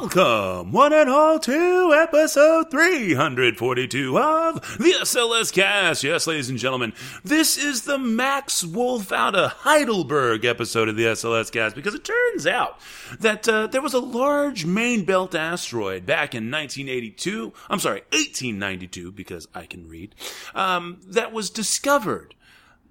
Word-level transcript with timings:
welcome, 0.00 0.70
one 0.70 0.92
and 0.92 1.10
all, 1.10 1.40
to 1.40 1.92
episode 1.92 2.70
342 2.70 4.16
of 4.16 4.54
the 4.78 4.94
SLS 5.00 5.52
Cast. 5.52 6.04
Yes, 6.04 6.28
ladies 6.28 6.48
and 6.48 6.58
gentlemen, 6.58 6.92
this 7.24 7.58
is 7.58 7.82
the 7.82 7.98
Max 7.98 8.62
Wolf 8.62 9.10
out 9.10 9.34
of 9.34 9.50
Heidelberg 9.50 10.44
episode 10.44 10.88
of 10.88 10.94
the 10.94 11.04
SLS 11.04 11.50
Cast 11.50 11.74
because 11.74 11.96
it 11.96 12.04
turns 12.04 12.46
out 12.46 12.78
that 13.18 13.48
uh, 13.48 13.66
there 13.66 13.82
was 13.82 13.94
a 13.94 13.98
large 13.98 14.64
main 14.64 15.04
belt 15.04 15.34
asteroid 15.34 16.06
back 16.06 16.32
in 16.32 16.48
1982. 16.48 17.52
I'm 17.68 17.80
sorry, 17.80 18.02
1892, 18.12 19.10
because 19.10 19.48
I 19.52 19.66
can 19.66 19.88
read, 19.88 20.14
um, 20.54 21.00
that 21.08 21.32
was 21.32 21.50
discovered 21.50 22.36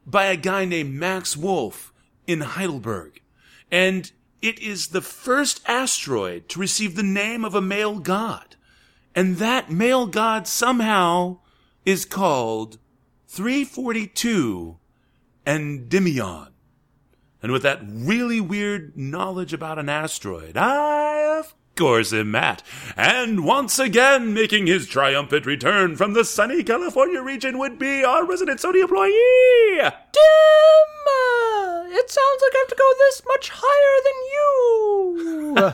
by 0.06 0.26
a 0.26 0.36
guy 0.36 0.66
named 0.66 0.94
Max 0.94 1.38
Wolf 1.38 1.94
in 2.26 2.42
Heidelberg. 2.42 3.22
And 3.72 4.12
it 4.48 4.60
is 4.60 4.88
the 4.88 5.02
first 5.02 5.62
asteroid 5.68 6.48
to 6.48 6.60
receive 6.60 6.96
the 6.96 7.04
name 7.04 7.44
of 7.44 7.54
a 7.54 7.62
male 7.62 8.00
god. 8.00 8.56
And 9.14 9.38
that 9.38 9.70
male 9.70 10.08
god 10.08 10.48
somehow 10.48 11.40
is 11.86 12.06
called 12.06 12.78
342 13.28 14.78
Endymion. 15.46 16.48
And 17.44 17.52
with 17.52 17.64
that 17.64 17.82
really 17.84 18.40
weird 18.40 18.96
knowledge 18.96 19.52
about 19.52 19.80
an 19.80 19.90
asteroid, 19.90 20.56
I, 20.56 21.40
of 21.40 21.54
am 21.80 22.32
Matt. 22.32 22.64
And 22.96 23.44
once 23.44 23.78
again, 23.80 24.34
making 24.34 24.68
his 24.68 24.88
triumphant 24.88 25.46
return 25.46 25.96
from 25.96 26.14
the 26.14 26.26
sunny 26.26 26.64
California 26.64 27.22
region 27.22 27.58
would 27.60 27.78
be 27.78 28.04
our 28.04 28.26
resident 28.26 28.60
Sony 28.60 28.82
employee, 28.82 29.78
Tim! 29.78 30.88
Uh, 31.08 31.84
it 31.90 32.10
sounds 32.10 32.42
like 32.42 32.54
I 32.54 32.60
have 32.60 32.68
to 32.68 32.76
go 32.78 32.94
this 32.98 33.22
much 33.28 33.52
higher 33.54 34.02
than 34.06 34.18
you. 35.44 35.72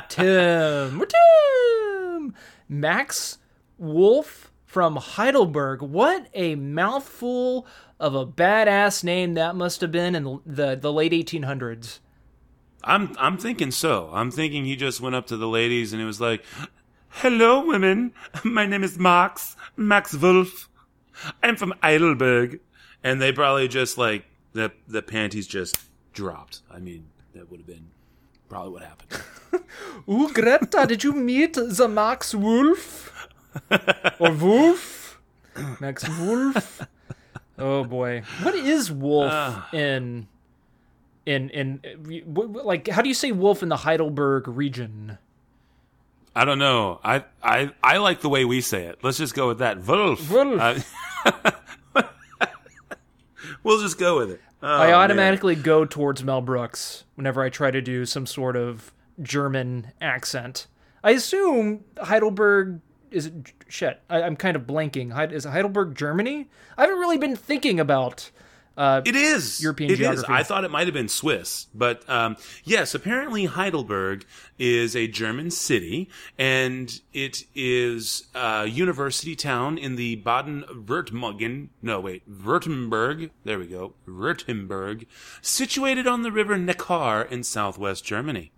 Tim! 0.08 1.04
Tim! 1.08 2.34
Max 2.68 3.38
Wolf 3.78 4.52
from 4.64 4.96
Heidelberg. 4.96 5.82
What 5.82 6.26
a 6.34 6.56
mouthful 6.56 7.66
of 8.00 8.14
a 8.14 8.26
badass 8.26 9.04
name 9.04 9.34
that 9.34 9.54
must 9.54 9.80
have 9.80 9.92
been 9.92 10.14
in 10.16 10.40
the, 10.44 10.74
the 10.74 10.92
late 10.92 11.12
1800s. 11.12 12.00
I'm 12.84 13.14
I'm 13.18 13.38
thinking 13.38 13.70
so. 13.70 14.10
I'm 14.12 14.30
thinking 14.30 14.64
he 14.64 14.76
just 14.76 15.00
went 15.00 15.14
up 15.14 15.26
to 15.28 15.36
the 15.36 15.48
ladies 15.48 15.92
and 15.92 16.00
it 16.00 16.04
was 16.04 16.20
like, 16.20 16.44
"Hello, 17.08 17.64
women. 17.66 18.12
My 18.44 18.66
name 18.66 18.84
is 18.84 18.98
Max 18.98 19.56
Max 19.76 20.14
Wolf. 20.14 20.68
I'm 21.42 21.56
from 21.56 21.74
Heidelberg." 21.82 22.60
And 23.02 23.20
they 23.20 23.32
probably 23.32 23.68
just 23.68 23.98
like 23.98 24.24
the 24.52 24.72
the 24.86 25.02
panties 25.02 25.46
just 25.46 25.78
dropped. 26.12 26.60
I 26.70 26.78
mean, 26.78 27.06
that 27.34 27.50
would 27.50 27.60
have 27.60 27.66
been 27.66 27.90
probably 28.48 28.72
what 28.72 28.82
happened. 28.82 29.64
Ooh, 30.08 30.32
Greta, 30.32 30.86
did 30.86 31.04
you 31.04 31.12
meet 31.12 31.54
the 31.54 31.88
Max 31.88 32.34
Wolf? 32.34 33.28
or 34.18 34.32
Wolf? 34.32 35.20
Max 35.80 36.08
Wolf? 36.18 36.82
Oh 37.56 37.84
boy. 37.84 38.22
What 38.42 38.54
is 38.56 38.90
wolf 38.90 39.30
uh. 39.32 39.62
in 39.72 40.26
in 41.26 41.50
in 41.50 41.80
like 42.36 42.88
how 42.88 43.02
do 43.02 43.08
you 43.08 43.14
say 43.14 43.32
wolf 43.32 43.62
in 43.62 43.68
the 43.68 43.78
Heidelberg 43.78 44.48
region? 44.48 45.18
I 46.36 46.44
don't 46.44 46.58
know. 46.58 47.00
I 47.04 47.24
I 47.42 47.70
I 47.82 47.98
like 47.98 48.20
the 48.20 48.28
way 48.28 48.44
we 48.44 48.60
say 48.60 48.84
it. 48.84 48.98
Let's 49.02 49.18
just 49.18 49.34
go 49.34 49.48
with 49.48 49.58
that. 49.58 49.86
Wolf. 49.86 50.30
Wolf. 50.30 50.84
Uh, 51.24 52.02
we'll 53.62 53.80
just 53.80 53.98
go 53.98 54.18
with 54.18 54.30
it. 54.30 54.40
Oh, 54.62 54.66
I 54.66 54.86
man. 54.86 54.94
automatically 54.94 55.54
go 55.54 55.84
towards 55.84 56.24
Mel 56.24 56.40
Brooks 56.40 57.04
whenever 57.14 57.42
I 57.42 57.50
try 57.50 57.70
to 57.70 57.80
do 57.80 58.06
some 58.06 58.26
sort 58.26 58.56
of 58.56 58.92
German 59.22 59.92
accent. 60.00 60.66
I 61.02 61.10
assume 61.10 61.84
Heidelberg 61.98 62.80
is 63.10 63.26
it, 63.26 63.52
shit. 63.68 64.00
I, 64.10 64.22
I'm 64.22 64.36
kind 64.36 64.56
of 64.56 64.62
blanking. 64.62 65.32
Is 65.32 65.44
Heidelberg 65.44 65.94
Germany? 65.94 66.48
I 66.76 66.82
haven't 66.82 66.98
really 66.98 67.18
been 67.18 67.36
thinking 67.36 67.78
about. 67.78 68.30
Uh, 68.76 69.02
It 69.04 69.14
is 69.14 69.62
European 69.62 69.90
It 69.90 69.94
is. 69.94 69.98
geography. 70.00 70.32
I 70.32 70.42
thought 70.42 70.64
it 70.64 70.70
might 70.70 70.86
have 70.86 70.94
been 70.94 71.08
Swiss, 71.08 71.68
but 71.74 72.08
um, 72.10 72.36
yes, 72.64 72.94
apparently 72.94 73.44
Heidelberg 73.44 74.24
is 74.58 74.96
a 74.96 75.06
German 75.06 75.50
city, 75.52 76.08
and 76.38 77.00
it 77.12 77.44
is 77.54 78.24
a 78.34 78.66
university 78.66 79.36
town 79.36 79.78
in 79.78 79.94
the 79.96 80.16
Baden-Württemberg. 80.16 81.68
No, 81.82 82.00
wait, 82.00 82.28
Württemberg. 82.30 83.30
There 83.44 83.58
we 83.58 83.66
go, 83.66 83.94
Württemberg, 84.08 85.06
situated 85.40 86.06
on 86.06 86.22
the 86.22 86.32
river 86.32 86.56
Neckar 86.56 87.30
in 87.30 87.42
southwest 87.44 88.04
Germany. 88.04 88.50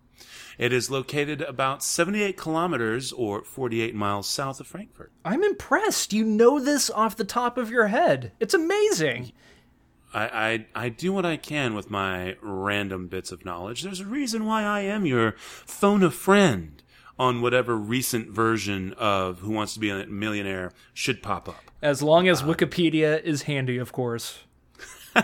It 0.59 0.73
is 0.73 0.91
located 0.91 1.43
about 1.43 1.85
78 1.85 2.39
kilometers 2.39 3.13
or 3.13 3.45
48 3.45 3.95
miles 3.95 4.27
south 4.27 4.59
of 4.61 4.67
Frankfurt. 4.67 5.13
I'm 5.23 5.45
impressed. 5.45 6.15
You 6.15 6.25
know 6.25 6.59
this 6.59 6.89
off 6.89 7.15
the 7.17 7.25
top 7.27 7.59
of 7.59 7.71
your 7.71 7.89
head. 7.89 8.33
It's 8.41 8.55
amazing. 8.55 9.33
I, 10.17 10.67
I 10.75 10.85
I 10.87 10.89
do 10.89 11.13
what 11.13 11.27
I 11.27 11.37
can 11.37 11.75
with 11.75 11.91
my 11.91 12.37
random 12.41 13.07
bits 13.07 13.31
of 13.33 13.45
knowledge. 13.45 13.83
There's 13.83 14.01
a 14.01 14.07
reason 14.07 14.47
why 14.47 14.63
I 14.63 14.81
am 14.81 15.05
your 15.05 15.35
phone 15.39 16.03
a 16.03 16.11
friend 16.11 16.83
on 17.19 17.43
whatever 17.43 17.77
recent 17.77 18.31
version 18.31 18.95
of 18.95 19.41
Who 19.41 19.51
Wants 19.53 19.75
to 19.75 19.81
Be 19.81 19.91
a 19.91 20.07
Millionaire 20.07 20.73
should 20.95 21.23
pop 21.23 21.49
up. 21.49 21.63
As 21.83 22.03
long 22.03 22.29
as 22.29 22.43
uh, 22.43 22.47
Wikipedia 22.47 23.23
is 23.23 23.43
handy, 23.43 23.79
of 23.79 23.93
course. 23.93 24.41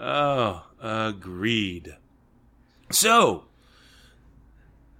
Oh, 0.00 0.62
agreed. 0.80 1.96
So, 2.90 3.46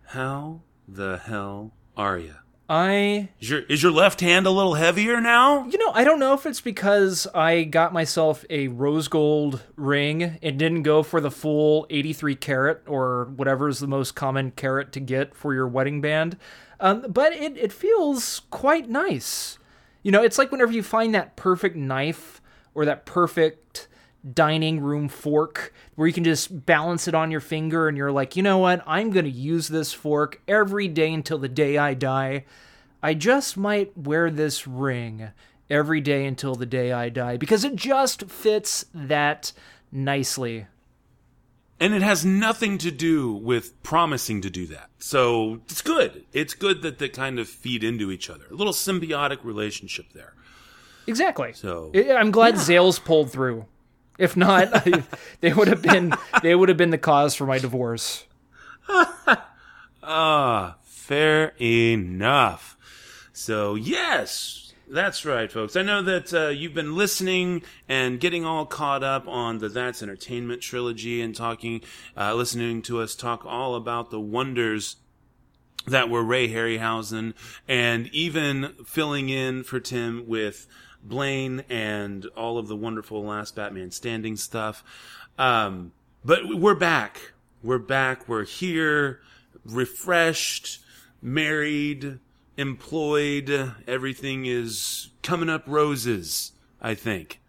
how 0.07 0.63
the 0.89 1.19
hell 1.19 1.71
are 1.97 2.19
you? 2.19 2.35
I, 2.69 3.31
Is 3.41 3.49
your 3.49 3.61
is 3.61 3.83
your 3.83 3.93
left 3.93 4.21
hand 4.21 4.47
a 4.47 4.51
little 4.51 4.75
heavier 4.75 5.21
now? 5.21 5.65
you 5.67 5.79
know, 5.79 5.91
I 5.95 6.05
don't 6.05 6.19
know 6.21 6.35
if 6.35 6.45
it's 6.45 6.61
because 6.61 7.27
I 7.35 7.65
got 7.65 7.95
myself 7.95 8.45
a 8.51 8.69
rose 8.69 9.09
gold 9.09 9.63
ring 9.75 10.39
and 10.43 10.59
didn't 10.59 10.83
go 10.83 11.03
for 11.03 11.21
the 11.21 11.31
full 11.31 11.87
83 11.89 12.35
carat 12.37 12.83
or 12.87 13.33
whatever 13.37 13.69
is 13.69 13.79
the 13.79 13.87
most 13.87 14.15
common 14.15 14.51
carat 14.51 14.93
to 14.93 15.01
get 15.01 15.35
for 15.35 15.55
your 15.55 15.67
wedding 15.67 16.03
band. 16.03 16.37
Um, 16.79 17.07
but 17.09 17.33
it, 17.33 17.57
it 17.57 17.73
feels 17.73 18.43
quite 18.51 18.89
nice. 18.89 19.59
You 20.03 20.13
know, 20.13 20.23
it's 20.23 20.39
like 20.39 20.53
whenever 20.53 20.73
you 20.73 20.83
find 20.83 21.15
that 21.15 21.37
perfect 21.37 21.75
knife 21.75 22.41
or 22.75 22.85
that 22.85 23.07
perfect 23.07 23.89
dining 24.35 24.81
room 24.81 25.09
fork 25.09 25.73
where 25.95 26.07
you 26.07 26.13
can 26.13 26.25
just 26.25 26.67
balance 26.67 27.09
it 27.09 27.15
on 27.15 27.31
your 27.31 27.41
finger 27.41 27.89
and 27.89 27.97
you're 27.97 28.13
like, 28.13 28.37
you 28.37 28.43
know 28.43 28.59
what? 28.59 28.83
I'm 28.87 29.11
going 29.11 29.25
to 29.25 29.31
use 29.31 29.69
this 29.69 29.93
fork 29.93 30.41
every 30.49 30.89
day 30.89 31.13
until 31.13 31.39
the 31.39 31.49
day 31.49 31.79
I 31.79 31.95
die. 31.95 32.45
I 33.03 33.15
just 33.15 33.57
might 33.57 33.97
wear 33.97 34.31
this 34.31 34.67
ring 34.67 35.31
every 35.71 36.01
day 36.01 36.27
until 36.27 36.55
the 36.55 36.67
day 36.67 36.93
I 36.93 37.09
die 37.09 37.37
because 37.37 37.65
it 37.65 37.77
just 37.77 38.25
fits 38.25 38.87
that 38.93 39.53
nicely. 39.93 40.67
And 41.81 41.95
it 41.95 42.03
has 42.03 42.25
nothing 42.25 42.77
to 42.79 42.91
do 42.91 43.33
with 43.33 43.81
promising 43.85 44.41
to 44.43 44.51
do 44.51 44.67
that. 44.67 44.91
So 44.99 45.61
it's 45.69 45.81
good. 45.81 46.25
It's 46.33 46.55
good 46.55 46.83
that 46.83 46.99
they 46.99 47.09
kind 47.09 47.39
of 47.39 47.49
feed 47.49 47.85
into 47.85 48.11
each 48.11 48.29
other. 48.29 48.47
A 48.51 48.55
little 48.55 48.73
symbiotic 48.73 49.45
relationship 49.45 50.13
there. 50.13 50.35
Exactly. 51.07 51.53
So 51.53 51.93
I'm 51.95 52.33
glad 52.33 52.55
Zales 52.55 53.03
pulled 53.03 53.31
through. 53.31 53.65
If 54.19 54.37
not, 54.37 54.85
they 55.41 55.53
would 55.53 55.69
have 55.69 55.83
been 55.83 56.13
they 56.43 56.55
would 56.55 56.69
have 56.69 56.79
been 56.79 56.91
the 56.91 56.99
cause 56.99 57.35
for 57.35 57.47
my 57.47 57.59
divorce. 57.59 58.25
ah, 60.03 60.77
fair 60.83 61.55
enough. 61.61 62.77
So 63.33 63.77
yes, 63.77 64.73
that's 64.91 65.25
right, 65.25 65.51
folks. 65.51 65.77
I 65.77 65.83
know 65.83 66.03
that 66.03 66.33
uh, 66.33 66.49
you've 66.49 66.75
been 66.75 66.97
listening 66.97 67.63
and 67.89 68.19
getting 68.19 68.45
all 68.45 68.67
caught 68.67 69.05
up 69.05 69.29
on 69.29 69.59
the 69.59 69.69
That's 69.69 70.03
Entertainment 70.03 70.63
trilogy 70.63 71.21
and 71.21 71.37
talking, 71.37 71.83
uh, 72.17 72.35
listening 72.35 72.83
to 72.83 73.01
us 73.01 73.15
talk 73.15 73.45
all 73.45 73.75
about 73.75 74.11
the 74.11 74.21
wonders 74.21 74.97
that 75.87 76.09
were 76.09 76.23
Ray 76.23 76.49
Harryhausen 76.49 77.35
and 77.67 78.09
even 78.09 78.75
filling 78.85 79.29
in 79.29 79.63
for 79.63 79.79
Tim 79.79 80.27
with 80.27 80.67
Blaine 81.03 81.65
and 81.69 82.27
all 82.37 82.59
of 82.59 82.69
the 82.69 82.77
wonderful 82.77 83.25
Last 83.25 83.57
Batman 83.57 83.91
Standing 83.91 84.37
stuff. 84.37 84.85
Um, 85.39 85.93
but 86.25 86.41
we're 86.49 86.75
back. 86.75 87.33
We're 87.63 87.79
back. 87.79 88.29
We're 88.29 88.45
here, 88.45 89.21
refreshed, 89.65 90.81
married, 91.23 92.19
employed. 92.57 93.73
Everything 93.87 94.47
is 94.47 95.11
coming 95.23 95.49
up 95.49 95.65
roses, 95.67 96.53
I 96.81 96.95
think. 96.95 97.41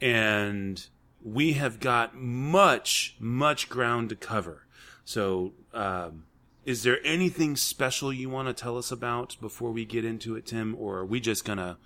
And 0.00 0.84
we 1.22 1.54
have 1.54 1.80
got 1.80 2.14
much, 2.14 3.16
much 3.18 3.68
ground 3.68 4.10
to 4.10 4.16
cover. 4.16 4.66
So, 5.04 5.52
um, 5.72 6.24
is 6.64 6.82
there 6.82 6.98
anything 7.04 7.56
special 7.56 8.12
you 8.12 8.30
want 8.30 8.48
to 8.48 8.54
tell 8.54 8.78
us 8.78 8.90
about 8.90 9.36
before 9.40 9.70
we 9.70 9.84
get 9.84 10.04
into 10.04 10.34
it, 10.36 10.46
Tim? 10.46 10.74
Or 10.78 10.98
are 10.98 11.06
we 11.06 11.20
just 11.20 11.44
gonna, 11.44 11.78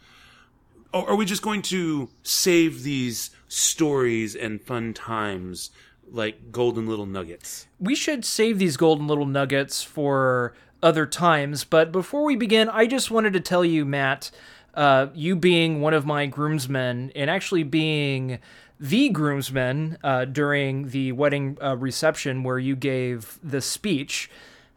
or 0.92 1.10
are 1.10 1.16
we 1.16 1.24
just 1.24 1.42
going 1.42 1.62
to 1.62 2.08
save 2.22 2.82
these 2.82 3.30
stories 3.48 4.34
and 4.34 4.60
fun 4.60 4.94
times 4.94 5.70
like 6.10 6.50
golden 6.50 6.86
little 6.86 7.06
nuggets? 7.06 7.66
We 7.78 7.94
should 7.94 8.24
save 8.24 8.58
these 8.58 8.76
golden 8.76 9.06
little 9.06 9.26
nuggets 9.26 9.82
for 9.82 10.54
other 10.82 11.06
times. 11.06 11.64
But 11.64 11.92
before 11.92 12.24
we 12.24 12.36
begin, 12.36 12.68
I 12.68 12.86
just 12.86 13.10
wanted 13.10 13.32
to 13.34 13.40
tell 13.40 13.64
you, 13.64 13.84
Matt, 13.84 14.30
uh, 14.74 15.08
you 15.14 15.36
being 15.36 15.80
one 15.80 15.94
of 15.94 16.06
my 16.06 16.26
groomsmen 16.26 17.12
and 17.14 17.28
actually 17.28 17.64
being 17.64 18.38
the 18.80 19.08
groomsman 19.08 19.98
uh, 20.04 20.24
during 20.24 20.90
the 20.90 21.12
wedding 21.12 21.58
uh, 21.60 21.76
reception 21.76 22.44
where 22.44 22.58
you 22.58 22.76
gave 22.76 23.38
the 23.42 23.60
speech. 23.60 24.30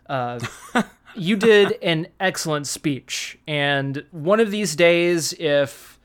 Uh, 0.08 0.40
you 1.16 1.36
did 1.36 1.74
an 1.84 2.08
excellent 2.20 2.68
speech. 2.68 3.38
And 3.48 4.04
one 4.12 4.40
of 4.40 4.50
these 4.50 4.76
days, 4.76 5.34
if 5.34 6.00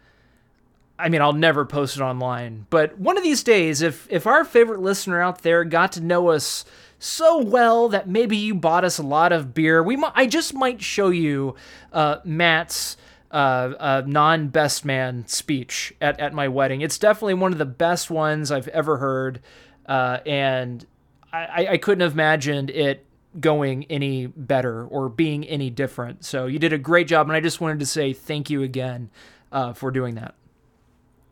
I 0.99 1.09
mean, 1.09 1.21
I'll 1.21 1.33
never 1.33 1.65
post 1.65 1.97
it 1.97 2.03
online, 2.03 2.67
but 2.71 2.99
one 2.99 3.19
of 3.19 3.23
these 3.23 3.43
days, 3.43 3.83
if 3.83 4.07
if 4.11 4.27
our 4.27 4.45
favorite 4.45 4.81
listener 4.81 5.21
out 5.21 5.43
there 5.43 5.65
got 5.65 5.93
to 5.93 6.01
know 6.01 6.29
us 6.29 6.65
so 6.99 7.43
well 7.43 7.89
that 7.91 8.09
maybe 8.09 8.37
you 8.37 8.55
bought 8.55 8.85
us 8.85 8.99
a 8.99 9.03
lot 9.03 9.33
of 9.33 9.53
beer, 9.53 9.83
we 9.83 9.97
might, 9.97 10.13
I 10.15 10.27
just 10.27 10.55
might 10.55 10.83
show 10.83 11.11
you 11.11 11.55
uh, 11.93 12.19
Matt's 12.25 12.97
uh, 13.31 13.35
uh, 13.79 14.03
non 14.07 14.49
best 14.49 14.85
man 14.85 15.27
speech 15.27 15.93
at, 16.01 16.19
at 16.19 16.33
my 16.33 16.49
wedding. 16.49 16.81
It's 16.81 16.99
definitely 16.99 17.35
one 17.35 17.53
of 17.53 17.59
the 17.59 17.67
best 17.67 18.11
ones 18.11 18.51
I've 18.51 18.69
ever 18.69 18.97
heard, 18.97 19.41
uh, 19.87 20.21
and 20.25 20.87
I, 21.33 21.69
I 21.73 21.77
couldn't 21.79 22.01
have 22.01 22.13
imagined 22.13 22.71
it 22.71 23.05
going 23.39 23.85
any 23.85 24.27
better 24.27 24.87
or 24.87 25.11
being 25.11 25.45
any 25.45 25.69
different. 25.69 26.25
So 26.25 26.47
you 26.47 26.59
did 26.59 26.73
a 26.73 26.79
great 26.79 27.07
job, 27.07 27.29
and 27.29 27.37
I 27.37 27.41
just 27.41 27.61
wanted 27.61 27.81
to 27.81 27.87
say 27.87 28.15
thank 28.15 28.49
you 28.49 28.63
again 28.63 29.11
uh, 29.53 29.75
for 29.75 29.91
doing 29.91 30.15
that. 30.15 30.35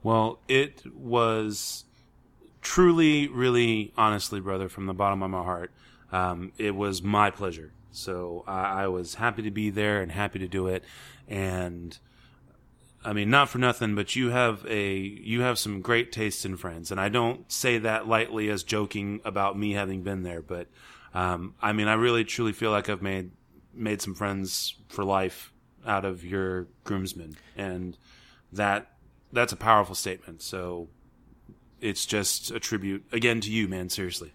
Well, 0.05 0.39
it 0.49 0.83
was 0.95 1.85
truly, 2.61 3.27
really, 3.27 3.93
honestly, 3.97 4.39
brother, 4.39 4.69
from 4.69 4.87
the 4.87 4.93
bottom 4.93 5.23
of 5.23 5.31
my 5.31 5.43
heart, 5.43 5.73
um, 6.13 6.53
it 6.59 6.77
was 6.77 7.03
my 7.03 7.31
pleasure. 7.31 7.73
So 7.91 8.45
I, 8.47 8.85
I 8.85 8.89
was 8.89 9.15
happy 9.15 9.43
to 9.43 9.51
be 9.51 9.71
there 9.71 10.03
and 10.03 10.13
happy 10.13 10.39
to 10.41 10.47
do 10.47 10.67
it. 10.67 10.85
And 11.27 11.99
I 13.03 13.15
mean, 13.15 13.31
not 13.31 13.49
for 13.49 13.57
nothing, 13.57 13.95
but 13.95 14.15
you 14.15 14.31
have 14.31 14.67
a 14.67 14.95
you 14.95 15.41
have 15.41 15.59
some 15.59 15.81
great 15.81 16.13
taste 16.13 16.45
in 16.45 16.57
friends, 16.57 16.91
and 16.91 17.01
I 17.01 17.09
don't 17.09 17.51
say 17.51 17.79
that 17.79 18.07
lightly 18.07 18.51
as 18.51 18.63
joking 18.63 19.21
about 19.25 19.59
me 19.59 19.73
having 19.73 20.03
been 20.03 20.23
there, 20.23 20.41
but 20.43 20.69
um, 21.15 21.55
I 21.63 21.73
mean, 21.73 21.87
I 21.87 21.95
really 21.95 22.25
truly 22.25 22.53
feel 22.53 22.71
like 22.71 22.89
I've 22.89 23.03
made 23.03 23.31
made 23.75 24.01
some 24.01 24.15
friends 24.15 24.77
for 24.89 25.05
life 25.05 25.53
out 25.87 26.05
of 26.05 26.25
your 26.25 26.67
groomsmen, 26.85 27.37
and 27.57 27.97
that 28.53 28.94
that's 29.35 29.53
a 29.53 29.57
powerful 29.57 29.95
statement. 29.95 30.43
So 30.43 30.89
it's 31.81 32.07
just 32.07 32.51
a 32.51 32.61
tribute 32.61 33.05
again 33.13 33.41
to 33.43 33.51
you, 33.51 33.69
man. 33.69 33.91
Seriously. 33.91 34.33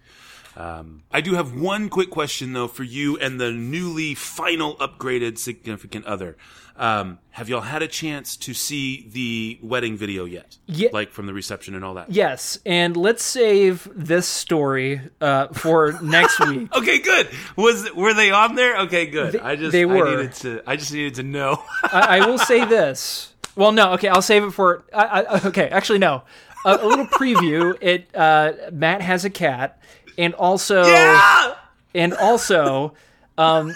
Um, 0.56 1.04
I 1.12 1.22
do 1.22 1.36
have 1.36 1.54
one 1.56 1.90
quick 1.90 2.10
question 2.10 2.54
though 2.54 2.68
for 2.68 2.84
you 2.84 3.18
and 3.18 3.40
the 3.40 3.52
newly 3.52 4.14
final 4.14 4.76
upgraded 4.76 5.38
significant 5.38 6.06
other. 6.06 6.38
Um, 6.76 7.20
have 7.32 7.50
y'all 7.50 7.60
had 7.60 7.82
a 7.82 7.88
chance 7.90 8.38
to 8.38 8.54
see 8.54 9.08
the 9.10 9.60
wedding 9.62 9.98
video 9.98 10.24
yet? 10.24 10.58
Yeah. 10.66 10.90
Like 10.94 11.12
from 11.12 11.28
the 11.28 11.34
reception 11.34 11.76
and 11.76 11.84
all 11.84 11.96
that? 11.96 12.10
Yes, 12.10 12.58
and 12.66 12.96
let's 12.96 13.22
save 13.22 13.90
this 13.94 14.26
story 14.26 15.02
uh, 15.20 15.48
for 15.48 16.00
next 16.02 16.40
week. 16.40 16.74
okay, 16.76 17.00
good. 17.00 17.30
Was 17.58 17.94
were 17.94 18.14
they 18.14 18.32
on 18.32 18.56
there? 18.56 18.80
Okay, 18.82 19.08
good. 19.08 19.34
They, 19.34 19.40
I 19.40 19.58
just 19.58 19.74
they 19.74 19.86
were. 19.86 20.08
I 20.08 20.16
needed 20.16 20.34
to. 20.36 20.62
I 20.66 20.78
just 20.78 20.94
needed 20.94 21.16
to 21.16 21.24
know. 21.24 21.62
I, 21.84 22.20
I, 22.20 22.26
will 22.26 22.38
say 22.38 22.64
this. 22.64 23.29
Well, 23.60 23.74
no. 23.74 23.92
Okay, 23.96 24.08
I'll 24.08 24.22
save 24.22 24.46
it 24.46 24.52
for. 24.52 24.86
I, 24.94 25.04
I, 25.04 25.48
okay, 25.48 25.68
actually, 25.68 26.00
no. 26.00 26.24
A, 26.66 26.78
a 26.78 26.88
little 26.88 27.06
preview. 27.06 27.78
It. 27.82 28.10
Uh, 28.16 28.54
Matt 28.72 29.02
has 29.02 29.26
a 29.26 29.30
cat, 29.30 29.82
and 30.18 30.34
also. 30.34 30.86
Yeah! 30.86 31.56
And 31.94 32.14
also. 32.14 32.94
Um, 33.38 33.76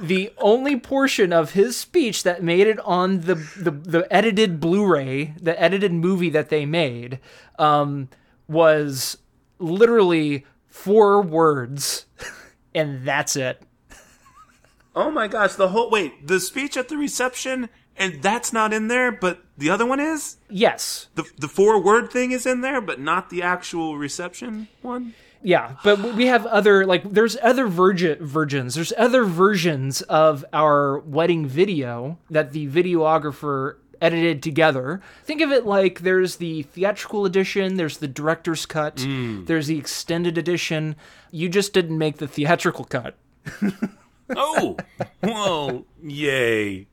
the 0.00 0.32
only 0.38 0.80
portion 0.80 1.30
of 1.30 1.52
his 1.52 1.76
speech 1.76 2.22
that 2.22 2.42
made 2.42 2.66
it 2.66 2.80
on 2.80 3.20
the 3.20 3.34
the, 3.34 3.70
the 3.70 4.06
edited 4.10 4.60
Blu-ray, 4.60 5.34
the 5.38 5.60
edited 5.60 5.92
movie 5.92 6.30
that 6.30 6.48
they 6.48 6.64
made, 6.64 7.20
um, 7.58 8.08
was 8.48 9.18
literally 9.58 10.46
four 10.68 11.20
words, 11.20 12.06
and 12.74 13.06
that's 13.06 13.36
it. 13.36 13.60
Oh 14.96 15.10
my 15.10 15.28
gosh! 15.28 15.52
The 15.52 15.68
whole 15.68 15.90
wait, 15.90 16.26
the 16.26 16.40
speech 16.40 16.78
at 16.78 16.88
the 16.88 16.96
reception, 16.96 17.68
and 17.96 18.22
that's 18.22 18.52
not 18.52 18.72
in 18.72 18.88
there, 18.88 19.12
but 19.12 19.42
the 19.56 19.70
other 19.70 19.86
one 19.86 20.00
is. 20.00 20.38
Yes. 20.48 21.08
The 21.14 21.24
the 21.38 21.48
four 21.48 21.80
word 21.80 22.10
thing 22.10 22.32
is 22.32 22.46
in 22.46 22.60
there, 22.60 22.80
but 22.80 23.00
not 23.00 23.30
the 23.30 23.42
actual 23.42 23.96
reception 23.96 24.68
one 24.80 25.14
yeah 25.42 25.76
but 25.82 25.98
we 26.14 26.26
have 26.26 26.46
other 26.46 26.86
like 26.86 27.02
there's 27.10 27.36
other 27.42 27.66
virgin 27.66 28.24
virgins 28.24 28.74
there's 28.74 28.92
other 28.96 29.24
versions 29.24 30.00
of 30.02 30.44
our 30.52 31.00
wedding 31.00 31.46
video 31.46 32.18
that 32.30 32.52
the 32.52 32.68
videographer 32.68 33.76
edited 34.00 34.42
together 34.42 35.00
think 35.24 35.40
of 35.40 35.50
it 35.50 35.66
like 35.66 36.00
there's 36.00 36.36
the 36.36 36.62
theatrical 36.62 37.24
edition 37.24 37.76
there's 37.76 37.98
the 37.98 38.08
director's 38.08 38.66
cut 38.66 38.96
mm. 38.96 39.44
there's 39.46 39.66
the 39.66 39.78
extended 39.78 40.38
edition 40.38 40.96
you 41.30 41.48
just 41.48 41.72
didn't 41.72 41.98
make 41.98 42.18
the 42.18 42.28
theatrical 42.28 42.84
cut 42.84 43.16
oh 44.36 44.76
well 45.22 45.84
yay 46.02 46.86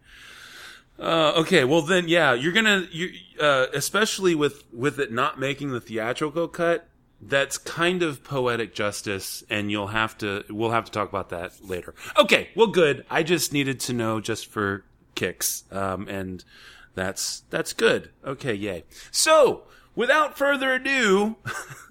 uh, 1.00 1.34
okay, 1.38 1.63
well 1.63 1.81
then, 1.81 2.07
yeah, 2.07 2.34
you're 2.34 2.51
gonna, 2.51 2.88
you, 2.92 3.12
uh, 3.40 3.68
especially 3.74 4.36
with 4.36 4.63
with 4.74 5.00
it 5.00 5.12
not 5.12 5.40
making 5.40 5.72
the 5.72 5.80
theatrical 5.80 6.48
cut, 6.48 6.90
that's 7.22 7.57
kind 7.57 8.01
of 8.01 8.24
poetic 8.24 8.74
justice 8.74 9.44
and 9.50 9.69
you'll 9.69 9.88
have 9.88 10.18
to 10.18 10.44
we'll 10.50 10.72
have 10.72 10.86
to 10.86 10.92
talk 10.92 11.10
about 11.10 11.30
that 11.30 11.54
later. 11.63 11.94
Okay 12.18 12.50
well 12.56 12.68
good. 12.68 13.06
I 13.10 13.24
just 13.24 13.51
needed 13.51 13.80
to 13.81 13.94
know 13.94 14.22
just 14.22 14.48
for 14.48 14.86
kicks 15.16 15.63
um, 15.72 16.07
and 16.07 16.44
that's 16.95 17.42
that's 17.50 17.74
good. 17.74 18.09
Okay 18.26 18.54
yay. 18.54 18.85
So 19.12 19.64
without 19.95 20.38
further 20.38 20.74
ado 20.74 21.35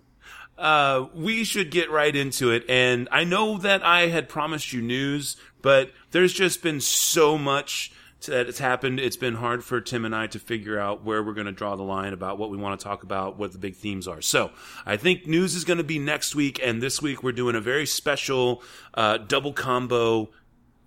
uh, 0.58 1.06
we 1.14 1.44
should 1.44 1.70
get 1.70 1.90
right 1.90 2.16
into 2.16 2.50
it. 2.50 2.64
And 2.68 3.08
i 3.12 3.24
know 3.24 3.58
that 3.58 3.82
i 3.82 4.08
had 4.08 4.28
promised 4.28 4.72
you 4.72 4.80
news 4.80 5.36
but 5.60 5.92
there's 6.12 6.32
just 6.32 6.62
been 6.62 6.80
so 6.80 7.36
much 7.36 7.92
that 8.26 8.48
it's 8.48 8.58
happened. 8.58 9.00
It's 9.00 9.16
been 9.16 9.36
hard 9.36 9.64
for 9.64 9.80
Tim 9.80 10.04
and 10.04 10.14
I 10.14 10.26
to 10.28 10.38
figure 10.38 10.78
out 10.78 11.04
where 11.04 11.22
we're 11.22 11.34
going 11.34 11.46
to 11.46 11.52
draw 11.52 11.76
the 11.76 11.82
line 11.82 12.12
about 12.12 12.38
what 12.38 12.50
we 12.50 12.56
want 12.56 12.78
to 12.78 12.84
talk 12.84 13.02
about, 13.02 13.38
what 13.38 13.52
the 13.52 13.58
big 13.58 13.76
themes 13.76 14.08
are. 14.08 14.20
So 14.20 14.50
I 14.84 14.96
think 14.96 15.26
news 15.26 15.54
is 15.54 15.64
going 15.64 15.78
to 15.78 15.84
be 15.84 15.98
next 15.98 16.34
week, 16.34 16.60
and 16.62 16.82
this 16.82 17.00
week 17.00 17.22
we're 17.22 17.32
doing 17.32 17.54
a 17.54 17.60
very 17.60 17.86
special 17.86 18.62
uh, 18.94 19.18
double 19.18 19.52
combo, 19.52 20.30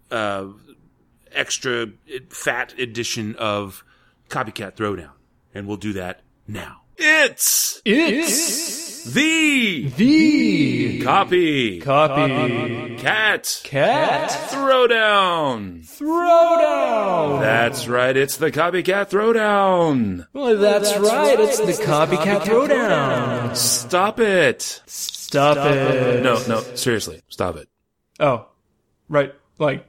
uh, 0.09 0.47
extra 1.31 1.87
fat 2.29 2.77
edition 2.77 3.35
of 3.37 3.83
Copycat 4.29 4.75
Throwdown, 4.75 5.11
and 5.53 5.67
we'll 5.67 5.77
do 5.77 5.93
that 5.93 6.21
now. 6.47 6.81
It's 7.03 7.81
it's 7.83 9.05
the 9.05 9.87
the 9.89 11.01
copy 11.01 11.79
copy 11.79 12.95
cat 12.97 13.61
cat 13.63 14.29
throwdown 14.29 15.81
throwdown. 15.81 17.39
That's 17.41 17.87
right. 17.87 18.15
It's 18.15 18.37
the 18.37 18.51
copycat 18.51 19.09
throwdown. 19.09 20.27
Well, 20.33 20.55
that's, 20.57 20.91
that's 20.91 21.01
right. 21.01 21.37
right. 21.37 21.39
It's, 21.39 21.59
it's 21.59 21.79
the 21.79 21.83
copycat, 21.85 22.41
copycat 22.41 22.67
throwdown. 22.67 23.55
Stop 23.55 24.19
it. 24.19 24.61
Stop, 24.61 24.83
stop 24.85 25.57
it. 25.57 25.77
it. 25.77 26.23
No, 26.23 26.39
no. 26.47 26.61
Seriously, 26.75 27.23
stop 27.29 27.55
it. 27.55 27.67
Oh, 28.19 28.45
right. 29.09 29.33
Like, 29.57 29.87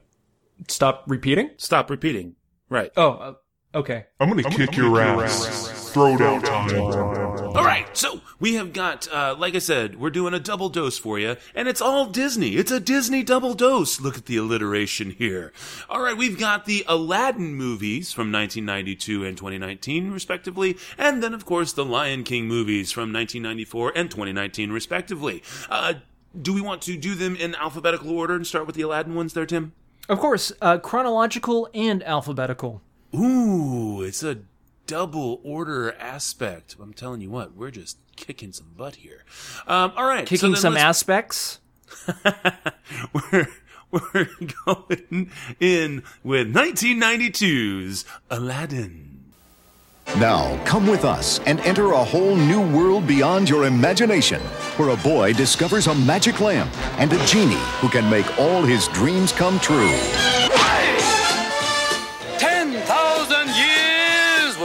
stop 0.68 1.04
repeating. 1.08 1.50
Stop 1.58 1.90
repeating. 1.90 2.36
Right. 2.70 2.90
Oh, 2.96 3.10
uh, 3.10 3.34
okay. 3.74 4.06
I'm 4.18 4.30
gonna 4.30 4.44
I'm 4.46 4.52
kick 4.52 4.70
gonna 4.70 4.88
your 4.88 5.24
ass 5.24 5.81
throwdown 5.92 6.42
time. 6.42 7.56
All 7.56 7.64
right, 7.64 7.86
so 7.96 8.20
we 8.40 8.54
have 8.54 8.72
got, 8.72 9.06
uh, 9.12 9.34
like 9.38 9.54
I 9.54 9.58
said, 9.58 10.00
we're 10.00 10.10
doing 10.10 10.32
a 10.32 10.40
double 10.40 10.70
dose 10.70 10.96
for 10.96 11.18
you, 11.18 11.36
and 11.54 11.68
it's 11.68 11.82
all 11.82 12.06
Disney. 12.06 12.56
It's 12.56 12.70
a 12.70 12.80
Disney 12.80 13.22
double 13.22 13.52
dose. 13.52 14.00
Look 14.00 14.16
at 14.16 14.24
the 14.24 14.38
alliteration 14.38 15.10
here. 15.10 15.52
All 15.90 16.00
right, 16.00 16.16
we've 16.16 16.38
got 16.38 16.64
the 16.64 16.84
Aladdin 16.88 17.54
movies 17.54 18.10
from 18.12 18.32
1992 18.32 19.24
and 19.24 19.36
2019, 19.36 20.10
respectively, 20.10 20.78
and 20.96 21.22
then, 21.22 21.34
of 21.34 21.44
course, 21.44 21.72
the 21.72 21.84
Lion 21.84 22.24
King 22.24 22.46
movies 22.48 22.90
from 22.90 23.12
1994 23.12 23.92
and 23.94 24.10
2019, 24.10 24.72
respectively. 24.72 25.42
Uh, 25.68 25.94
do 26.40 26.54
we 26.54 26.62
want 26.62 26.80
to 26.82 26.96
do 26.96 27.14
them 27.14 27.36
in 27.36 27.54
alphabetical 27.54 28.10
order 28.10 28.34
and 28.34 28.46
start 28.46 28.66
with 28.66 28.76
the 28.76 28.82
Aladdin 28.82 29.14
ones 29.14 29.34
there, 29.34 29.44
Tim? 29.44 29.72
Of 30.08 30.18
course, 30.18 30.52
uh, 30.62 30.78
chronological 30.78 31.68
and 31.74 32.02
alphabetical. 32.04 32.80
Ooh, 33.14 34.02
it's 34.02 34.22
a 34.22 34.38
double 34.86 35.40
order 35.42 35.92
aspect. 35.98 36.76
I'm 36.80 36.92
telling 36.92 37.20
you 37.20 37.30
what, 37.30 37.54
we're 37.54 37.70
just 37.70 37.98
kicking 38.16 38.52
some 38.52 38.68
butt 38.76 38.96
here. 38.96 39.24
Um, 39.66 39.92
all 39.96 40.06
right, 40.06 40.26
kicking 40.26 40.54
so 40.54 40.60
some 40.60 40.76
aspects. 40.76 41.60
we're 43.12 43.48
we're 43.90 44.28
going 44.66 45.30
in 45.60 46.02
with 46.24 46.54
1992's 46.54 48.04
Aladdin. 48.30 49.12
Now, 50.18 50.62
come 50.64 50.86
with 50.86 51.04
us 51.04 51.38
and 51.46 51.60
enter 51.60 51.92
a 51.92 52.04
whole 52.04 52.36
new 52.36 52.60
world 52.76 53.06
beyond 53.06 53.48
your 53.48 53.66
imagination, 53.66 54.40
where 54.76 54.90
a 54.90 54.96
boy 54.96 55.32
discovers 55.32 55.86
a 55.86 55.94
magic 55.94 56.40
lamp 56.40 56.70
and 56.98 57.12
a 57.12 57.26
genie 57.26 57.54
who 57.80 57.88
can 57.88 58.08
make 58.10 58.38
all 58.38 58.62
his 58.62 58.88
dreams 58.88 59.32
come 59.32 59.58
true. 59.60 59.96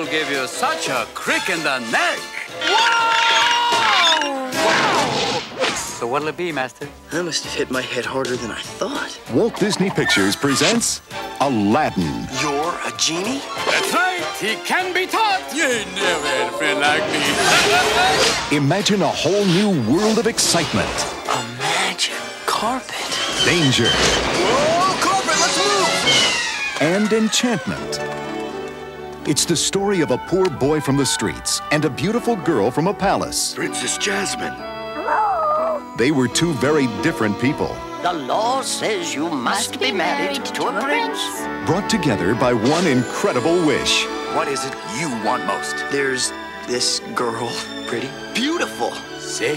Give 0.09 0.29
you 0.31 0.47
such 0.47 0.89
a 0.89 1.05
crick 1.13 1.49
in 1.49 1.61
the 1.63 1.79
neck. 1.91 2.19
Wow! 2.63 4.49
So 5.75 6.05
what'll 6.07 6.27
it 6.27 6.37
be, 6.37 6.51
Master? 6.51 6.87
I 7.11 7.21
must 7.23 7.43
have 7.45 7.53
hit 7.53 7.71
my 7.71 7.81
head 7.81 8.05
harder 8.05 8.35
than 8.35 8.51
I 8.51 8.61
thought. 8.61 9.19
Walt 9.33 9.55
Disney 9.59 9.89
Pictures 9.89 10.35
presents 10.35 11.01
Aladdin. 11.41 12.27
You're 12.41 12.73
a 12.85 12.91
genie? 12.97 13.41
That's 13.65 13.93
right. 13.93 14.23
He 14.39 14.55
can 14.63 14.93
be 14.93 15.07
taught. 15.07 15.41
You 15.55 15.63
ain't 15.63 15.93
never 15.95 16.27
had 16.27 16.53
a 16.53 16.57
friend 16.57 16.79
like 16.79 17.03
me. 18.51 18.57
Imagine 18.57 19.01
a 19.01 19.07
whole 19.07 19.45
new 19.45 19.81
world 19.91 20.19
of 20.19 20.27
excitement, 20.27 20.87
A 21.29 21.43
magic 21.57 22.13
carpet. 22.45 22.93
danger, 23.45 23.89
Oh, 23.89 24.97
carpet, 25.01 25.37
let's 25.41 25.57
move! 25.57 26.81
and 26.81 27.11
enchantment. 27.11 27.99
It's 29.27 29.43
the 29.45 29.55
story 29.57 29.99
of 30.01 30.11
a 30.11 30.17
poor 30.17 30.49
boy 30.49 30.79
from 30.79 30.95
the 30.95 31.05
streets 31.05 31.61
and 31.71 31.83
a 31.83 31.89
beautiful 31.89 32.35
girl 32.37 32.71
from 32.71 32.87
a 32.87 32.93
palace. 32.93 33.53
Princess 33.53 33.97
Jasmine. 33.97 34.55
They 35.97 36.11
were 36.11 36.27
two 36.29 36.53
very 36.53 36.87
different 37.01 37.39
people, 37.41 37.75
The 38.03 38.13
law 38.13 38.61
says 38.61 39.13
you 39.13 39.29
must 39.29 39.79
be 39.81 39.91
married 39.91 40.45
to 40.45 40.67
a 40.67 40.81
prince. 40.81 41.19
brought 41.65 41.89
together 41.89 42.35
by 42.35 42.53
one 42.53 42.87
incredible 42.87 43.65
wish. 43.65 44.05
What 44.33 44.47
is 44.47 44.63
it 44.63 44.73
you 44.97 45.09
want 45.25 45.45
most? 45.45 45.75
There's 45.91 46.31
this 46.67 47.01
girl. 47.15 47.49
Pretty. 47.87 48.09
Beautiful. 48.33 48.91
Say 49.19 49.55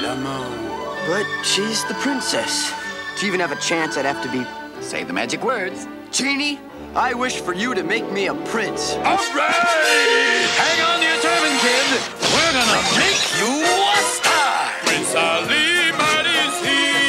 l'amour. 0.00 0.96
But 1.06 1.26
she's 1.44 1.84
the 1.84 1.94
princess. 1.94 2.72
To 3.20 3.26
even 3.26 3.38
have 3.38 3.52
a 3.52 3.60
chance, 3.60 3.96
I'd 3.96 4.04
have 4.06 4.22
to 4.24 4.30
be. 4.32 4.44
Say 4.82 5.04
the 5.04 5.12
magic 5.12 5.44
words. 5.44 5.86
Genie, 6.10 6.58
I 6.94 7.14
wish 7.14 7.40
for 7.40 7.54
you 7.54 7.74
to 7.74 7.82
make 7.82 8.10
me 8.12 8.26
a 8.26 8.34
prince. 8.34 8.92
All 8.96 9.16
right! 9.34 10.46
Hang 10.60 10.78
on 10.84 11.00
to 11.00 11.06
your 11.06 11.20
turban, 11.24 11.54
kid. 11.64 11.88
We're 12.20 12.52
gonna 12.52 12.82
make 13.00 13.22
you 13.40 13.64
a 13.64 13.96
star. 14.12 14.70
Prince 14.84 15.14
Ali, 15.14 15.90
mighty 15.96 16.36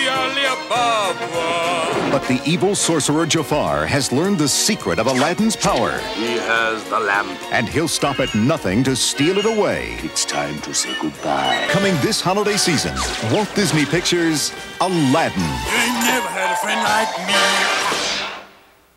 Ali 0.07 0.43
Ababwa. 0.55 2.11
But 2.11 2.25
the 2.29 2.39
evil 2.45 2.75
sorcerer 2.75 3.25
Jafar 3.25 3.85
has 3.85 4.11
learned 4.13 4.37
the 4.37 4.47
secret 4.47 4.99
of 4.99 5.07
Aladdin's 5.07 5.57
power, 5.57 5.97
He 6.15 6.37
has 6.37 6.81
the 6.85 6.99
lamp. 6.99 7.37
and 7.51 7.67
he'll 7.67 7.87
stop 7.89 8.19
at 8.21 8.33
nothing 8.33 8.83
to 8.85 8.95
steal 8.95 9.37
it 9.37 9.45
away. 9.45 9.97
It's 10.03 10.23
time 10.23 10.59
to 10.61 10.73
say 10.73 10.95
goodbye. 11.01 11.67
Coming 11.71 11.93
this 12.01 12.21
holiday 12.21 12.55
season, 12.55 12.95
Walt 13.33 13.53
Disney 13.53 13.85
Pictures 13.85 14.53
Aladdin. 14.79 15.41
You 15.41 15.75
ain't 15.75 16.03
never 16.07 16.27
had 16.29 16.53
a 16.53 16.57
friend 16.63 16.79
like 16.83 17.27
me. 17.27 18.12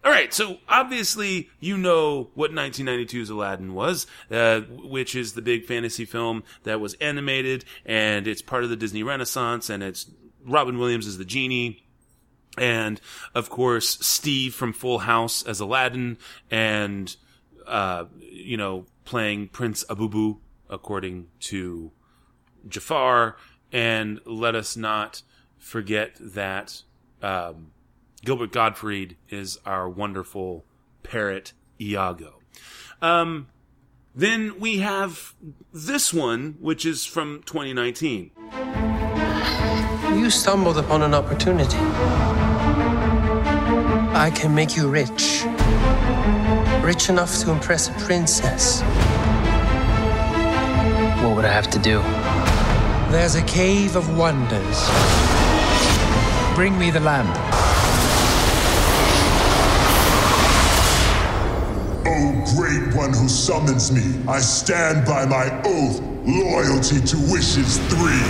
All 0.06 0.12
right, 0.12 0.32
so 0.32 0.58
obviously 0.68 1.50
you 1.58 1.76
know 1.76 2.30
what 2.34 2.52
1992's 2.52 3.28
Aladdin 3.28 3.74
was, 3.74 4.06
uh, 4.30 4.60
which 4.60 5.16
is 5.16 5.32
the 5.32 5.42
big 5.42 5.64
fantasy 5.64 6.04
film 6.04 6.44
that 6.62 6.78
was 6.78 6.94
animated, 7.00 7.64
and 7.84 8.28
it's 8.28 8.40
part 8.40 8.62
of 8.62 8.70
the 8.70 8.76
Disney 8.76 9.02
Renaissance, 9.02 9.68
and 9.68 9.82
it's 9.82 10.08
Robin 10.44 10.78
Williams 10.78 11.08
as 11.08 11.18
the 11.18 11.24
genie, 11.24 11.82
and 12.56 13.00
of 13.34 13.50
course 13.50 13.98
Steve 14.00 14.54
from 14.54 14.72
Full 14.72 15.00
House 15.00 15.42
as 15.42 15.58
Aladdin, 15.58 16.18
and 16.52 17.16
uh, 17.66 18.04
you 18.20 18.56
know 18.56 18.86
playing 19.04 19.48
Prince 19.48 19.82
Abubu 19.86 20.38
according 20.70 21.26
to 21.40 21.90
Jafar, 22.68 23.34
and 23.72 24.20
let 24.24 24.54
us 24.54 24.76
not 24.76 25.22
forget 25.58 26.16
that. 26.20 26.82
Um, 27.20 27.72
Gilbert 28.24 28.52
Gottfried 28.52 29.16
is 29.28 29.58
our 29.64 29.88
wonderful 29.88 30.64
parrot 31.02 31.52
Iago. 31.80 32.40
Um, 33.02 33.48
then 34.14 34.58
we 34.58 34.78
have 34.78 35.34
this 35.72 36.12
one, 36.12 36.56
which 36.60 36.86
is 36.86 37.04
from 37.04 37.42
2019. 37.44 38.30
You 40.18 40.30
stumbled 40.30 40.78
upon 40.78 41.02
an 41.02 41.12
opportunity. 41.12 41.76
I 44.18 44.32
can 44.34 44.54
make 44.54 44.74
you 44.76 44.88
rich. 44.88 45.44
Rich 46.82 47.10
enough 47.10 47.38
to 47.40 47.50
impress 47.50 47.88
a 47.88 47.92
princess. 48.04 48.80
What 51.22 51.36
would 51.36 51.44
I 51.44 51.52
have 51.52 51.68
to 51.70 51.78
do? 51.78 52.00
There's 53.12 53.34
a 53.34 53.42
cave 53.42 53.94
of 53.94 54.16
wonders. 54.16 54.88
Bring 56.56 56.78
me 56.78 56.90
the 56.90 57.00
lamp. 57.00 57.65
Great 62.56 62.94
one 62.94 63.12
who 63.12 63.28
summons 63.28 63.92
me, 63.92 64.18
I 64.26 64.38
stand 64.38 65.04
by 65.04 65.26
my 65.26 65.50
oath, 65.66 66.00
loyalty 66.24 67.00
to 67.02 67.16
wishes 67.30 67.76
three. 67.90 68.24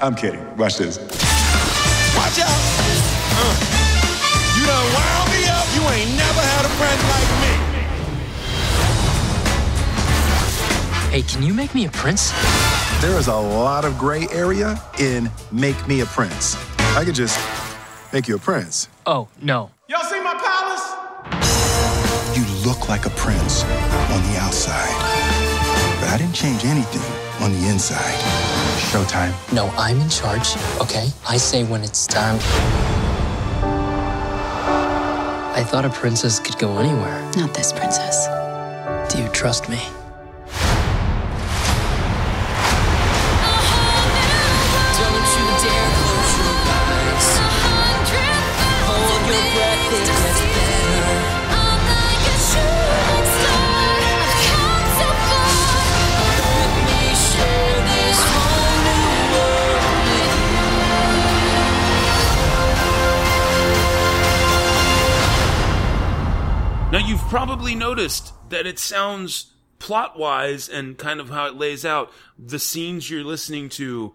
I'm 0.00 0.16
kidding. 0.16 0.44
Watch 0.56 0.78
this. 0.78 0.98
Watch 2.16 2.40
out! 2.40 2.50
Uh, 3.38 3.54
you 4.58 4.66
done 4.66 4.92
wound 4.92 5.30
me 5.30 5.46
up. 5.46 5.66
You 5.76 5.82
ain't 5.94 6.16
never 6.16 6.40
had 6.40 6.64
a 6.64 6.72
friend 6.80 7.00
like 7.14 7.30
me. 7.42 7.52
Hey, 11.12 11.22
can 11.22 11.42
you 11.44 11.54
make 11.54 11.74
me 11.74 11.84
a 11.86 11.90
prince? 11.90 12.32
There 13.00 13.16
is 13.18 13.28
a 13.28 13.36
lot 13.36 13.84
of 13.84 13.98
gray 13.98 14.26
area 14.32 14.82
in 14.98 15.30
Make 15.52 15.86
Me 15.86 16.00
a 16.00 16.06
Prince. 16.06 16.56
I 16.96 17.04
could 17.04 17.14
just 17.14 17.38
make 18.12 18.26
you 18.26 18.34
a 18.34 18.38
prince. 18.38 18.88
Oh, 19.06 19.28
no. 19.40 19.70
You 22.40 22.46
look 22.64 22.88
like 22.88 23.04
a 23.04 23.10
prince 23.10 23.64
on 23.64 24.22
the 24.32 24.38
outside. 24.40 24.96
But 26.00 26.08
I 26.08 26.16
didn't 26.16 26.34
change 26.34 26.64
anything 26.64 27.02
on 27.42 27.52
the 27.52 27.68
inside. 27.68 28.18
Showtime. 28.88 29.34
No, 29.52 29.66
I'm 29.76 30.00
in 30.00 30.08
charge, 30.08 30.56
okay? 30.80 31.10
I 31.28 31.36
say 31.36 31.64
when 31.64 31.82
it's 31.82 32.06
time. 32.06 32.36
I 35.54 35.62
thought 35.62 35.84
a 35.84 35.90
princess 35.90 36.40
could 36.40 36.58
go 36.58 36.78
anywhere. 36.78 37.20
Not 37.36 37.52
this 37.52 37.74
princess. 37.74 38.26
Do 39.12 39.22
you 39.22 39.28
trust 39.28 39.68
me? 39.68 39.82
Probably 67.30 67.76
noticed 67.76 68.32
that 68.48 68.66
it 68.66 68.76
sounds 68.76 69.52
plot 69.78 70.18
wise 70.18 70.68
and 70.68 70.98
kind 70.98 71.20
of 71.20 71.30
how 71.30 71.46
it 71.46 71.54
lays 71.54 71.84
out, 71.84 72.10
the 72.36 72.58
scenes 72.58 73.08
you're 73.08 73.22
listening 73.22 73.68
to, 73.68 74.12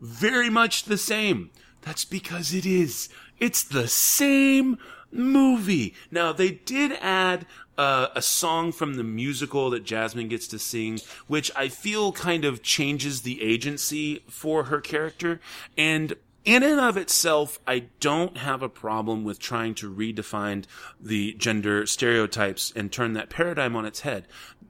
very 0.00 0.48
much 0.48 0.84
the 0.84 0.96
same. 0.96 1.50
That's 1.82 2.04
because 2.04 2.54
it 2.54 2.64
is. 2.64 3.08
It's 3.40 3.64
the 3.64 3.88
same 3.88 4.78
movie. 5.10 5.96
Now, 6.12 6.32
they 6.32 6.52
did 6.52 6.92
add 7.00 7.44
uh, 7.76 8.06
a 8.14 8.22
song 8.22 8.70
from 8.70 8.94
the 8.94 9.02
musical 9.02 9.70
that 9.70 9.82
Jasmine 9.82 10.28
gets 10.28 10.46
to 10.46 10.60
sing, 10.60 11.00
which 11.26 11.50
I 11.56 11.66
feel 11.66 12.12
kind 12.12 12.44
of 12.44 12.62
changes 12.62 13.22
the 13.22 13.42
agency 13.42 14.22
for 14.28 14.64
her 14.64 14.80
character. 14.80 15.40
And 15.76 16.14
in 16.44 16.62
and 16.62 16.80
of 16.80 16.96
itself, 16.96 17.58
I 17.66 17.86
don't 18.00 18.36
have 18.38 18.62
a 18.62 18.68
problem 18.68 19.24
with 19.24 19.38
trying 19.38 19.74
to 19.76 19.92
redefine 19.92 20.64
the 21.00 21.34
gender 21.34 21.86
stereotypes 21.86 22.72
and 22.76 22.92
turn 22.92 23.12
that 23.14 23.30
paradigm 23.30 23.74
on 23.76 23.84
its 23.86 24.00
head. 24.00 24.26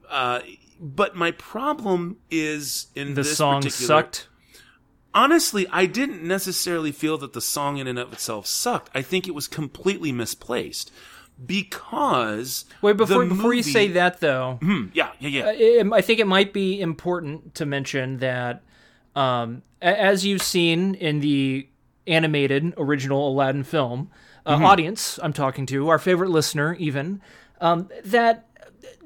Uh, 0.09 0.39
but 0.79 1.15
my 1.15 1.31
problem 1.31 2.17
is 2.29 2.87
in 2.95 3.13
The 3.13 3.23
song 3.23 3.61
sucked. 3.69 4.27
Honestly, 5.13 5.65
I 5.71 5.85
didn't 5.85 6.23
necessarily 6.23 6.91
feel 6.91 7.17
that 7.19 7.31
the 7.33 7.39
song 7.41 7.77
in 7.77 7.87
and 7.87 7.97
of 7.97 8.11
itself 8.11 8.45
sucked. 8.47 8.89
I 8.93 9.01
think 9.01 9.27
it 9.27 9.33
was 9.33 9.47
completely 9.47 10.11
misplaced 10.11 10.91
because 11.45 12.65
Wait, 12.81 12.97
before 12.97 13.23
the 13.23 13.29
before 13.35 13.53
you 13.53 13.63
say 13.63 13.87
that 13.89 14.19
though, 14.19 14.57
Hmm, 14.61 14.87
yeah, 14.93 15.11
yeah, 15.19 15.29
yeah. 15.29 15.45
uh, 15.47 15.53
it- 15.55 15.93
I 15.93 16.01
think 16.01 16.19
it 16.19 16.27
might 16.27 16.53
be 16.53 16.79
important 16.81 17.55
to 17.55 17.65
mention 17.65 18.17
that, 18.17 18.63
um, 19.15 19.61
as 19.81 20.25
you've 20.25 20.41
seen 20.41 20.95
in 20.95 21.19
the 21.19 21.67
animated 22.07 22.73
original 22.77 23.29
Aladdin 23.29 23.63
film 23.63 24.09
uh, 24.45 24.57
Mhm. 24.57 24.63
audience, 24.65 25.19
I'm 25.23 25.33
talking 25.33 25.65
to, 25.67 25.89
our 25.89 25.97
favorite 25.99 26.29
listener, 26.29 26.75
even, 26.79 27.21
um, 27.61 27.89
that 28.05 28.44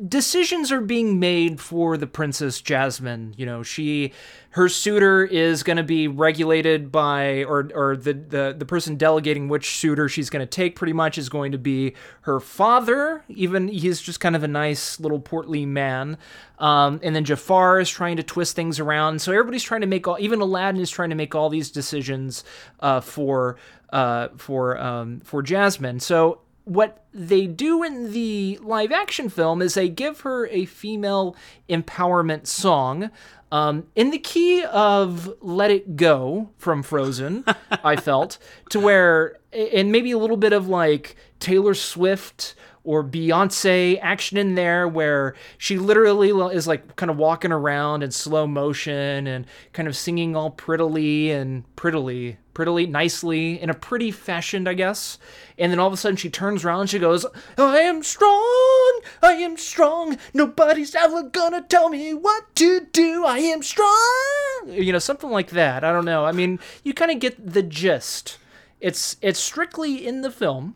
decisions 0.07 0.71
are 0.71 0.81
being 0.81 1.19
made 1.19 1.59
for 1.59 1.97
the 1.97 2.07
princess 2.07 2.61
jasmine 2.61 3.33
you 3.37 3.45
know 3.45 3.61
she 3.61 4.13
her 4.51 4.67
suitor 4.67 5.23
is 5.25 5.61
going 5.61 5.77
to 5.77 5.83
be 5.83 6.07
regulated 6.07 6.91
by 6.91 7.43
or 7.43 7.69
or 7.75 7.95
the 7.97 8.13
the, 8.13 8.55
the 8.57 8.65
person 8.65 8.95
delegating 8.95 9.47
which 9.47 9.77
suitor 9.77 10.07
she's 10.07 10.29
going 10.29 10.41
to 10.41 10.49
take 10.49 10.75
pretty 10.75 10.93
much 10.93 11.17
is 11.17 11.29
going 11.29 11.51
to 11.51 11.57
be 11.57 11.93
her 12.21 12.39
father 12.39 13.23
even 13.27 13.67
he's 13.67 14.01
just 14.01 14.19
kind 14.19 14.35
of 14.35 14.43
a 14.43 14.47
nice 14.47 14.99
little 14.99 15.19
portly 15.19 15.65
man. 15.65 16.17
Um, 16.57 16.99
and 17.03 17.15
then 17.15 17.23
jafar 17.23 17.79
is 17.79 17.89
trying 17.89 18.17
to 18.17 18.23
twist 18.23 18.55
things 18.55 18.79
around 18.79 19.21
so 19.21 19.31
everybody's 19.31 19.63
trying 19.63 19.81
to 19.81 19.87
make 19.87 20.07
all 20.07 20.17
even 20.19 20.41
aladdin 20.41 20.81
is 20.81 20.89
trying 20.89 21.09
to 21.09 21.15
make 21.15 21.35
all 21.35 21.49
these 21.49 21.69
decisions 21.69 22.43
uh, 22.79 23.01
for 23.01 23.57
uh, 23.91 24.29
for 24.37 24.77
um, 24.77 25.19
for 25.21 25.41
jasmine. 25.41 25.99
So 25.99 26.41
what 26.69 27.03
they 27.11 27.47
do 27.47 27.83
in 27.83 28.11
the 28.13 28.59
live 28.61 28.91
action 28.91 29.27
film 29.27 29.61
is 29.61 29.73
they 29.73 29.89
give 29.89 30.21
her 30.21 30.47
a 30.47 30.65
female 30.65 31.35
empowerment 31.67 32.45
song 32.45 33.09
um, 33.51 33.87
in 33.95 34.11
the 34.11 34.19
key 34.19 34.63
of 34.63 35.33
Let 35.41 35.71
It 35.71 35.95
Go 35.95 36.51
from 36.57 36.83
Frozen, 36.83 37.45
I 37.83 37.95
felt, 37.99 38.37
to 38.69 38.79
where, 38.79 39.37
and 39.51 39.91
maybe 39.91 40.11
a 40.11 40.19
little 40.19 40.37
bit 40.37 40.53
of 40.53 40.67
like 40.67 41.15
Taylor 41.39 41.73
Swift 41.73 42.53
or 42.83 43.03
Beyonce 43.03 43.99
action 44.01 44.37
in 44.37 44.53
there 44.53 44.87
where 44.87 45.35
she 45.57 45.79
literally 45.79 46.29
is 46.55 46.67
like 46.67 46.95
kind 46.95 47.09
of 47.09 47.17
walking 47.17 47.51
around 47.51 48.03
in 48.03 48.11
slow 48.11 48.45
motion 48.45 49.25
and 49.25 49.47
kind 49.73 49.87
of 49.87 49.97
singing 49.97 50.35
all 50.35 50.51
prettily 50.51 51.31
and 51.31 51.63
prettily, 51.75 52.37
prettily, 52.59 52.85
nicely 52.85 53.57
in 53.61 53.69
a 53.69 53.73
pretty 53.73 54.11
fashion, 54.11 54.67
I 54.67 54.73
guess. 54.73 55.17
And 55.57 55.71
then 55.71 55.79
all 55.79 55.87
of 55.87 55.93
a 55.93 55.95
sudden 55.97 56.17
she 56.17 56.29
turns 56.29 56.65
around 56.65 56.81
and 56.81 56.89
she 56.89 56.99
goes, 56.99 57.25
I 57.57 57.79
am 57.79 58.03
strong, 58.03 58.99
I 59.23 59.37
am 59.39 59.55
strong, 59.55 60.17
nobody's 60.33 60.93
ever 60.93 61.23
gonna 61.23 61.61
tell 61.61 61.87
me 61.87 62.13
what 62.13 62.53
to 62.55 62.81
do, 62.91 63.23
I 63.23 63.37
am 63.37 63.63
strong. 63.63 64.65
You 64.67 64.91
know, 64.91 64.99
something 64.99 65.29
like 65.29 65.51
that. 65.51 65.85
I 65.85 65.93
don't 65.93 66.03
know. 66.03 66.25
I 66.25 66.33
mean, 66.33 66.59
you 66.83 66.93
kind 66.93 67.11
of 67.11 67.19
get 67.19 67.53
the 67.53 67.63
gist. 67.63 68.37
It's 68.81 69.15
it's 69.21 69.39
strictly 69.39 70.05
in 70.05 70.19
the 70.19 70.29
film 70.29 70.75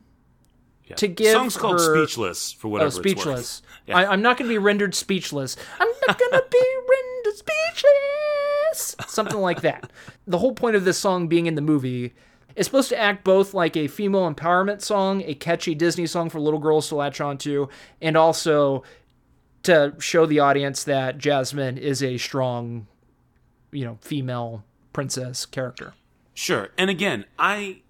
to 0.96 1.08
give 1.10 1.34
Song's 1.34 1.58
called 1.58 1.82
her- 1.82 2.06
Speechless, 2.06 2.54
for 2.54 2.68
oh, 2.68 2.72
whatever 2.72 2.86
oh, 2.86 2.88
it's 2.88 2.96
worth. 2.96 3.04
speechless. 3.04 3.62
Yeah. 3.88 3.98
I, 3.98 4.14
I'm 4.14 4.22
not 4.22 4.38
going 4.38 4.48
to 4.48 4.54
be 4.54 4.58
rendered 4.58 4.96
speechless. 4.96 5.58
I'm 5.82 5.90
not 6.08 6.18
going 6.18 6.32
to 6.32 6.46
be 6.50 6.58
rendered 6.90 7.38
speechless. 7.38 8.53
Something 8.76 9.40
like 9.40 9.62
that. 9.62 9.92
The 10.28 10.38
whole 10.38 10.54
point 10.54 10.76
of 10.76 10.86
this 10.86 10.98
song 10.98 11.28
being 11.28 11.46
in 11.46 11.56
the 11.56 11.62
movie 11.62 12.14
is 12.56 12.66
supposed 12.66 12.90
to 12.90 12.98
act 13.00 13.24
both 13.24 13.54
like 13.54 13.76
a 13.76 13.88
female 13.88 14.32
empowerment 14.32 14.82
song, 14.82 15.24
a 15.26 15.34
catchy 15.34 15.74
Disney 15.74 16.06
song 16.06 16.30
for 16.30 16.40
little 16.40 16.60
girls 16.60 16.88
to 16.90 16.96
latch 16.96 17.20
onto, 17.20 17.68
and 18.02 18.16
also 18.16 18.84
to 19.64 19.96
show 20.00 20.26
the 20.26 20.40
audience 20.40 20.84
that 20.84 21.18
Jasmine 21.18 21.78
is 21.78 22.04
a 22.04 22.18
strong, 22.18 22.88
you 23.72 23.86
know, 23.86 23.98
female 24.02 24.64
princess 24.92 25.46
character. 25.46 25.94
Sure. 26.34 26.70
And 26.78 26.90
again, 26.90 27.26
I 27.40 27.82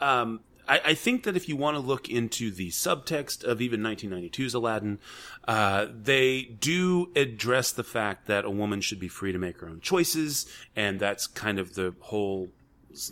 um 0.00 0.40
I, 0.68 0.80
I 0.86 0.94
think 0.94 1.24
that 1.24 1.36
if 1.36 1.48
you 1.48 1.56
want 1.56 1.76
to 1.76 1.80
look 1.80 2.08
into 2.08 2.50
the 2.50 2.68
subtext 2.70 3.42
of 3.42 3.60
even 3.60 3.80
1992's 3.80 4.54
Aladdin, 4.54 4.98
uh, 5.46 5.86
they 5.90 6.42
do 6.42 7.10
address 7.16 7.72
the 7.72 7.84
fact 7.84 8.26
that 8.26 8.44
a 8.44 8.50
woman 8.50 8.80
should 8.80 9.00
be 9.00 9.08
free 9.08 9.32
to 9.32 9.38
make 9.38 9.58
her 9.60 9.68
own 9.68 9.80
choices, 9.80 10.46
and 10.76 11.00
that's 11.00 11.26
kind 11.26 11.58
of 11.58 11.74
the 11.74 11.94
whole, 12.00 12.48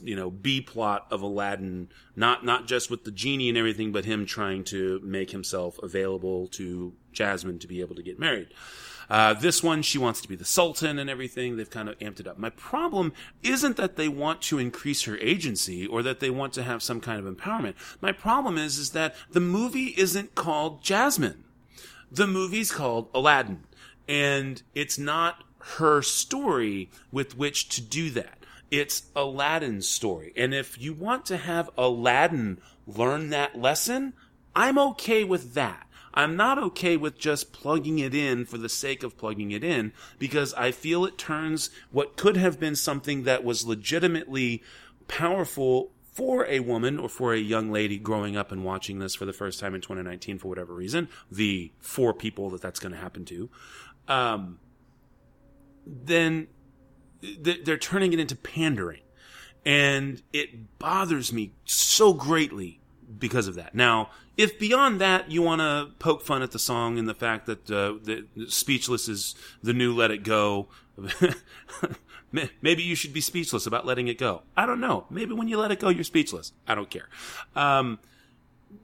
you 0.03 0.17
know, 0.17 0.31
B 0.31 0.61
plot 0.61 1.07
of 1.11 1.23
Aladdin. 1.23 1.89
Not 2.15 2.45
not 2.45 2.67
just 2.67 2.91
with 2.91 3.05
the 3.05 3.11
genie 3.11 3.49
and 3.49 3.59
everything, 3.59 3.93
but 3.93 4.05
him 4.05 4.27
trying 4.27 4.65
to 4.65 5.01
make 5.03 5.31
himself 5.31 5.79
available 5.83 6.49
to 6.49 6.95
Jasmine 7.13 7.59
to 7.61 7.67
be 7.67 7.81
able 7.81 7.95
to 7.95 8.03
get 8.03 8.19
married. 8.19 8.49
Uh, 9.09 9.35
this 9.35 9.63
one, 9.63 9.83
she 9.83 9.99
wants 9.99 10.21
to 10.21 10.29
be 10.29 10.35
the 10.35 10.45
sultan 10.45 10.99
and 10.99 11.09
everything. 11.09 11.57
They've 11.57 11.71
kind 11.71 11.89
of 11.89 11.99
amped 11.99 12.21
it 12.21 12.27
up. 12.27 12.39
My 12.39 12.51
problem 12.51 13.13
isn't 13.43 13.77
that 13.77 13.97
they 13.97 14.09
want 14.09 14.43
to 14.43 14.59
increase 14.59 15.05
her 15.05 15.17
agency 15.19 15.87
or 15.87 16.03
that 16.03 16.21
they 16.21 16.31
want 16.31 16.53
to 16.55 16.63
have 16.63 16.83
some 16.83 17.01
kind 17.01 17.25
of 17.25 17.33
empowerment. 17.33 17.75
My 18.01 18.13
problem 18.13 18.59
is, 18.59 18.79
is 18.79 18.91
that 18.91 19.15
the 19.31 19.41
movie 19.41 19.95
isn't 19.97 20.35
called 20.35 20.83
Jasmine. 20.83 21.45
The 22.11 22.27
movie's 22.27 22.73
called 22.73 23.09
Aladdin. 23.15 23.65
And 24.09 24.63
it's 24.75 24.99
not 24.99 25.45
her 25.59 26.03
story 26.03 26.91
with 27.11 27.37
which 27.37 27.69
to 27.71 27.81
do 27.81 28.11
that. 28.11 28.39
It's 28.71 29.11
Aladdin's 29.15 29.89
story. 29.89 30.33
And 30.37 30.53
if 30.55 30.81
you 30.81 30.93
want 30.93 31.25
to 31.27 31.37
have 31.37 31.71
Aladdin 31.77 32.61
learn 32.87 33.31
that 33.31 33.59
lesson, 33.59 34.15
I'm 34.55 34.79
okay 34.79 35.25
with 35.25 35.55
that. 35.55 35.87
I'm 36.15 36.35
not 36.35 36.59
okay 36.59 36.97
with 36.97 37.19
just 37.19 37.53
plugging 37.53 37.99
it 37.99 38.15
in 38.15 38.47
for 38.47 38.57
the 38.57 38.71
sake 38.71 39.03
of 39.03 39.19
plugging 39.19 39.51
it 39.51 39.63
in 39.63 39.93
because 40.19 40.55
I 40.55 40.73
feel 40.73 41.05
it 41.05 41.19
turns 41.19 41.69
what 41.91 42.17
could 42.17 42.39
have 42.39 42.59
been 42.59 42.75
something 42.75 43.25
that 43.25 43.45
was 43.45 43.67
legitimately 43.67 44.63
powerful 45.09 45.93
for 46.17 46.47
a 46.47 46.61
woman 46.61 46.99
or 46.99 47.11
for 47.11 47.35
a 47.35 47.39
young 47.39 47.71
lady 47.71 47.99
growing 47.99 48.39
up 48.39 48.51
and 48.51 48.65
watching 48.65 48.99
this 48.99 49.15
for 49.15 49.27
the 49.27 49.35
first 49.35 49.61
time 49.61 49.75
in 49.75 49.83
2019 49.83 50.39
for 50.39 50.49
whatever 50.49 50.73
reason, 50.73 51.11
the 51.31 51.71
four 51.79 52.15
people 52.15 52.49
that 52.49 52.63
that's 52.63 52.81
going 52.81 52.93
to 52.93 52.99
happen 52.99 53.27
to, 53.27 53.51
um, 54.09 54.59
then 55.87 56.47
th- 56.47 56.49
they're 57.21 57.79
turning 57.79 58.13
it 58.13 58.21
into 58.21 58.37
pandering. 58.37 59.01
And 59.65 60.23
it 60.33 60.79
bothers 60.79 61.33
me 61.33 61.53
so 61.65 62.13
greatly 62.13 62.81
because 63.19 63.49
of 63.49 63.57
that. 63.57 63.75
Now, 63.75 64.11
if 64.37 64.59
beyond 64.59 65.01
that 65.01 65.31
you 65.31 65.43
want 65.43 65.61
to 65.61 65.93
poke 65.99 66.23
fun 66.23 66.43
at 66.43 66.53
the 66.53 66.59
song 66.59 66.99
and 66.99 67.09
the 67.09 67.15
fact 67.15 67.47
that 67.47 67.71
uh, 67.71 67.95
the 68.03 68.27
Speechless 68.49 69.09
is 69.09 69.35
the 69.63 69.73
new 69.73 69.95
Let 69.95 70.11
It 70.11 70.23
Go, 70.23 70.69
maybe 72.33 72.83
you 72.83 72.95
should 72.95 73.13
be 73.13 73.21
speechless 73.21 73.67
about 73.67 73.87
letting 73.87 74.09
it 74.09 74.19
go. 74.19 74.43
I 74.57 74.67
don't 74.67 74.81
know. 74.81 75.07
Maybe 75.11 75.35
when 75.35 75.49
you 75.49 75.59
let 75.59 75.71
it 75.71 75.81
go, 75.81 75.89
you're 75.89 76.05
speechless. 76.05 76.53
I 76.67 76.75
don't 76.75 76.91
care. 76.91 77.09
Um, 77.55 77.99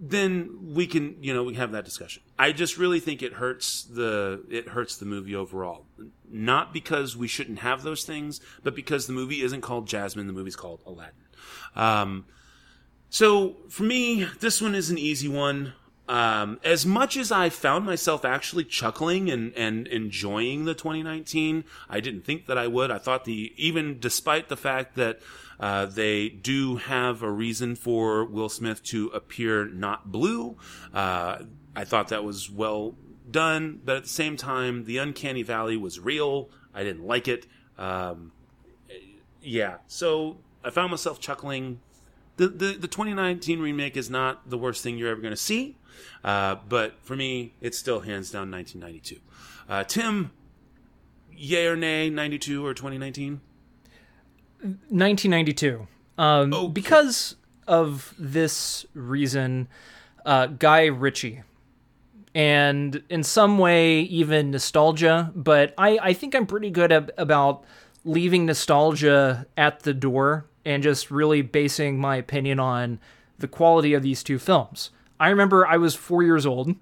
then 0.01 0.75
we 0.75 0.87
can, 0.87 1.16
you 1.21 1.33
know, 1.35 1.42
we 1.45 1.55
have 1.55 1.73
that 1.73 1.85
discussion. 1.85 2.23
I 2.38 2.53
just 2.53 2.79
really 2.79 3.01
think 3.01 3.23
it 3.23 3.35
hurts 3.35 3.83
the 3.85 4.45
it 4.51 4.68
hurts 4.68 4.97
the 4.97 5.07
movie 5.07 5.35
overall. 5.35 5.87
Not 6.31 6.73
because 6.73 7.16
we 7.16 7.29
shouldn't 7.29 7.61
have 7.61 7.83
those 7.83 8.05
things, 8.05 8.40
but 8.62 8.75
because 8.75 9.07
the 9.07 9.12
movie 9.12 9.42
isn't 9.42 9.61
called 9.61 9.87
Jasmine. 9.87 10.27
The 10.27 10.33
movie's 10.33 10.57
called 10.57 10.81
Aladdin. 10.87 11.14
Um, 11.75 12.27
so 13.11 13.57
for 13.68 13.83
me, 13.83 14.27
this 14.40 14.61
one 14.62 14.75
is 14.75 14.90
an 14.90 14.99
easy 14.99 15.29
one. 15.29 15.75
Um, 16.09 16.59
as 16.64 16.85
much 16.85 17.16
as 17.16 17.31
I 17.31 17.49
found 17.49 17.87
myself 17.87 18.25
actually 18.25 18.64
chuckling 18.64 19.31
and, 19.31 19.55
and 19.55 19.87
enjoying 19.87 20.64
the 20.64 20.75
2019, 20.75 21.64
I 21.88 22.01
didn't 22.01 22.25
think 22.25 22.47
that 22.47 22.59
I 22.59 22.66
would. 22.66 22.90
I 22.90 22.99
thought 22.99 23.25
the, 23.25 23.53
even 23.57 23.99
despite 24.01 24.49
the 24.49 24.57
fact 24.57 24.97
that, 24.97 25.21
uh, 25.62 25.87
they 25.87 26.29
do 26.29 26.77
have 26.77 27.22
a 27.22 27.31
reason 27.31 27.77
for 27.77 28.25
Will 28.25 28.48
Smith 28.48 28.83
to 28.85 29.07
appear 29.09 29.64
not 29.64 30.12
blue, 30.12 30.59
uh, 30.92 31.38
I 31.75 31.85
thought 31.85 32.09
that 32.09 32.25
was 32.25 32.51
well 32.51 32.96
done, 33.31 33.81
but 33.85 33.96
at 33.96 34.03
the 34.03 34.09
same 34.09 34.37
time, 34.37 34.85
the 34.85 34.98
uncanny 34.98 35.42
valley 35.42 35.77
was 35.77 35.98
real. 35.98 36.51
I 36.75 36.83
didn't 36.83 37.07
like 37.07 37.29
it. 37.29 37.46
Um, 37.79 38.33
yeah, 39.40 39.77
so 39.87 40.37
I 40.62 40.70
found 40.70 40.90
myself 40.90 41.18
chuckling 41.20 41.81
the, 42.37 42.48
the, 42.48 42.72
the 42.72 42.88
2019 42.88 43.61
remake 43.61 43.96
is 43.96 44.11
not 44.11 44.48
the 44.48 44.59
worst 44.59 44.83
thing 44.83 44.96
you're 44.98 45.11
ever 45.11 45.20
going 45.20 45.33
to 45.33 45.37
see, 45.37 45.77
uh, 46.25 46.57
but 46.68 46.94
for 47.03 47.14
me, 47.14 47.55
it's 47.61 47.79
still 47.79 48.01
hands 48.01 48.31
down 48.31 48.51
1992. 48.51 49.20
Uh, 49.68 49.85
Tim, 49.85 50.33
yay 51.31 51.66
or 51.66 51.77
nay, 51.77 52.11
92 52.11 52.64
or 52.64 52.75
2019? 52.75 53.40
1992. 54.62 55.87
Um, 56.18 56.72
Because 56.72 57.37
of 57.66 58.14
this 58.18 58.87
reason, 58.94 59.68
uh, 60.25 60.46
Guy 60.46 60.87
Ritchie. 60.87 61.42
And 62.35 63.03
in 63.11 63.22
some 63.22 63.59
way, 63.59 64.01
even 64.01 64.51
nostalgia, 64.51 65.33
but 65.35 65.75
I, 65.77 65.98
I 66.01 66.12
think 66.14 66.35
I'm 66.35 66.46
pretty 66.46 66.70
good 66.70 66.90
ab- 66.90 67.11
about 67.18 67.64
leaving 68.05 68.46
nostalgia 68.46 69.46
at 69.57 69.81
the 69.81 69.92
door 69.92 70.46
and 70.64 70.83
just 70.83 71.11
really 71.11 71.42
basing 71.42 71.98
my 71.98 72.16
opinion 72.16 72.59
on 72.59 73.01
the 73.38 73.48
quality 73.48 73.92
of 73.92 74.03
these 74.03 74.22
two 74.22 74.38
films. 74.38 74.90
I 75.20 75.29
remember 75.29 75.66
I 75.66 75.77
was 75.77 75.94
four 75.94 76.22
years 76.22 76.46
old 76.46 76.75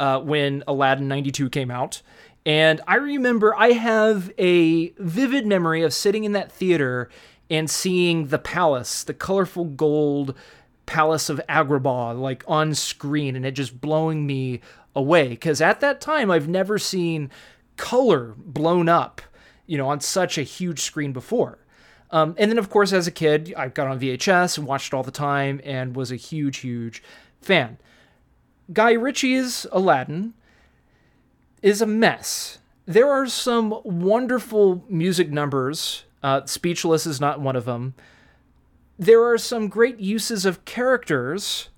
uh, 0.00 0.20
when 0.20 0.64
Aladdin 0.66 1.06
92 1.06 1.48
came 1.50 1.70
out. 1.70 2.02
And 2.48 2.80
I 2.88 2.94
remember 2.94 3.54
I 3.54 3.72
have 3.72 4.32
a 4.38 4.88
vivid 4.96 5.46
memory 5.46 5.82
of 5.82 5.92
sitting 5.92 6.24
in 6.24 6.32
that 6.32 6.50
theater 6.50 7.10
and 7.50 7.68
seeing 7.68 8.28
the 8.28 8.38
palace, 8.38 9.04
the 9.04 9.12
colorful 9.12 9.66
gold 9.66 10.34
palace 10.86 11.28
of 11.28 11.42
Agrabah, 11.46 12.18
like 12.18 12.42
on 12.48 12.74
screen, 12.74 13.36
and 13.36 13.44
it 13.44 13.50
just 13.50 13.82
blowing 13.82 14.26
me 14.26 14.62
away. 14.96 15.28
Because 15.28 15.60
at 15.60 15.80
that 15.80 16.00
time, 16.00 16.30
I've 16.30 16.48
never 16.48 16.78
seen 16.78 17.30
color 17.76 18.34
blown 18.38 18.88
up, 18.88 19.20
you 19.66 19.76
know, 19.76 19.90
on 19.90 20.00
such 20.00 20.38
a 20.38 20.42
huge 20.42 20.80
screen 20.80 21.12
before. 21.12 21.58
Um, 22.10 22.34
and 22.38 22.50
then, 22.50 22.56
of 22.56 22.70
course, 22.70 22.94
as 22.94 23.06
a 23.06 23.10
kid, 23.10 23.52
I 23.58 23.68
got 23.68 23.88
on 23.88 24.00
VHS 24.00 24.56
and 24.56 24.66
watched 24.66 24.94
all 24.94 25.02
the 25.02 25.10
time 25.10 25.60
and 25.64 25.94
was 25.94 26.10
a 26.10 26.16
huge, 26.16 26.60
huge 26.60 27.02
fan. 27.42 27.76
Guy 28.72 28.92
Ritchie's 28.92 29.66
Aladdin 29.70 30.32
is 31.62 31.82
a 31.82 31.86
mess. 31.86 32.58
There 32.86 33.10
are 33.10 33.26
some 33.26 33.80
wonderful 33.84 34.84
music 34.88 35.30
numbers. 35.30 36.04
Uh, 36.22 36.46
Speechless 36.46 37.06
is 37.06 37.20
not 37.20 37.40
one 37.40 37.56
of 37.56 37.64
them. 37.64 37.94
There 38.98 39.24
are 39.24 39.38
some 39.38 39.68
great 39.68 40.00
uses 40.00 40.44
of 40.44 40.64
characters. 40.64 41.68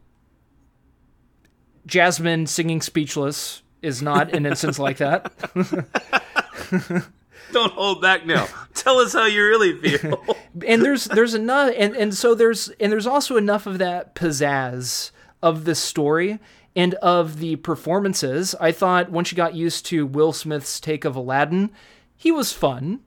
Jasmine 1.86 2.46
singing 2.46 2.80
Speechless 2.80 3.62
is 3.82 4.00
not 4.00 4.34
an 4.34 4.46
instance 4.46 4.78
like 4.78 4.98
that. 4.98 5.32
Don't 7.52 7.72
hold 7.72 8.00
back 8.00 8.24
now. 8.24 8.46
Tell 8.74 8.98
us 8.98 9.12
how 9.12 9.26
you 9.26 9.44
really 9.44 9.76
feel. 9.76 10.24
and 10.66 10.82
there's 10.82 11.06
there's 11.06 11.34
enough 11.34 11.72
and, 11.76 11.96
and 11.96 12.14
so 12.14 12.34
there's 12.34 12.68
and 12.80 12.92
there's 12.92 13.06
also 13.06 13.36
enough 13.36 13.66
of 13.66 13.78
that 13.78 14.14
pizzazz 14.14 15.10
of 15.42 15.64
the 15.64 15.74
story 15.74 16.38
and 16.76 16.94
of 16.94 17.38
the 17.38 17.56
performances. 17.56 18.54
I 18.60 18.72
thought 18.72 19.10
once 19.10 19.32
you 19.32 19.36
got 19.36 19.54
used 19.54 19.86
to 19.86 20.06
Will 20.06 20.32
Smith's 20.32 20.80
take 20.80 21.04
of 21.04 21.16
Aladdin, 21.16 21.70
he 22.16 22.30
was 22.30 22.52
fun. 22.52 23.00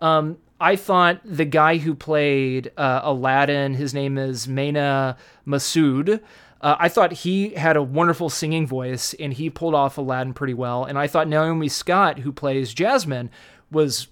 Um, 0.00 0.38
I 0.60 0.76
thought 0.76 1.20
the 1.24 1.44
guy 1.44 1.78
who 1.78 1.94
played 1.94 2.72
uh, 2.76 3.00
Aladdin, 3.04 3.74
his 3.74 3.94
name 3.94 4.18
is 4.18 4.48
Mena 4.48 5.16
Massoud. 5.46 6.20
Uh, 6.60 6.76
I 6.78 6.88
thought 6.88 7.12
he 7.12 7.50
had 7.50 7.76
a 7.76 7.82
wonderful 7.82 8.28
singing 8.28 8.66
voice 8.66 9.14
and 9.14 9.32
he 9.32 9.48
pulled 9.48 9.74
off 9.74 9.98
Aladdin 9.98 10.34
pretty 10.34 10.54
well. 10.54 10.84
And 10.84 10.98
I 10.98 11.06
thought 11.06 11.28
Naomi 11.28 11.68
Scott, 11.68 12.20
who 12.20 12.32
plays 12.32 12.74
Jasmine, 12.74 13.30
was 13.70 14.08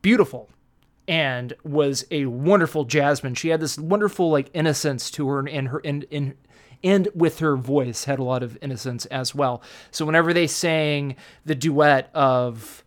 beautiful 0.00 0.48
and 1.06 1.52
was 1.64 2.06
a 2.10 2.26
wonderful 2.26 2.84
Jasmine. 2.84 3.34
She 3.34 3.48
had 3.48 3.60
this 3.60 3.76
wonderful 3.76 4.30
like 4.30 4.48
innocence 4.54 5.10
to 5.12 5.28
her 5.28 5.46
and 5.46 5.68
her 5.68 5.80
in 5.80 6.02
in 6.10 6.34
and 6.84 7.08
with 7.14 7.38
her 7.38 7.56
voice 7.56 8.04
had 8.04 8.18
a 8.18 8.24
lot 8.24 8.42
of 8.42 8.58
innocence 8.60 9.06
as 9.06 9.34
well. 9.34 9.62
So 9.90 10.04
whenever 10.04 10.32
they 10.32 10.46
sang 10.46 11.16
the 11.44 11.54
duet 11.54 12.10
of 12.14 12.84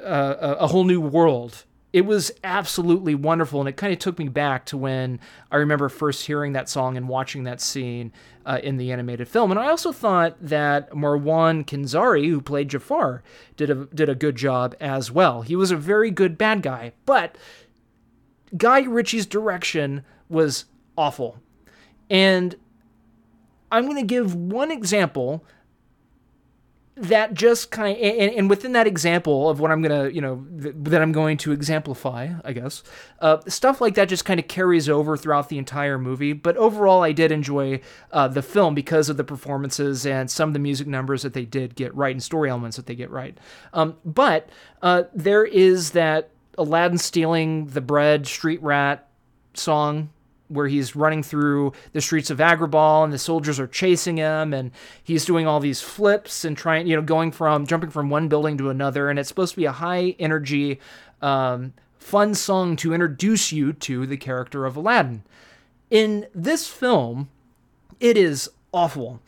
uh, 0.00 0.56
a 0.58 0.66
whole 0.68 0.84
new 0.84 1.00
world 1.00 1.64
it 1.92 2.02
was 2.02 2.30
absolutely 2.44 3.14
wonderful. 3.14 3.60
And 3.60 3.68
it 3.68 3.76
kind 3.76 3.92
of 3.92 3.98
took 3.98 4.18
me 4.18 4.28
back 4.28 4.66
to 4.66 4.76
when 4.76 5.20
i 5.50 5.56
remember 5.56 5.88
first 5.88 6.26
hearing 6.26 6.52
that 6.52 6.68
song 6.68 6.96
and 6.96 7.08
watching 7.08 7.44
that 7.44 7.60
scene 7.60 8.12
uh, 8.44 8.60
in 8.62 8.76
the 8.76 8.92
animated 8.92 9.28
film. 9.28 9.50
And 9.50 9.58
i 9.58 9.68
also 9.68 9.92
thought 9.92 10.36
that 10.40 10.90
marwan 10.90 11.64
kenzari 11.64 12.28
who 12.28 12.40
played 12.40 12.68
jafar 12.68 13.22
did 13.56 13.70
a, 13.70 13.86
did 13.86 14.08
a 14.08 14.14
good 14.14 14.36
job 14.36 14.74
as 14.80 15.10
well. 15.10 15.42
He 15.42 15.56
was 15.56 15.70
a 15.70 15.76
very 15.76 16.10
good 16.10 16.36
bad 16.36 16.62
guy 16.62 16.92
but 17.06 17.36
guy 18.56 18.80
ritchie's 18.80 19.26
direction 19.26 20.04
was 20.28 20.66
awful. 20.96 21.40
And 22.10 22.56
i'm 23.70 23.84
going 23.84 23.96
to 23.96 24.02
give 24.02 24.34
one 24.34 24.70
example 24.70 25.44
that 26.96 27.32
just 27.32 27.70
kind 27.70 27.96
of 27.96 28.02
and, 28.02 28.32
and, 28.34 28.50
within 28.50 28.72
that 28.72 28.86
example 28.86 29.48
of 29.48 29.60
what 29.60 29.70
i'm 29.70 29.80
gonna 29.82 30.08
you 30.08 30.20
know 30.20 30.44
th- 30.60 30.74
that 30.76 31.00
i'm 31.00 31.12
going 31.12 31.36
to 31.36 31.52
exemplify 31.52 32.28
i 32.44 32.52
guess 32.52 32.82
uh, 33.20 33.38
stuff 33.46 33.80
like 33.80 33.94
that 33.94 34.08
just 34.08 34.24
kind 34.24 34.40
of 34.40 34.48
carries 34.48 34.88
over 34.88 35.16
throughout 35.16 35.48
the 35.48 35.58
entire 35.58 35.96
movie 35.96 36.32
but 36.32 36.56
overall 36.56 37.04
i 37.04 37.12
did 37.12 37.30
enjoy 37.30 37.80
uh, 38.12 38.26
the 38.26 38.42
film 38.42 38.74
because 38.74 39.08
of 39.08 39.16
the 39.16 39.22
performances 39.22 40.04
and 40.04 40.30
some 40.30 40.48
of 40.48 40.52
the 40.54 40.58
music 40.58 40.86
numbers 40.88 41.22
that 41.22 41.34
they 41.34 41.44
did 41.44 41.76
get 41.76 41.94
right 41.94 42.12
and 42.12 42.22
story 42.22 42.50
elements 42.50 42.76
that 42.76 42.86
they 42.86 42.94
get 42.94 43.10
right. 43.10 43.38
Um, 43.72 43.96
but 44.04 44.48
uh, 44.82 45.04
there 45.14 45.44
is 45.44 45.92
that 45.92 46.30
aladdin 46.56 46.98
stealing 46.98 47.66
the 47.66 47.80
bread 47.80 48.26
street 48.26 48.60
rat 48.62 49.08
song 49.54 50.10
where 50.48 50.66
he's 50.66 50.96
running 50.96 51.22
through 51.22 51.72
the 51.92 52.00
streets 52.00 52.30
of 52.30 52.38
Agrabah 52.38 53.04
and 53.04 53.12
the 53.12 53.18
soldiers 53.18 53.60
are 53.60 53.66
chasing 53.66 54.16
him 54.16 54.52
and 54.52 54.70
he's 55.02 55.24
doing 55.24 55.46
all 55.46 55.60
these 55.60 55.80
flips 55.80 56.44
and 56.44 56.56
trying, 56.56 56.86
you 56.86 56.96
know, 56.96 57.02
going 57.02 57.30
from 57.32 57.66
jumping 57.66 57.90
from 57.90 58.10
one 58.10 58.28
building 58.28 58.58
to 58.58 58.70
another. 58.70 59.10
And 59.10 59.18
it's 59.18 59.28
supposed 59.28 59.54
to 59.54 59.60
be 59.60 59.66
a 59.66 59.72
high 59.72 60.16
energy, 60.18 60.80
um, 61.22 61.74
fun 61.98 62.34
song 62.34 62.76
to 62.76 62.94
introduce 62.94 63.52
you 63.52 63.72
to 63.74 64.06
the 64.06 64.16
character 64.16 64.64
of 64.64 64.76
Aladdin. 64.76 65.22
In 65.90 66.26
this 66.34 66.66
film, 66.66 67.28
it 68.00 68.16
is 68.16 68.50
awful. 68.72 69.20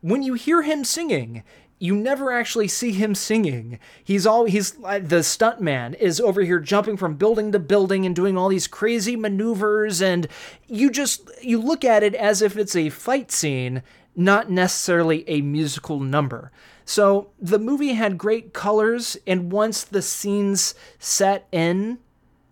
When 0.00 0.22
you 0.22 0.34
hear 0.34 0.62
him 0.62 0.84
singing, 0.84 1.44
you 1.82 1.96
never 1.96 2.30
actually 2.30 2.68
see 2.68 2.92
him 2.92 3.12
singing. 3.12 3.76
He's 4.04 4.24
all 4.24 4.44
he's 4.44 4.76
uh, 4.84 5.00
the 5.00 5.16
stuntman 5.16 5.96
is 5.98 6.20
over 6.20 6.42
here 6.42 6.60
jumping 6.60 6.96
from 6.96 7.16
building 7.16 7.50
to 7.50 7.58
building 7.58 8.06
and 8.06 8.14
doing 8.14 8.38
all 8.38 8.48
these 8.48 8.68
crazy 8.68 9.16
maneuvers 9.16 10.00
and 10.00 10.28
you 10.68 10.92
just 10.92 11.28
you 11.42 11.60
look 11.60 11.84
at 11.84 12.04
it 12.04 12.14
as 12.14 12.40
if 12.40 12.56
it's 12.56 12.76
a 12.76 12.90
fight 12.90 13.32
scene, 13.32 13.82
not 14.14 14.48
necessarily 14.48 15.28
a 15.28 15.40
musical 15.40 15.98
number. 15.98 16.52
So 16.84 17.30
the 17.40 17.58
movie 17.58 17.94
had 17.94 18.16
great 18.16 18.52
colors 18.52 19.16
and 19.26 19.50
once 19.50 19.82
the 19.82 20.02
scenes 20.02 20.76
set 21.00 21.48
in 21.50 21.98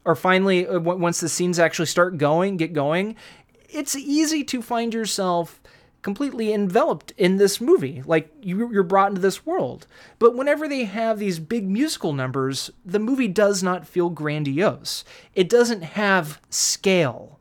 or 0.05 0.17
finally 0.17 0.67
uh, 0.67 0.81
once 0.81 1.21
the 1.21 1.29
scenes 1.29 1.61
actually 1.61 1.87
start 1.87 2.19
going, 2.19 2.57
get 2.57 2.73
going, 2.73 3.15
it's 3.69 3.95
easy 3.95 4.43
to 4.43 4.61
find 4.61 4.93
yourself 4.93 5.60
completely 6.03 6.53
enveloped 6.53 7.13
in 7.17 7.37
this 7.37 7.61
movie. 7.61 8.03
Like 8.05 8.33
you're 8.43 8.83
brought 8.83 9.11
into 9.11 9.21
this 9.21 9.45
world. 9.47 9.87
But 10.19 10.35
whenever 10.35 10.69
they 10.69 10.85
have 10.85 11.19
these 11.19 11.39
big 11.39 11.69
musical 11.69 12.13
numbers, 12.13 12.71
the 12.85 12.99
movie 12.99 13.29
does 13.29 13.63
not 13.63 13.87
feel 13.87 14.11
grandiose. 14.11 15.05
It 15.35 15.49
doesn't 15.49 15.83
have 15.83 16.41
scale. 16.51 17.39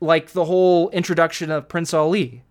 Like 0.00 0.32
the 0.32 0.44
whole 0.44 0.90
introduction 0.90 1.50
of 1.50 1.68
Prince 1.68 1.94
Ali. 1.94 2.42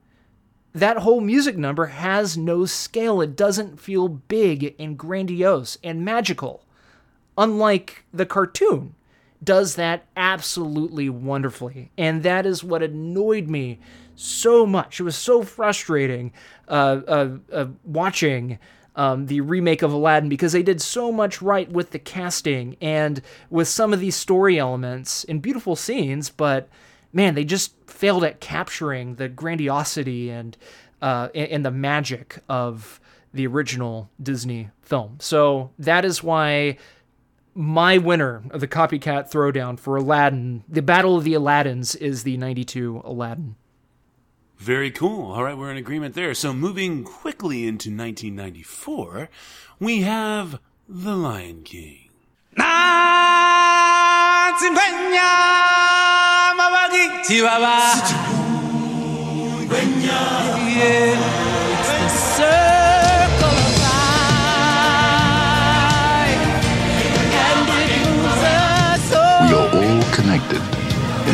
That 0.73 0.97
whole 0.97 1.21
music 1.21 1.57
number 1.57 1.85
has 1.85 2.37
no 2.37 2.65
scale. 2.65 3.21
It 3.21 3.35
doesn't 3.35 3.79
feel 3.79 4.07
big 4.07 4.75
and 4.77 4.97
grandiose 4.97 5.77
and 5.83 6.03
magical. 6.03 6.63
Unlike 7.37 8.03
the 8.13 8.25
cartoon, 8.25 8.94
does 9.45 9.75
that 9.75 10.05
absolutely 10.17 11.09
wonderfully. 11.09 11.91
And 11.97 12.23
that 12.23 12.45
is 12.45 12.63
what 12.63 12.83
annoyed 12.83 13.47
me 13.47 13.79
so 14.15 14.65
much. 14.65 14.99
It 14.99 15.03
was 15.03 15.15
so 15.15 15.43
frustrating 15.43 16.33
uh, 16.67 17.01
uh, 17.07 17.29
uh, 17.51 17.67
watching 17.83 18.59
um, 18.95 19.25
the 19.27 19.41
remake 19.41 19.81
of 19.81 19.91
Aladdin 19.91 20.29
because 20.29 20.53
they 20.53 20.63
did 20.63 20.81
so 20.81 21.11
much 21.11 21.41
right 21.41 21.69
with 21.69 21.91
the 21.91 21.99
casting 21.99 22.77
and 22.81 23.21
with 23.49 23.67
some 23.67 23.93
of 23.93 23.99
these 23.99 24.15
story 24.15 24.57
elements 24.57 25.23
in 25.25 25.39
beautiful 25.39 25.75
scenes, 25.75 26.29
but 26.29 26.69
man, 27.11 27.35
they 27.35 27.43
just 27.43 27.73
failed 27.87 28.23
at 28.23 28.39
capturing 28.39 29.15
the 29.15 29.27
grandiosity 29.27 30.29
and 30.29 30.57
uh, 31.01 31.27
and 31.35 31.65
the 31.65 31.71
magic 31.71 32.39
of 32.49 32.99
the 33.33 33.45
original 33.45 34.09
Disney 34.21 34.69
film. 34.81 35.17
So 35.19 35.71
that 35.77 36.05
is 36.05 36.23
why 36.23 36.77
my 37.55 37.97
winner 37.97 38.43
of 38.51 38.59
the 38.59 38.67
copycat 38.67 39.31
throwdown 39.31 39.79
for 39.79 39.95
Aladdin, 39.95 40.65
the 40.67 40.81
Battle 40.81 41.15
of 41.17 41.23
the 41.23 41.33
Aladdins, 41.33 41.95
is 41.95 42.23
the 42.23 42.35
92 42.35 43.01
Aladdin. 43.05 43.55
Very 44.57 44.91
cool. 44.91 45.31
All 45.31 45.43
right, 45.43 45.57
we're 45.57 45.71
in 45.71 45.77
agreement 45.77 46.15
there. 46.15 46.33
So 46.33 46.53
moving 46.53 47.03
quickly 47.03 47.65
into 47.65 47.89
1994, 47.89 49.29
we 49.79 50.01
have 50.01 50.59
The 50.87 51.15
Lion 51.15 51.63
King. 51.63 52.09
We 52.57 52.63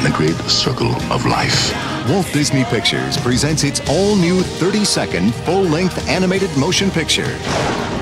in 0.04 0.12
the 0.12 0.18
great 0.18 0.36
circle 0.50 0.96
of 1.12 1.26
life. 1.26 1.72
Walt 2.10 2.26
Disney 2.34 2.64
Pictures 2.66 3.18
presents 3.18 3.64
its 3.64 3.80
all 3.88 4.16
new 4.16 4.42
30 4.42 4.84
second 4.84 5.34
full 5.46 5.62
length 5.62 6.08
animated 6.08 6.50
motion 6.58 6.90
picture, 6.90 7.38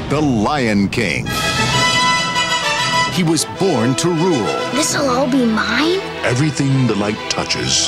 The 0.09 0.21
Lion 0.21 0.87
King. 0.87 1.25
He 3.13 3.23
was 3.23 3.43
born 3.59 3.95
to 3.95 4.09
rule, 4.09 4.45
This'll 4.71 5.09
all 5.09 5.29
be 5.29 5.45
mine? 5.45 5.99
Everything 6.23 6.87
the 6.87 6.95
light 6.95 7.17
touches. 7.29 7.87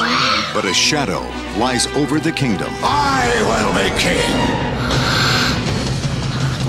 but 0.54 0.66
a 0.66 0.74
shadow 0.74 1.22
lies 1.58 1.88
over 1.96 2.20
the 2.20 2.34
kingdom. 2.34 2.70
I 2.84 3.32
will 3.48 3.74
be 3.80 3.90
king. 3.98 4.32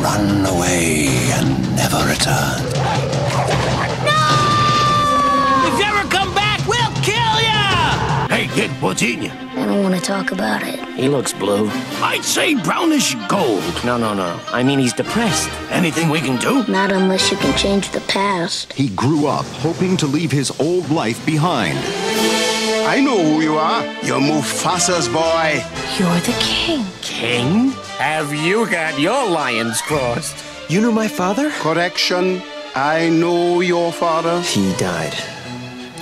Run 0.01 0.47
away 0.47 1.07
and 1.33 1.75
never 1.75 2.07
return. 2.09 3.92
Kid, 8.55 8.71
what's 8.83 9.03
in 9.03 9.23
you? 9.23 9.31
I 9.31 9.67
don't 9.67 9.83
want 9.83 9.95
to 9.95 10.01
talk 10.01 10.31
about 10.33 10.63
it. 10.63 10.79
He 10.95 11.09
looks 11.09 11.33
blue. 11.33 11.69
I'd 12.03 12.25
say 12.25 12.55
brownish 12.55 13.15
gold. 13.29 13.63
No, 13.85 13.97
no, 13.97 14.13
no. 14.15 14.39
I 14.49 14.63
mean, 14.63 14.79
he's 14.79 14.93
depressed. 14.93 15.51
Anything 15.71 16.11
we 16.11 16.21
can 16.21 16.39
do? 16.39 16.65
Not 16.67 16.93
unless 16.93 17.31
you 17.31 17.37
can 17.39 17.57
change 17.57 17.91
the 17.91 18.01
past. 18.03 18.73
He 18.75 18.89
grew 18.91 19.27
up 19.27 19.47
hoping 19.47 19.97
to 19.99 20.07
leave 20.07 20.31
his 20.31 20.51
old 20.61 20.91
life 20.91 21.25
behind. 21.25 21.79
I 22.87 23.01
know 23.01 23.17
who 23.17 23.41
you 23.41 23.57
are. 23.57 23.85
You're 24.03 24.21
Mufasa's 24.21 25.09
boy. 25.09 25.65
You're 25.99 26.21
the 26.21 26.37
king. 26.41 26.85
King? 27.01 27.71
Have 27.99 28.35
you 28.35 28.69
got 28.69 28.99
your 28.99 29.29
lions 29.31 29.81
crossed? 29.83 30.37
You 30.69 30.81
know 30.81 30.93
my 30.93 31.09
father? 31.09 31.51
Correction. 31.51 32.43
I 32.75 33.09
know 33.09 33.61
your 33.61 33.93
father. 33.93 34.41
He 34.43 34.75
died 34.77 35.15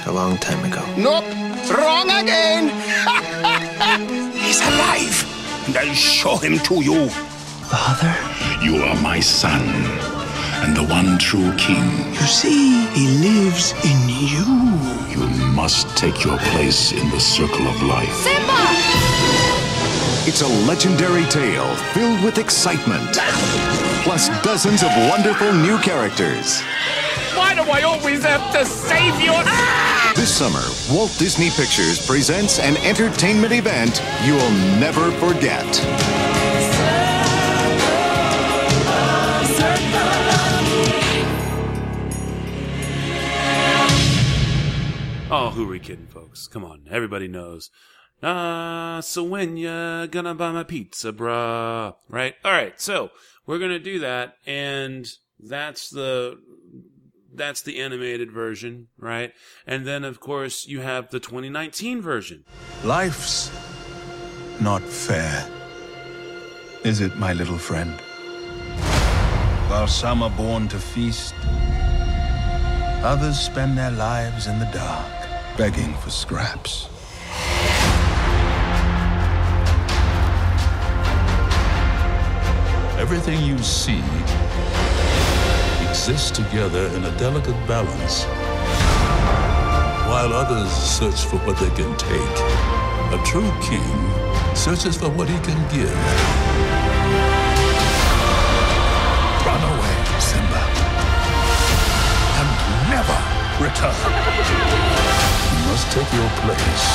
a 0.06 0.12
long 0.12 0.38
time 0.38 0.64
ago. 0.64 0.84
Nope. 0.96 1.24
Wrong 1.70 2.10
again. 2.10 2.68
He's 4.34 4.60
alive, 4.60 5.66
and 5.66 5.76
I'll 5.76 5.94
show 5.94 6.36
him 6.36 6.58
to 6.60 6.82
you. 6.82 7.08
Father? 7.70 8.12
You 8.60 8.82
are 8.82 9.00
my 9.00 9.20
son, 9.20 9.62
and 10.64 10.76
the 10.76 10.82
one 10.82 11.16
true 11.18 11.54
king. 11.56 12.12
You 12.12 12.26
see, 12.26 12.86
he 12.88 13.06
lives 13.22 13.72
in 13.84 14.08
you. 14.08 14.44
You 15.14 15.28
must 15.54 15.96
take 15.96 16.24
your 16.24 16.38
place 16.38 16.90
in 16.90 17.08
the 17.10 17.20
circle 17.20 17.66
of 17.68 17.82
life. 17.82 18.12
Simba! 18.14 18.66
It's 20.26 20.42
a 20.42 20.48
legendary 20.66 21.24
tale 21.26 21.72
filled 21.94 22.24
with 22.24 22.38
excitement, 22.38 23.16
plus 24.02 24.28
dozens 24.42 24.82
of 24.82 24.90
wonderful 25.08 25.52
new 25.52 25.78
characters. 25.78 26.60
Why 27.36 27.54
do 27.54 27.62
I 27.62 27.82
always 27.82 28.24
have 28.24 28.52
to 28.54 28.66
save 28.66 29.20
you? 29.20 29.30
Ah! 29.32 29.99
This 30.20 30.36
summer, 30.36 30.60
Walt 30.94 31.16
Disney 31.18 31.48
Pictures 31.48 32.06
presents 32.06 32.58
an 32.58 32.76
entertainment 32.84 33.54
event 33.54 34.02
you'll 34.22 34.50
never 34.78 35.10
forget. 35.12 35.64
Oh, 45.30 45.50
who 45.54 45.64
are 45.64 45.70
we 45.70 45.78
kidding, 45.78 46.06
folks? 46.06 46.46
Come 46.46 46.66
on, 46.66 46.82
everybody 46.90 47.26
knows. 47.26 47.70
Ah, 48.22 49.00
so 49.02 49.22
when 49.22 49.56
ya 49.56 50.04
gonna 50.04 50.34
buy 50.34 50.52
my 50.52 50.64
pizza, 50.64 51.14
bruh? 51.14 51.94
Right? 52.10 52.34
Alright, 52.44 52.78
so 52.78 53.10
we're 53.46 53.58
gonna 53.58 53.78
do 53.78 54.00
that, 54.00 54.34
and 54.44 55.10
that's 55.38 55.88
the 55.88 56.38
that's 57.34 57.62
the 57.62 57.80
animated 57.80 58.30
version, 58.30 58.88
right? 58.98 59.32
And 59.66 59.86
then 59.86 60.04
of 60.04 60.20
course 60.20 60.66
you 60.66 60.80
have 60.80 61.10
the 61.10 61.20
2019 61.20 62.00
version. 62.00 62.44
Life's 62.84 63.50
not 64.60 64.82
fair. 64.82 65.48
Is 66.84 67.00
it, 67.00 67.16
my 67.16 67.32
little 67.32 67.58
friend? 67.58 68.00
While 69.68 69.86
some 69.86 70.22
are 70.22 70.30
born 70.30 70.66
to 70.68 70.78
feast, 70.78 71.34
others 73.04 73.38
spend 73.38 73.78
their 73.78 73.90
lives 73.92 74.46
in 74.46 74.58
the 74.58 74.68
dark, 74.72 75.56
begging 75.56 75.94
for 75.94 76.10
scraps. 76.10 76.88
Everything 82.98 83.40
you 83.42 83.58
see 83.58 84.02
exists 86.00 86.30
together 86.30 86.86
in 86.96 87.04
a 87.04 87.18
delicate 87.18 87.60
balance. 87.68 88.24
While 90.08 90.32
others 90.32 90.72
search 90.72 91.26
for 91.26 91.36
what 91.44 91.58
they 91.58 91.68
can 91.76 91.94
take, 91.98 92.36
a 93.12 93.20
true 93.22 93.52
king 93.60 93.92
searches 94.56 94.96
for 94.96 95.10
what 95.10 95.28
he 95.28 95.38
can 95.40 95.60
give. 95.68 95.92
Run 99.44 99.60
away, 99.72 99.96
Simba, 100.24 100.64
and 102.40 102.48
never 102.88 103.18
return. 103.60 104.00
You 105.52 105.60
must 105.68 105.84
take 105.92 106.10
your 106.16 106.30
place 106.48 106.88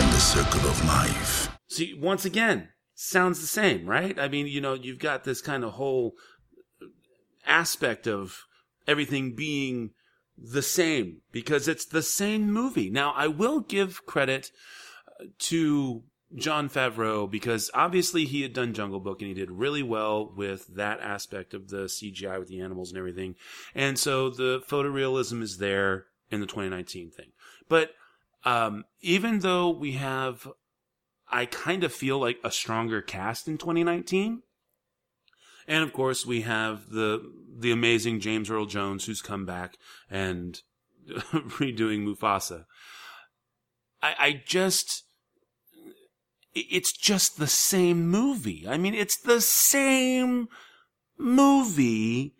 in 0.00 0.08
the 0.08 0.20
circle 0.20 0.70
of 0.70 0.82
life. 0.86 1.50
See, 1.68 1.92
once 2.00 2.24
again, 2.24 2.70
sounds 3.00 3.40
the 3.40 3.46
same, 3.46 3.86
right? 3.86 4.18
I 4.18 4.26
mean, 4.26 4.48
you 4.48 4.60
know, 4.60 4.74
you've 4.74 4.98
got 4.98 5.22
this 5.22 5.40
kind 5.40 5.62
of 5.62 5.74
whole 5.74 6.14
aspect 7.46 8.08
of 8.08 8.44
everything 8.88 9.36
being 9.36 9.90
the 10.36 10.62
same 10.62 11.18
because 11.30 11.68
it's 11.68 11.84
the 11.84 12.02
same 12.02 12.52
movie. 12.52 12.90
Now, 12.90 13.12
I 13.16 13.28
will 13.28 13.60
give 13.60 14.04
credit 14.04 14.50
uh, 15.20 15.26
to 15.38 16.02
Jon 16.34 16.68
Favreau 16.68 17.30
because 17.30 17.70
obviously 17.72 18.24
he 18.24 18.42
had 18.42 18.52
done 18.52 18.74
Jungle 18.74 19.00
Book 19.00 19.20
and 19.20 19.28
he 19.28 19.34
did 19.34 19.52
really 19.52 19.82
well 19.82 20.32
with 20.36 20.66
that 20.74 21.00
aspect 21.00 21.54
of 21.54 21.68
the 21.68 21.84
CGI 21.84 22.38
with 22.40 22.48
the 22.48 22.60
animals 22.60 22.90
and 22.90 22.98
everything. 22.98 23.36
And 23.76 23.96
so 23.96 24.28
the 24.28 24.60
photorealism 24.68 25.40
is 25.40 25.58
there 25.58 26.06
in 26.32 26.40
the 26.40 26.46
2019 26.46 27.12
thing. 27.12 27.30
But 27.68 27.92
um, 28.44 28.84
even 29.00 29.38
though 29.40 29.70
we 29.70 29.92
have 29.92 30.48
I 31.30 31.46
kind 31.46 31.84
of 31.84 31.92
feel 31.92 32.18
like 32.18 32.38
a 32.42 32.50
stronger 32.50 33.02
cast 33.02 33.48
in 33.48 33.58
2019. 33.58 34.42
And 35.66 35.84
of 35.84 35.92
course, 35.92 36.24
we 36.24 36.42
have 36.42 36.90
the 36.90 37.32
the 37.58 37.70
amazing 37.70 38.20
James 38.20 38.50
Earl 38.50 38.66
Jones 38.66 39.04
who's 39.04 39.20
come 39.20 39.44
back 39.44 39.76
and 40.08 40.60
redoing 41.10 42.06
Mufasa. 42.06 42.64
I, 44.00 44.14
I 44.18 44.42
just 44.46 45.04
it's 46.54 46.92
just 46.92 47.38
the 47.38 47.46
same 47.46 48.08
movie. 48.08 48.66
I 48.66 48.78
mean, 48.78 48.94
it's 48.94 49.20
the 49.20 49.40
same 49.40 50.48
movie 51.18 52.34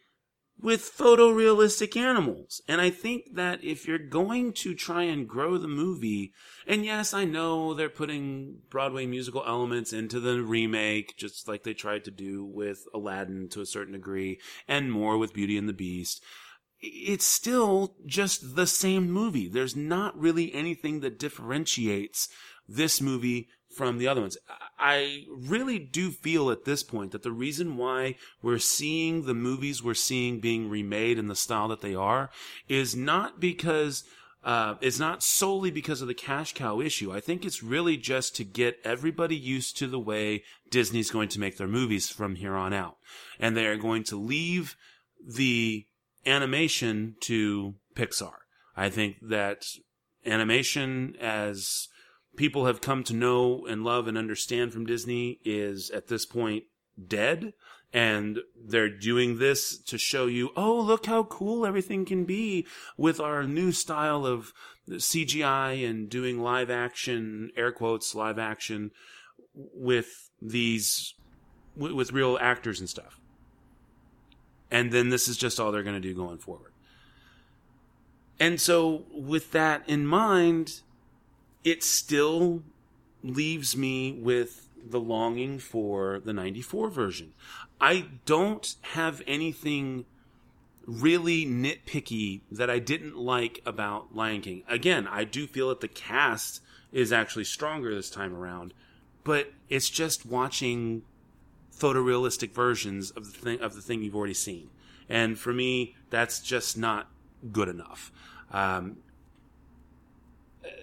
with 0.60 0.92
photorealistic 0.96 1.96
animals. 1.96 2.60
And 2.66 2.80
I 2.80 2.90
think 2.90 3.34
that 3.34 3.62
if 3.62 3.86
you're 3.86 3.98
going 3.98 4.52
to 4.54 4.74
try 4.74 5.04
and 5.04 5.28
grow 5.28 5.56
the 5.56 5.68
movie, 5.68 6.32
and 6.66 6.84
yes, 6.84 7.14
I 7.14 7.24
know 7.24 7.74
they're 7.74 7.88
putting 7.88 8.58
Broadway 8.68 9.06
musical 9.06 9.44
elements 9.46 9.92
into 9.92 10.18
the 10.18 10.42
remake, 10.42 11.16
just 11.16 11.46
like 11.46 11.62
they 11.62 11.74
tried 11.74 12.04
to 12.04 12.10
do 12.10 12.44
with 12.44 12.84
Aladdin 12.92 13.48
to 13.50 13.60
a 13.60 13.66
certain 13.66 13.92
degree, 13.92 14.40
and 14.66 14.90
more 14.90 15.16
with 15.16 15.32
Beauty 15.32 15.56
and 15.56 15.68
the 15.68 15.72
Beast. 15.72 16.22
It's 16.80 17.26
still 17.26 17.96
just 18.06 18.54
the 18.56 18.66
same 18.66 19.10
movie. 19.10 19.48
There's 19.48 19.76
not 19.76 20.18
really 20.18 20.54
anything 20.54 21.00
that 21.00 21.18
differentiates 21.18 22.28
this 22.68 23.00
movie 23.00 23.48
from 23.78 23.98
the 23.98 24.08
other 24.08 24.20
ones. 24.20 24.36
I 24.78 25.24
really 25.30 25.78
do 25.78 26.10
feel 26.10 26.50
at 26.50 26.64
this 26.64 26.82
point 26.82 27.12
that 27.12 27.22
the 27.22 27.32
reason 27.32 27.76
why 27.76 28.16
we're 28.42 28.58
seeing 28.58 29.24
the 29.24 29.34
movies 29.34 29.82
we're 29.82 29.94
seeing 29.94 30.40
being 30.40 30.68
remade 30.68 31.16
in 31.16 31.28
the 31.28 31.36
style 31.36 31.68
that 31.68 31.80
they 31.80 31.94
are 31.94 32.28
is 32.68 32.96
not 32.96 33.40
because 33.40 34.02
uh, 34.42 34.74
it's 34.80 34.98
not 34.98 35.22
solely 35.22 35.70
because 35.70 36.02
of 36.02 36.08
the 36.08 36.14
cash 36.14 36.54
cow 36.54 36.80
issue. 36.80 37.12
I 37.12 37.20
think 37.20 37.44
it's 37.44 37.62
really 37.62 37.96
just 37.96 38.34
to 38.36 38.44
get 38.44 38.80
everybody 38.84 39.36
used 39.36 39.76
to 39.78 39.86
the 39.86 39.98
way 40.00 40.42
Disney's 40.70 41.10
going 41.10 41.28
to 41.30 41.40
make 41.40 41.56
their 41.56 41.68
movies 41.68 42.10
from 42.10 42.34
here 42.34 42.54
on 42.54 42.72
out. 42.72 42.96
And 43.38 43.56
they 43.56 43.66
are 43.66 43.76
going 43.76 44.02
to 44.04 44.16
leave 44.16 44.76
the 45.24 45.86
animation 46.26 47.14
to 47.20 47.74
Pixar. 47.94 48.34
I 48.76 48.90
think 48.90 49.16
that 49.22 49.66
animation 50.26 51.14
as 51.20 51.88
people 52.38 52.64
have 52.64 52.80
come 52.80 53.04
to 53.04 53.12
know 53.12 53.66
and 53.66 53.84
love 53.84 54.08
and 54.08 54.16
understand 54.16 54.72
from 54.72 54.86
Disney 54.86 55.40
is 55.44 55.90
at 55.90 56.06
this 56.06 56.24
point 56.24 56.64
dead. 57.06 57.52
And 57.92 58.40
they're 58.54 58.90
doing 58.90 59.38
this 59.38 59.78
to 59.84 59.98
show 59.98 60.26
you, 60.26 60.50
oh, 60.56 60.78
look 60.80 61.06
how 61.06 61.24
cool 61.24 61.64
everything 61.66 62.04
can 62.04 62.24
be 62.24 62.66
with 62.96 63.18
our 63.18 63.44
new 63.44 63.72
style 63.72 64.26
of 64.26 64.52
CGI 64.88 65.88
and 65.88 66.08
doing 66.08 66.40
live 66.40 66.70
action, 66.70 67.50
air 67.56 67.72
quotes, 67.72 68.14
live 68.14 68.38
action 68.38 68.90
with 69.54 70.30
these, 70.40 71.14
with 71.76 72.12
real 72.12 72.38
actors 72.40 72.78
and 72.78 72.90
stuff. 72.90 73.18
And 74.70 74.92
then 74.92 75.08
this 75.08 75.28
is 75.28 75.38
just 75.38 75.58
all 75.58 75.72
they're 75.72 75.82
going 75.82 76.00
to 76.00 76.08
do 76.08 76.14
going 76.14 76.38
forward. 76.38 76.72
And 78.38 78.60
so, 78.60 79.04
with 79.10 79.50
that 79.52 79.88
in 79.88 80.06
mind, 80.06 80.82
it 81.64 81.82
still 81.82 82.62
leaves 83.22 83.76
me 83.76 84.12
with 84.12 84.68
the 84.84 85.00
longing 85.00 85.58
for 85.58 86.20
the 86.20 86.32
94 86.32 86.90
version. 86.90 87.34
I 87.80 88.06
don't 88.24 88.74
have 88.82 89.22
anything 89.26 90.04
really 90.86 91.44
nitpicky 91.44 92.40
that 92.50 92.70
I 92.70 92.78
didn't 92.78 93.16
like 93.16 93.60
about 93.66 94.14
Lion 94.16 94.40
King. 94.40 94.62
Again, 94.68 95.06
I 95.06 95.24
do 95.24 95.46
feel 95.46 95.68
that 95.68 95.80
the 95.80 95.88
cast 95.88 96.62
is 96.92 97.12
actually 97.12 97.44
stronger 97.44 97.94
this 97.94 98.08
time 98.08 98.34
around, 98.34 98.72
but 99.22 99.52
it's 99.68 99.90
just 99.90 100.24
watching 100.24 101.02
photorealistic 101.76 102.52
versions 102.52 103.10
of 103.10 103.26
the 103.26 103.38
thing 103.38 103.60
of 103.60 103.74
the 103.74 103.82
thing 103.82 104.02
you've 104.02 104.16
already 104.16 104.34
seen. 104.34 104.70
And 105.08 105.38
for 105.38 105.52
me, 105.52 105.94
that's 106.10 106.40
just 106.40 106.78
not 106.78 107.08
good 107.52 107.68
enough. 107.68 108.10
Um, 108.50 108.96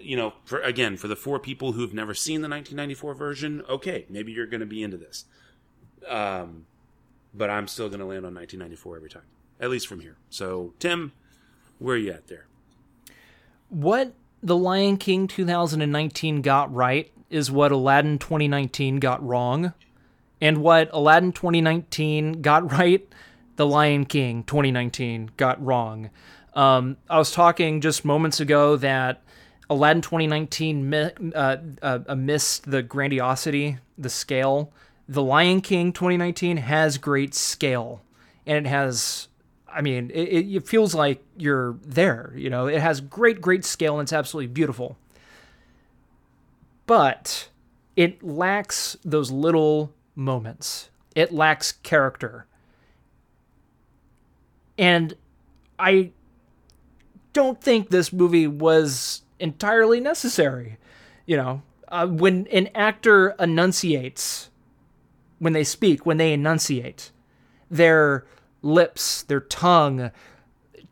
you 0.01 0.15
know, 0.15 0.33
for 0.45 0.59
again, 0.61 0.97
for 0.97 1.07
the 1.07 1.15
four 1.15 1.39
people 1.39 1.73
who've 1.73 1.93
never 1.93 2.13
seen 2.13 2.41
the 2.41 2.49
1994 2.49 3.13
version, 3.13 3.63
okay, 3.69 4.05
maybe 4.09 4.31
you're 4.31 4.45
going 4.45 4.59
to 4.59 4.65
be 4.65 4.83
into 4.83 4.97
this. 4.97 5.25
Um, 6.07 6.65
but 7.33 7.49
I'm 7.49 7.67
still 7.67 7.87
going 7.89 7.99
to 7.99 8.05
land 8.05 8.25
on 8.25 8.33
1994 8.33 8.95
every 8.95 9.09
time, 9.09 9.23
at 9.59 9.69
least 9.69 9.87
from 9.87 9.99
here. 9.99 10.17
So, 10.29 10.73
Tim, 10.79 11.11
where 11.79 11.95
are 11.95 11.99
you 11.99 12.11
at 12.11 12.27
there? 12.27 12.45
What 13.69 14.13
The 14.41 14.55
Lion 14.55 14.97
King 14.97 15.27
2019 15.27 16.41
got 16.41 16.73
right 16.73 17.11
is 17.29 17.51
what 17.51 17.71
Aladdin 17.71 18.17
2019 18.19 18.99
got 18.99 19.25
wrong. 19.25 19.73
And 20.41 20.59
what 20.59 20.89
Aladdin 20.93 21.31
2019 21.31 22.41
got 22.41 22.71
right, 22.71 23.07
The 23.55 23.65
Lion 23.65 24.05
King 24.05 24.43
2019 24.43 25.31
got 25.37 25.63
wrong. 25.63 26.09
Um, 26.53 26.97
I 27.09 27.17
was 27.17 27.31
talking 27.31 27.81
just 27.81 28.05
moments 28.05 28.39
ago 28.39 28.77
that 28.77 29.23
Aladdin 29.69 30.01
2019 30.01 30.89
mi- 30.89 31.11
uh, 31.33 31.57
uh, 31.81 31.99
uh, 32.07 32.15
missed 32.15 32.69
the 32.69 32.83
grandiosity, 32.83 33.77
the 33.97 34.09
scale. 34.09 34.71
The 35.07 35.23
Lion 35.23 35.61
King 35.61 35.93
2019 35.93 36.57
has 36.57 36.97
great 36.97 37.33
scale, 37.33 38.01
and 38.45 38.65
it 38.65 38.69
has. 38.69 39.27
I 39.67 39.81
mean, 39.81 40.09
it, 40.13 40.55
it 40.55 40.67
feels 40.67 40.95
like 40.95 41.23
you're 41.37 41.75
there. 41.83 42.33
You 42.35 42.49
know, 42.49 42.67
it 42.67 42.79
has 42.79 43.01
great, 43.01 43.41
great 43.41 43.65
scale, 43.65 43.99
and 43.99 44.05
it's 44.05 44.13
absolutely 44.13 44.47
beautiful. 44.47 44.97
But 46.85 47.49
it 47.95 48.23
lacks 48.23 48.95
those 49.03 49.31
little 49.31 49.91
moments. 50.15 50.89
It 51.15 51.33
lacks 51.33 51.71
character. 51.71 52.45
And 54.77 55.15
I 55.79 56.11
don't 57.33 57.59
think 57.61 57.89
this 57.89 58.13
movie 58.13 58.47
was 58.47 59.21
entirely 59.39 59.99
necessary. 59.99 60.77
You 61.25 61.37
know, 61.37 61.61
uh, 61.87 62.07
when 62.07 62.47
an 62.47 62.69
actor 62.75 63.35
enunciates, 63.39 64.49
when 65.39 65.53
they 65.53 65.63
speak, 65.63 66.05
when 66.05 66.17
they 66.17 66.33
enunciate, 66.33 67.11
their 67.69 68.25
lips, 68.61 69.23
their 69.23 69.39
tongue 69.39 70.11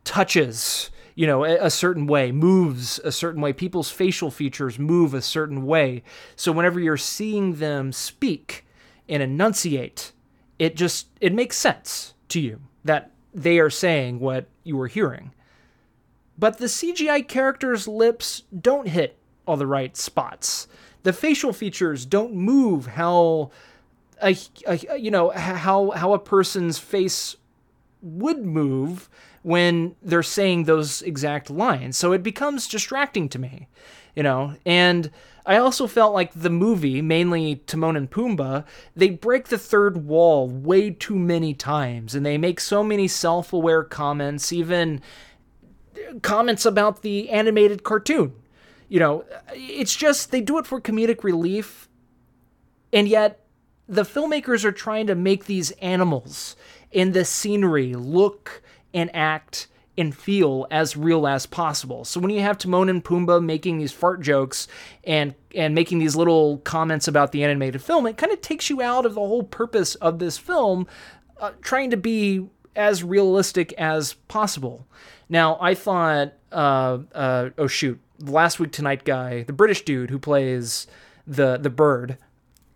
touches, 0.04 0.90
you 1.14 1.26
know, 1.26 1.44
a, 1.44 1.66
a, 1.66 1.70
certain 1.70 2.06
way, 2.06 2.32
moves 2.32 2.98
a 3.04 3.12
certain 3.12 3.40
way. 3.40 3.52
People's 3.52 3.90
facial 3.90 4.30
features 4.30 4.78
move 4.78 5.14
a 5.14 5.22
certain 5.22 5.64
way. 5.64 6.02
So 6.36 6.52
whenever 6.52 6.80
you're 6.80 6.96
seeing 6.96 7.54
them 7.54 7.92
speak 7.92 8.66
and 9.08 9.22
enunciate, 9.22 10.12
it 10.58 10.76
just 10.76 11.08
it 11.20 11.32
makes 11.32 11.56
sense 11.56 12.14
to 12.28 12.40
you 12.40 12.60
that 12.84 13.10
they 13.32 13.58
are 13.58 13.70
saying 13.70 14.20
what 14.20 14.46
you 14.62 14.80
are 14.80 14.86
hearing. 14.86 15.32
But 16.38 16.58
the 16.58 16.66
CGI 16.66 17.26
characters' 17.26 17.86
lips 17.86 18.42
don't 18.58 18.88
hit 18.88 19.16
all 19.46 19.56
the 19.56 19.66
right 19.66 19.96
spots. 19.96 20.66
The 21.02 21.12
facial 21.12 21.52
features 21.52 22.06
don't 22.06 22.34
move 22.34 22.86
how 22.86 23.50
a, 24.22 24.36
a, 24.66 24.96
you 24.96 25.10
know 25.10 25.30
how 25.30 25.90
how 25.90 26.12
a 26.14 26.18
person's 26.18 26.78
face 26.78 27.36
would 28.00 28.44
move 28.44 29.08
when 29.42 29.94
they're 30.02 30.22
saying 30.22 30.64
those 30.64 31.02
exact 31.02 31.50
lines. 31.50 31.96
So 31.96 32.12
it 32.12 32.22
becomes 32.22 32.68
distracting 32.68 33.28
to 33.30 33.38
me, 33.38 33.68
you 34.16 34.22
know. 34.22 34.56
And 34.64 35.10
I 35.46 35.58
also 35.58 35.86
felt 35.86 36.14
like 36.14 36.32
the 36.32 36.50
movie, 36.50 37.02
mainly 37.02 37.56
Timon 37.66 37.96
and 37.96 38.10
Pumbaa, 38.10 38.64
they 38.96 39.10
break 39.10 39.48
the 39.48 39.58
third 39.58 40.06
wall 40.06 40.48
way 40.48 40.90
too 40.90 41.16
many 41.16 41.52
times 41.52 42.14
and 42.14 42.24
they 42.24 42.38
make 42.38 42.60
so 42.60 42.82
many 42.82 43.06
self-aware 43.06 43.84
comments, 43.84 44.52
even 44.52 45.02
comments 46.22 46.64
about 46.66 47.02
the 47.02 47.30
animated 47.30 47.84
cartoon. 47.84 48.34
You 48.88 49.00
know, 49.00 49.24
it's 49.52 49.96
just 49.96 50.30
they 50.30 50.40
do 50.40 50.58
it 50.58 50.66
for 50.66 50.80
comedic 50.80 51.24
relief, 51.24 51.88
and 52.92 53.08
yet 53.08 53.44
the 53.88 54.02
filmmakers 54.02 54.64
are 54.64 54.72
trying 54.72 55.06
to 55.06 55.14
make 55.14 55.46
these 55.46 55.70
animals 55.72 56.56
in 56.90 57.12
the 57.12 57.24
scenery 57.24 57.94
look 57.94 58.62
and 58.92 59.14
act 59.14 59.68
and 59.96 60.14
feel 60.14 60.66
as 60.70 60.96
real 60.96 61.26
as 61.26 61.46
possible. 61.46 62.04
So 62.04 62.18
when 62.18 62.30
you 62.30 62.40
have 62.40 62.58
Timon 62.58 62.88
and 62.88 63.04
Pumbaa 63.04 63.42
making 63.44 63.78
these 63.78 63.92
fart 63.92 64.20
jokes 64.20 64.66
and 65.04 65.34
and 65.54 65.74
making 65.74 66.00
these 66.00 66.16
little 66.16 66.58
comments 66.58 67.06
about 67.06 67.32
the 67.32 67.44
animated 67.44 67.82
film, 67.82 68.06
it 68.06 68.16
kind 68.16 68.32
of 68.32 68.40
takes 68.40 68.70
you 68.70 68.82
out 68.82 69.06
of 69.06 69.14
the 69.14 69.20
whole 69.20 69.44
purpose 69.44 69.94
of 69.96 70.18
this 70.18 70.36
film, 70.36 70.86
uh, 71.40 71.52
trying 71.62 71.90
to 71.90 71.96
be 71.96 72.48
as 72.76 73.04
realistic 73.04 73.72
as 73.74 74.14
possible. 74.28 74.86
Now, 75.28 75.58
I 75.60 75.74
thought, 75.74 76.34
uh, 76.52 76.98
uh, 77.14 77.50
oh 77.58 77.66
shoot, 77.66 78.00
last 78.20 78.60
week 78.60 78.72
tonight 78.72 79.04
guy, 79.04 79.42
the 79.42 79.52
British 79.52 79.84
dude 79.84 80.10
who 80.10 80.18
plays 80.18 80.86
the 81.26 81.56
the 81.56 81.70
bird, 81.70 82.18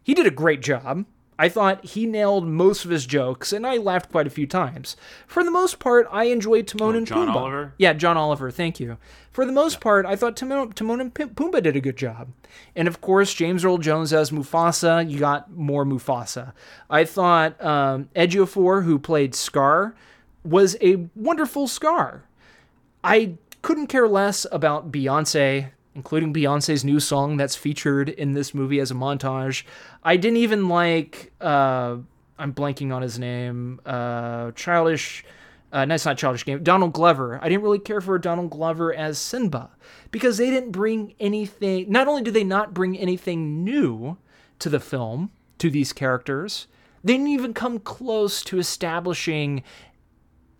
he 0.02 0.14
did 0.14 0.26
a 0.26 0.30
great 0.30 0.62
job. 0.62 1.04
I 1.38 1.48
thought 1.48 1.85
he 1.85 2.05
nailed 2.05 2.46
most 2.48 2.85
of 2.85 2.90
his 2.90 3.07
jokes, 3.07 3.53
and 3.53 3.64
I 3.66 3.77
laughed 3.77 4.11
quite 4.11 4.27
a 4.27 4.31
few 4.31 4.46
times. 4.46 4.96
For 5.27 5.44
the 5.44 5.51
most 5.53 5.79
part, 5.79 6.09
I 6.11 6.24
enjoyed 6.24 6.66
Timon 6.66 6.94
Oh, 6.94 6.98
and 6.98 7.07
John 7.07 7.29
Pumbaa. 7.29 7.37
Oliver? 7.37 7.74
Yeah, 7.79 7.92
John 7.92 8.16
Oliver. 8.16 8.51
Thank 8.51 8.81
you. 8.81 8.98
For 9.31 9.46
the 9.46 9.53
most 9.53 9.81
part, 9.81 10.05
I 10.05 10.16
thought 10.16 10.37
Timon, 10.37 10.72
Timon 10.72 11.01
and 11.01 11.14
Pumbaa 11.14 11.62
did 11.62 11.77
a 11.77 11.81
good 11.81 11.96
job. 11.96 12.29
And 12.74 12.88
of 12.88 13.01
course, 13.01 13.33
James 13.35 13.64
Earl 13.64 13.79
Jones 13.79 14.12
as 14.12 14.31
Mufasa. 14.33 15.09
You 15.09 15.20
got 15.20 15.53
more 15.53 15.85
Mufasa. 15.85 16.55
I 16.90 17.05
thought 17.05 17.62
um, 17.64 18.09
Ejiofor, 18.16 18.83
who 18.85 18.98
played 18.98 19.35
Scar, 19.37 19.94
was 20.42 20.77
a 20.81 21.07
wonderful 21.14 21.68
Scar. 21.68 22.24
I 23.05 23.35
couldn't 23.62 23.87
care 23.87 24.09
less 24.09 24.44
about 24.51 24.90
Beyonce, 24.90 25.70
including 25.98 26.32
Beyonce's 26.32 26.84
new 26.84 27.00
song 27.00 27.37
that's 27.37 27.56
featured 27.56 28.08
in 28.08 28.32
this 28.32 28.54
movie 28.54 28.78
as 28.78 28.92
a 28.92 28.94
montage. 28.94 29.64
I 30.04 30.16
didn't 30.16 30.37
even 30.37 30.68
like, 30.68 31.32
uh, 31.40 31.96
I'm 32.38 32.54
blanking 32.54 32.94
on 32.94 33.02
his 33.02 33.18
name, 33.18 33.80
uh, 33.84 34.52
Childish, 34.52 35.24
uh, 35.72 35.84
no, 35.84 35.96
it's 35.96 36.04
not 36.04 36.16
Childish 36.16 36.44
Game, 36.44 36.62
Donald 36.62 36.92
Glover. 36.92 37.40
I 37.42 37.48
didn't 37.48 37.64
really 37.64 37.80
care 37.80 38.00
for 38.00 38.16
Donald 38.16 38.50
Glover 38.50 38.94
as 38.94 39.18
Simba 39.18 39.70
because 40.12 40.38
they 40.38 40.50
didn't 40.50 40.70
bring 40.70 41.14
anything, 41.18 41.90
not 41.90 42.06
only 42.06 42.22
did 42.22 42.32
they 42.32 42.44
not 42.44 42.72
bring 42.72 42.96
anything 42.96 43.64
new 43.64 44.16
to 44.61 44.68
the 44.70 44.78
film, 44.78 45.32
to 45.58 45.68
these 45.68 45.92
characters, 45.92 46.68
they 47.02 47.14
didn't 47.14 47.26
even 47.26 47.52
come 47.52 47.80
close 47.80 48.40
to 48.44 48.61
establishing 48.61 49.64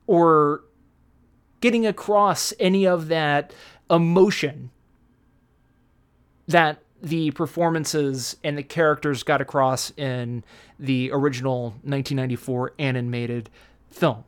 or 0.09 0.65
getting 1.61 1.87
across 1.87 2.53
any 2.59 2.89
of 2.89 3.07
that 3.07 3.53
emotion 3.89 4.73
that 6.49 6.83
the 7.01 7.31
performances 7.31 8.37
and 8.43 8.59
the 8.59 8.63
characters 8.63 9.23
got 9.23 9.41
across 9.41 9.93
in 9.97 10.43
the 10.79 11.11
original 11.13 11.71
1994 11.85 12.73
animated 12.79 13.51
film. 13.91 14.25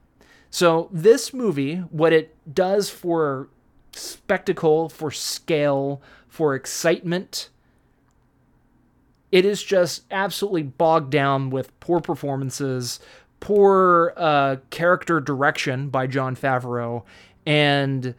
So, 0.51 0.89
this 0.93 1.33
movie, 1.33 1.77
what 1.77 2.13
it 2.13 2.37
does 2.53 2.91
for 2.91 3.49
spectacle, 3.93 4.89
for 4.89 5.11
scale, 5.11 6.01
for 6.29 6.55
excitement, 6.55 7.51
it 9.33 9.45
is 9.45 9.63
just 9.63 10.03
absolutely 10.11 10.65
bogged 10.65 11.11
down 11.11 11.51
with 11.51 11.79
poor 11.81 12.01
performances, 12.01 12.99
poor 13.39 14.13
uh, 14.17 14.57
character 14.71 15.21
direction 15.21 15.89
by 15.89 16.07
Jon 16.07 16.35
Favreau, 16.35 17.05
and 17.47 18.15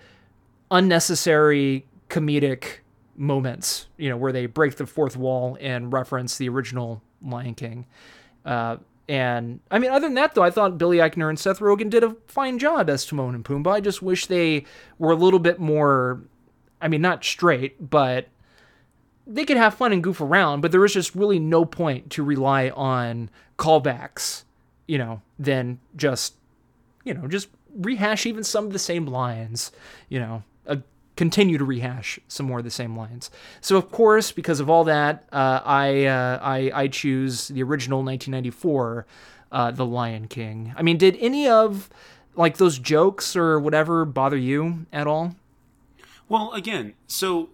unnecessary 0.69 1.85
comedic 2.09 2.80
moments, 3.21 3.87
you 3.97 4.09
know, 4.09 4.17
where 4.17 4.31
they 4.31 4.47
break 4.47 4.75
the 4.75 4.87
fourth 4.87 5.15
wall 5.15 5.55
and 5.61 5.93
reference 5.93 6.37
the 6.37 6.49
original 6.49 7.03
Lion 7.21 7.53
King. 7.53 7.85
Uh, 8.43 8.77
and 9.07 9.59
I 9.69 9.77
mean, 9.77 9.91
other 9.91 10.07
than 10.07 10.15
that, 10.15 10.33
though, 10.33 10.43
I 10.43 10.49
thought 10.49 10.79
Billy 10.79 10.97
Eichner 10.97 11.29
and 11.29 11.37
Seth 11.37 11.59
Rogen 11.59 11.89
did 11.89 12.03
a 12.03 12.15
fine 12.27 12.57
job 12.57 12.89
as 12.89 13.05
Timon 13.05 13.35
and 13.35 13.45
Pumbaa. 13.45 13.73
I 13.73 13.79
just 13.79 14.01
wish 14.01 14.25
they 14.25 14.65
were 14.97 15.11
a 15.11 15.15
little 15.15 15.39
bit 15.39 15.59
more, 15.59 16.21
I 16.81 16.87
mean, 16.87 17.01
not 17.01 17.23
straight, 17.23 17.91
but 17.91 18.27
they 19.27 19.45
could 19.45 19.57
have 19.57 19.75
fun 19.75 19.93
and 19.93 20.03
goof 20.03 20.19
around, 20.19 20.61
but 20.61 20.71
there 20.71 20.81
was 20.81 20.93
just 20.93 21.13
really 21.13 21.39
no 21.39 21.63
point 21.63 22.09
to 22.11 22.23
rely 22.23 22.69
on 22.71 23.29
callbacks, 23.59 24.45
you 24.87 24.97
know, 24.97 25.21
than 25.37 25.79
just, 25.95 26.33
you 27.03 27.13
know, 27.13 27.27
just 27.27 27.49
rehash 27.75 28.25
even 28.25 28.43
some 28.43 28.65
of 28.65 28.73
the 28.73 28.79
same 28.79 29.05
lines, 29.05 29.71
you 30.09 30.19
know, 30.19 30.43
continue 31.21 31.55
to 31.55 31.63
rehash 31.63 32.19
some 32.27 32.47
more 32.47 32.57
of 32.57 32.63
the 32.63 32.71
same 32.71 32.97
lines. 32.97 33.29
So 33.61 33.77
of 33.77 33.91
course, 33.91 34.31
because 34.31 34.59
of 34.59 34.71
all 34.71 34.83
that, 34.85 35.27
uh, 35.31 35.61
I, 35.63 36.05
uh, 36.05 36.39
I 36.41 36.71
I 36.73 36.87
choose 36.87 37.49
the 37.49 37.61
original 37.61 37.99
1994, 37.99 39.05
uh, 39.51 39.69
The 39.69 39.85
Lion 39.85 40.27
King. 40.27 40.73
I 40.75 40.81
mean, 40.81 40.97
did 40.97 41.15
any 41.19 41.47
of 41.47 41.91
like 42.33 42.57
those 42.57 42.79
jokes 42.79 43.35
or 43.35 43.59
whatever 43.59 44.03
bother 44.03 44.35
you 44.35 44.87
at 44.91 45.05
all? 45.05 45.35
Well, 46.27 46.53
again, 46.53 46.95
so 47.05 47.49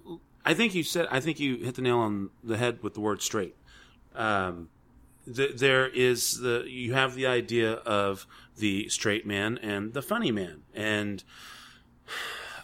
I 0.45 0.53
think 0.53 0.74
you 0.74 0.84
said 0.84 1.05
I 1.11 1.20
think 1.20 1.38
you 1.38 1.57
hit 1.57 1.76
the 1.76 1.82
nail 1.82 1.97
on 1.97 2.30
the 2.41 2.55
head 2.55 2.82
with 2.82 2.93
the 2.93 3.01
word 3.01 3.22
straight. 3.22 3.57
Um, 4.15 4.70
th- 5.26 5.57
there 5.57 5.89
is 5.89 6.39
the 6.39 6.63
you 6.70 6.93
have 6.93 7.15
the 7.15 7.28
idea 7.28 7.74
of 7.74 8.26
the 8.55 8.88
straight 8.88 9.28
man 9.28 9.57
and 9.57 9.93
the 9.93 10.01
funny 10.01 10.32
man, 10.32 10.61
and 10.74 11.22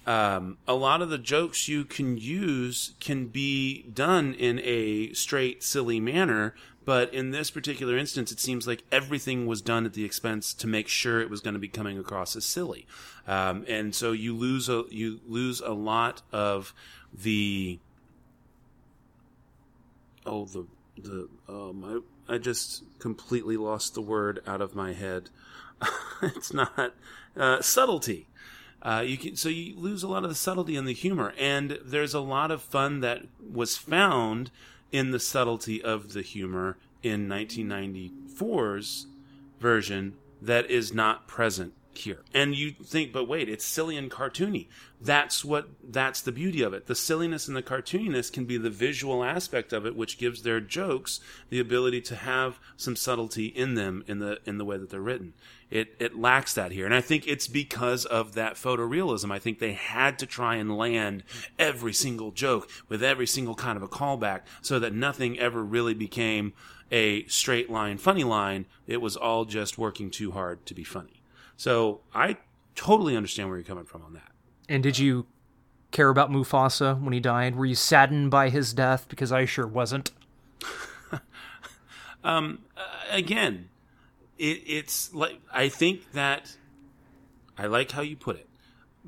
um, 0.06 0.58
a 0.68 0.74
lot 0.74 1.02
of 1.02 1.10
the 1.10 1.18
jokes 1.18 1.68
you 1.68 1.86
can 1.86 2.18
use 2.18 2.94
can 3.00 3.28
be 3.28 3.84
done 3.84 4.34
in 4.34 4.60
a 4.64 5.14
straight, 5.14 5.64
silly 5.64 6.00
manner. 6.00 6.56
But 6.86 7.14
in 7.14 7.32
this 7.32 7.50
particular 7.50 7.98
instance, 7.98 8.32
it 8.32 8.42
seems 8.42 8.68
like 8.68 8.84
everything 8.92 9.46
was 9.46 9.62
done 9.62 9.86
at 9.86 9.94
the 9.94 10.04
expense 10.04 10.54
to 10.56 10.68
make 10.68 10.90
sure 10.90 11.22
it 11.22 11.30
was 11.30 11.40
going 11.40 11.54
to 11.54 11.60
be 11.60 11.70
coming 11.70 11.98
across 11.98 12.36
as 12.36 12.44
silly, 12.44 12.86
um, 13.26 13.64
and 13.70 13.96
so 13.96 14.12
you 14.12 14.36
lose 14.36 14.68
a 14.68 14.84
you 14.90 15.22
lose 15.26 15.62
a 15.62 15.72
lot 15.72 16.24
of 16.34 16.74
the 17.14 17.80
oh 20.26 20.44
the 20.44 20.66
the 20.98 21.30
um 21.48 22.04
I 22.28 22.36
I 22.36 22.38
just 22.38 22.84
completely 23.00 23.56
lost 23.56 23.94
the 23.94 24.02
word 24.02 24.42
out 24.46 24.60
of 24.60 24.76
my 24.76 24.92
head. 24.92 25.30
it's 26.22 26.54
not 26.54 26.94
uh, 27.38 27.62
subtlety. 27.62 28.28
Uh, 28.84 29.02
you 29.06 29.18
can, 29.18 29.36
so 29.36 29.48
you 29.48 29.74
lose 29.80 30.04
a 30.04 30.08
lot 30.08 30.24
of 30.24 30.30
the 30.30 30.36
subtlety 30.36 30.76
and 30.76 30.86
the 30.86 30.94
humor, 30.94 31.34
and 31.40 31.80
there's 31.86 32.14
a 32.14 32.20
lot 32.20 32.52
of 32.52 32.62
fun 32.62 33.00
that 33.00 33.24
was 33.42 33.78
found 33.78 34.52
in 34.92 35.12
the 35.12 35.20
subtlety 35.20 35.82
of 35.82 36.12
the 36.12 36.22
humor 36.22 36.78
in 37.02 37.28
1994's 37.28 39.08
version 39.60 40.14
that 40.42 40.70
is 40.70 40.94
not 40.94 41.28
present 41.28 41.74
here. 41.98 42.22
And 42.34 42.56
you 42.56 42.72
think, 42.72 43.14
but 43.14 43.28
wait, 43.28 43.50
it's 43.50 43.66
silly 43.66 43.98
and 43.98 44.10
cartoony. 44.12 44.68
That's 45.00 45.46
what 45.46 45.70
that's 45.84 46.22
the 46.22 46.32
beauty 46.32 46.62
of 46.62 46.74
it. 46.74 46.88
The 46.88 46.96
silliness 46.96 47.48
and 47.48 47.56
the 47.56 47.64
cartooniness 47.64 48.32
can 48.32 48.46
be 48.46 48.58
the 48.58 48.70
visual 48.70 49.24
aspect 49.24 49.74
of 49.74 49.86
it, 49.86 49.96
which 49.96 50.18
gives 50.18 50.42
their 50.42 50.60
jokes 50.60 51.20
the 51.50 51.60
ability 51.60 52.02
to 52.02 52.16
have 52.16 52.60
some 52.78 52.96
subtlety 52.96 53.48
in 53.48 53.76
them 53.76 54.04
in 54.08 54.20
the 54.20 54.40
in 54.46 54.58
the 54.58 54.66
way 54.66 54.78
that 54.78 54.90
they're 54.90 55.02
written. 55.02 55.34
It 55.74 55.96
it 55.98 56.16
lacks 56.16 56.54
that 56.54 56.72
here. 56.72 56.86
And 56.86 56.94
I 56.94 57.02
think 57.02 57.28
it's 57.28 57.48
because 57.48 58.06
of 58.06 58.36
that 58.36 58.58
photorealism. 58.58 59.32
I 59.32 59.40
think 59.40 59.58
they 59.58 59.74
had 59.74 60.20
to 60.20 60.28
try 60.28 60.58
and 60.58 60.78
land 60.78 61.24
every 61.58 61.94
single 61.94 62.30
joke 62.30 62.70
with 62.90 63.02
every 63.02 63.26
single 63.26 63.56
kind 63.56 63.76
of 63.76 63.82
a 63.82 63.88
callback 63.88 64.42
so 64.62 64.78
that 64.78 64.94
nothing 64.94 65.40
ever 65.40 65.64
really 65.64 65.96
became 65.96 66.54
a 66.92 67.26
straight 67.26 67.72
line 67.72 67.98
funny 67.98 68.24
line. 68.24 68.68
It 68.86 69.02
was 69.02 69.18
all 69.18 69.46
just 69.46 69.80
working 69.80 70.12
too 70.12 70.34
hard 70.34 70.64
to 70.68 70.76
be 70.76 70.84
funny. 70.84 71.24
So 71.58 72.02
I 72.14 72.38
totally 72.76 73.18
understand 73.18 73.50
where 73.50 73.58
you're 73.58 73.66
coming 73.66 73.86
from 73.86 74.04
on 74.04 74.14
that. 74.14 74.32
And 74.70 74.84
did 74.84 75.00
you 75.00 75.26
care 75.90 76.10
about 76.10 76.30
Mufasa 76.30 77.02
when 77.02 77.14
he 77.14 77.20
died? 77.20 77.56
Were 77.56 77.66
you 77.66 77.74
saddened 77.74 78.30
by 78.30 78.50
his 78.50 78.74
death? 78.74 79.08
Because 79.10 79.32
I 79.32 79.46
sure 79.46 79.66
wasn't. 79.66 80.12
um, 82.24 82.60
again, 83.10 83.70
it, 84.38 84.62
it's 84.66 85.14
like 85.14 85.40
I 85.52 85.70
think 85.70 86.12
that 86.14 86.56
I 87.58 87.68
like 87.68 87.92
how 87.92 88.02
you 88.02 88.16
put 88.16 88.38
it 88.38 88.50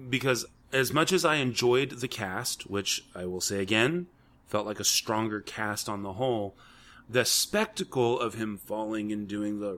because 0.09 0.45
as 0.71 0.91
much 0.93 1.11
as 1.13 1.23
I 1.23 1.35
enjoyed 1.35 1.91
the 1.91 2.07
cast, 2.07 2.69
which 2.69 3.05
I 3.15 3.25
will 3.25 3.41
say 3.41 3.61
again, 3.61 4.07
felt 4.47 4.65
like 4.65 4.79
a 4.79 4.85
stronger 4.85 5.41
cast 5.41 5.87
on 5.87 6.03
the 6.03 6.13
whole 6.13 6.55
the 7.07 7.25
spectacle 7.25 8.19
of 8.19 8.33
him 8.33 8.57
falling 8.57 9.11
and 9.11 9.27
doing 9.27 9.59
the 9.59 9.77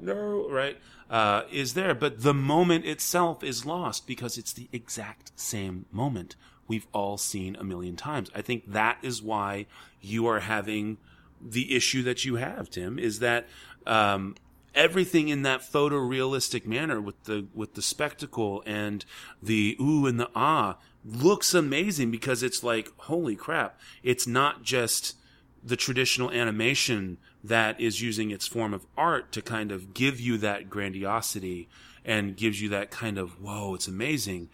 no 0.00 0.48
right 0.50 0.78
uh, 1.08 1.42
is 1.50 1.74
there, 1.74 1.94
but 1.94 2.22
the 2.22 2.34
moment 2.34 2.84
itself 2.84 3.42
is 3.42 3.64
lost 3.66 4.06
because 4.06 4.36
it's 4.36 4.52
the 4.52 4.68
exact 4.72 5.32
same 5.34 5.86
moment 5.90 6.36
we've 6.68 6.86
all 6.92 7.16
seen 7.16 7.56
a 7.56 7.64
million 7.64 7.96
times. 7.96 8.30
I 8.34 8.42
think 8.42 8.72
that 8.72 8.98
is 9.02 9.22
why 9.22 9.66
you 10.00 10.26
are 10.26 10.40
having 10.40 10.98
the 11.40 11.74
issue 11.74 12.02
that 12.04 12.24
you 12.24 12.36
have, 12.36 12.70
Tim, 12.70 12.98
is 12.98 13.18
that 13.18 13.46
um, 13.86 14.36
everything 14.74 15.28
in 15.28 15.42
that 15.42 15.60
photorealistic 15.60 16.66
manner 16.66 17.00
with 17.00 17.22
the 17.24 17.46
with 17.54 17.74
the 17.74 17.82
spectacle 17.82 18.62
and 18.66 19.04
the 19.42 19.76
ooh 19.80 20.06
and 20.06 20.18
the 20.18 20.30
ah 20.34 20.76
looks 21.04 21.52
amazing 21.52 22.10
because 22.10 22.42
it's 22.42 22.62
like 22.62 22.90
holy 22.96 23.36
crap! 23.36 23.78
It's 24.02 24.26
not 24.26 24.62
just 24.62 25.16
the 25.64 25.76
traditional 25.76 26.30
animation 26.30 27.18
that 27.44 27.80
is 27.80 28.00
using 28.00 28.30
its 28.30 28.46
form 28.46 28.74
of 28.74 28.86
art 28.96 29.32
to 29.32 29.42
kind 29.42 29.72
of 29.72 29.94
give 29.94 30.20
you 30.20 30.38
that 30.38 30.68
grandiosity 30.68 31.68
and 32.04 32.36
gives 32.36 32.60
you 32.60 32.68
that 32.68 32.90
kind 32.90 33.18
of 33.18 33.40
whoa 33.40 33.74
it's 33.74 33.88
amazing 33.88 34.48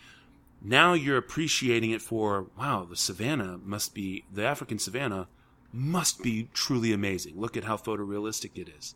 now 0.60 0.92
you're 0.92 1.16
appreciating 1.16 1.90
it 1.90 2.02
for 2.02 2.46
wow 2.58 2.86
the 2.88 2.96
savannah 2.96 3.58
must 3.64 3.94
be 3.94 4.24
the 4.32 4.44
african 4.44 4.78
savannah 4.78 5.26
must 5.72 6.22
be 6.22 6.48
truly 6.52 6.92
amazing 6.92 7.38
look 7.38 7.56
at 7.56 7.64
how 7.64 7.76
photorealistic 7.76 8.50
it 8.56 8.68
is 8.78 8.94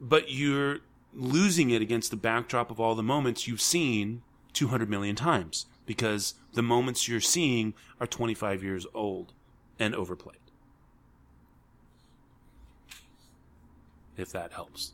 but 0.00 0.30
you're 0.30 0.78
losing 1.14 1.70
it 1.70 1.82
against 1.82 2.10
the 2.10 2.16
backdrop 2.16 2.70
of 2.70 2.78
all 2.78 2.94
the 2.94 3.02
moments 3.02 3.48
you've 3.48 3.60
seen 3.60 4.22
200 4.52 4.88
million 4.88 5.16
times 5.16 5.66
because 5.86 6.34
the 6.52 6.62
moments 6.62 7.08
you're 7.08 7.20
seeing 7.20 7.74
are 8.00 8.06
25 8.06 8.62
years 8.62 8.86
old 8.94 9.32
and 9.78 9.94
overplayed 9.94 10.38
if 14.18 14.32
that 14.32 14.52
helps. 14.52 14.92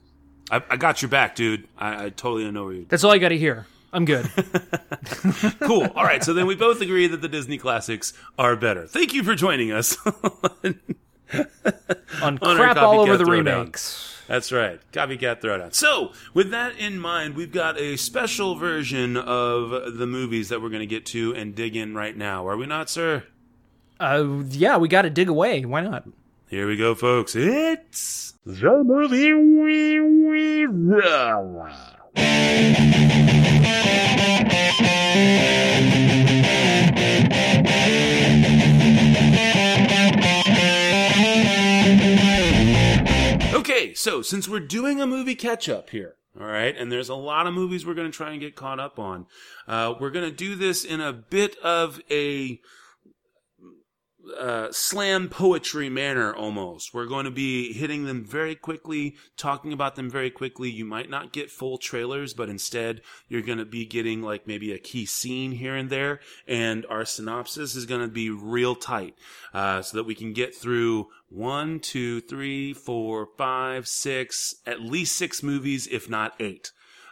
I, 0.51 0.63
I 0.71 0.77
got 0.77 1.03
your 1.03 1.09
back, 1.09 1.35
dude. 1.35 1.67
I, 1.77 2.07
I 2.07 2.11
totally 2.11 2.49
know 2.51 2.65
where 2.65 2.75
you're. 2.75 2.85
That's 2.85 3.03
all 3.03 3.11
I 3.11 3.19
got 3.19 3.31
to 3.31 3.39
hear. 3.39 3.67
I'm 3.93 4.05
good. 4.05 4.31
cool. 5.61 5.87
All 5.97 6.05
right. 6.05 6.23
So 6.23 6.35
then 6.35 6.47
we 6.47 6.55
both 6.55 6.81
agree 6.81 7.07
that 7.07 7.23
the 7.23 7.29
Disney 7.29 7.59
classics 7.59 8.13
are 8.39 8.55
better. 8.57 8.87
Thank 8.87 9.15
you 9.15 9.23
for 9.23 9.35
joining 9.35 9.73
us 9.73 9.97
on, 10.65 10.79
on 12.21 12.39
crap 12.39 12.77
all 12.77 13.01
over 13.01 13.17
the 13.17 13.25
remakes. 13.25 14.14
That's 14.27 14.53
right. 14.53 14.81
Copycat 14.93 15.41
Throwdown. 15.41 15.75
So, 15.75 16.13
with 16.33 16.51
that 16.51 16.79
in 16.79 16.99
mind, 16.99 17.37
we've 17.37 17.53
got 17.53 17.79
a 17.79 17.97
special 17.97 18.55
version 18.57 19.17
of 19.17 19.99
the 19.99 20.07
movies 20.07 20.49
that 20.49 20.63
we're 20.63 20.71
going 20.71 20.81
to 20.81 20.87
get 20.87 21.07
to 21.07 21.35
and 21.35 21.55
dig 21.55 21.77
in 21.77 21.95
right 21.95 22.17
now. 22.17 22.49
Are 22.49 22.57
we 22.57 22.67
not, 22.67 22.89
sir? 22.89 23.25
Uh, 24.01 24.43
yeah, 24.49 24.79
we 24.79 24.89
got 24.89 25.03
to 25.03 25.11
dig 25.11 25.29
away. 25.29 25.65
Why 25.65 25.81
not? 25.83 26.05
Here 26.49 26.67
we 26.67 26.77
go, 26.77 26.95
folks. 26.95 27.35
It's 27.37 28.35
the 28.45 28.83
movie 28.85 29.33
we 29.33 30.01
we 30.01 30.67
so 44.05 44.21
since 44.21 44.47
we're 44.47 44.61
doing 44.61 45.01
a 45.01 45.07
movie 45.07 45.35
catch 45.35 45.67
up 45.67 45.89
here, 45.89 46.17
all 46.39 46.47
right, 46.47 46.77
and 46.77 46.93
there's 46.93 47.09
a 47.09 47.15
lot 47.15 47.47
of 47.47 47.55
movies 47.55 47.87
we're 47.87 47.95
going 47.95 48.11
to 48.11 48.15
try 48.15 48.33
and 48.33 48.41
get 48.41 48.55
caught 48.55 48.79
up 48.79 48.99
on, 48.99 49.25
uh, 49.67 49.95
we're 49.99 50.11
going 50.11 50.29
to 50.29 50.37
do 50.37 50.57
this 50.57 50.85
in 50.85 51.01
a 51.01 51.11
bit 51.11 51.57
of 51.61 52.03
a 52.11 52.61
uh, 54.39 54.69
slam 54.71 55.29
poetry 55.29 55.89
manner 55.89 56.35
almost. 56.35 56.95
We're 56.95 57.07
going 57.07 57.25
to 57.25 57.31
be 57.31 57.73
hitting 57.73 58.05
them 58.05 58.25
very 58.25 58.55
quickly, 58.55 59.17
talking 59.37 59.73
about 59.73 59.97
them 59.97 60.11
very 60.11 60.31
quickly. 60.31 60.71
You 60.71 60.85
might 60.85 61.11
not 61.11 61.33
get 61.33 61.51
full 61.51 61.79
trailers, 61.79 62.35
but 62.35 62.49
instead 62.49 63.01
you're 63.29 63.43
going 63.43 63.59
to 63.59 63.65
be 63.65 63.87
getting 63.87 64.23
like 64.23 64.47
maybe 64.47 64.73
a 64.73 64.79
key 64.79 65.07
scene 65.07 65.53
here 65.53 65.75
and 65.75 65.91
there. 65.91 66.21
And 66.47 66.87
our 66.89 67.05
synopsis 67.05 67.75
is 67.75 67.87
going 67.87 68.03
to 68.03 68.09
be 68.09 68.31
real 68.31 68.75
tight, 68.75 69.15
uh, 69.53 69.83
so 69.83 69.97
that 69.97 70.05
we 70.05 70.15
can 70.15 70.33
get 70.33 70.55
through 70.55 71.09
one, 71.29 71.81
two, 71.81 72.21
three, 72.21 72.73
four, 72.73 73.29
five, 73.37 73.89
six, 73.89 74.55
at 74.67 74.81
least 74.81 75.17
six 75.17 75.43
movies, 75.43 75.89
if 75.91 76.09
not 76.09 76.35
eight, 76.41 76.71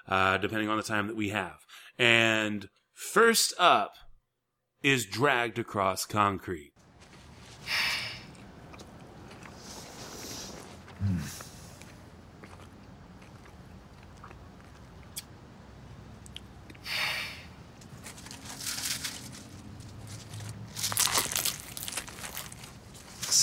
uh, 0.09 0.39
depending 0.39 0.69
on 0.69 0.77
the 0.77 0.83
time 0.83 1.07
that 1.09 1.17
we 1.17 1.31
have. 1.31 1.59
And 1.99 2.69
first 2.95 3.53
up 3.59 3.95
is 4.83 5.07
Dragged 5.07 5.59
Across 5.59 6.07
Concrete. 6.07 6.72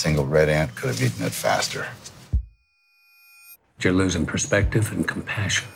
Single 0.00 0.24
red 0.24 0.48
ant 0.48 0.74
could 0.74 0.88
have 0.88 1.02
eaten 1.02 1.26
it 1.26 1.32
faster. 1.32 1.86
You're 3.82 3.92
losing 3.92 4.24
perspective 4.24 4.90
and 4.92 5.06
compassion. 5.06 5.68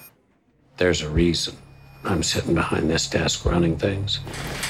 There's 0.79 1.03
a 1.03 1.11
reason 1.11 1.57
I'm 2.05 2.23
sitting 2.23 2.55
behind 2.55 2.89
this 2.89 3.07
desk 3.07 3.45
running 3.45 3.77
things, 3.77 4.21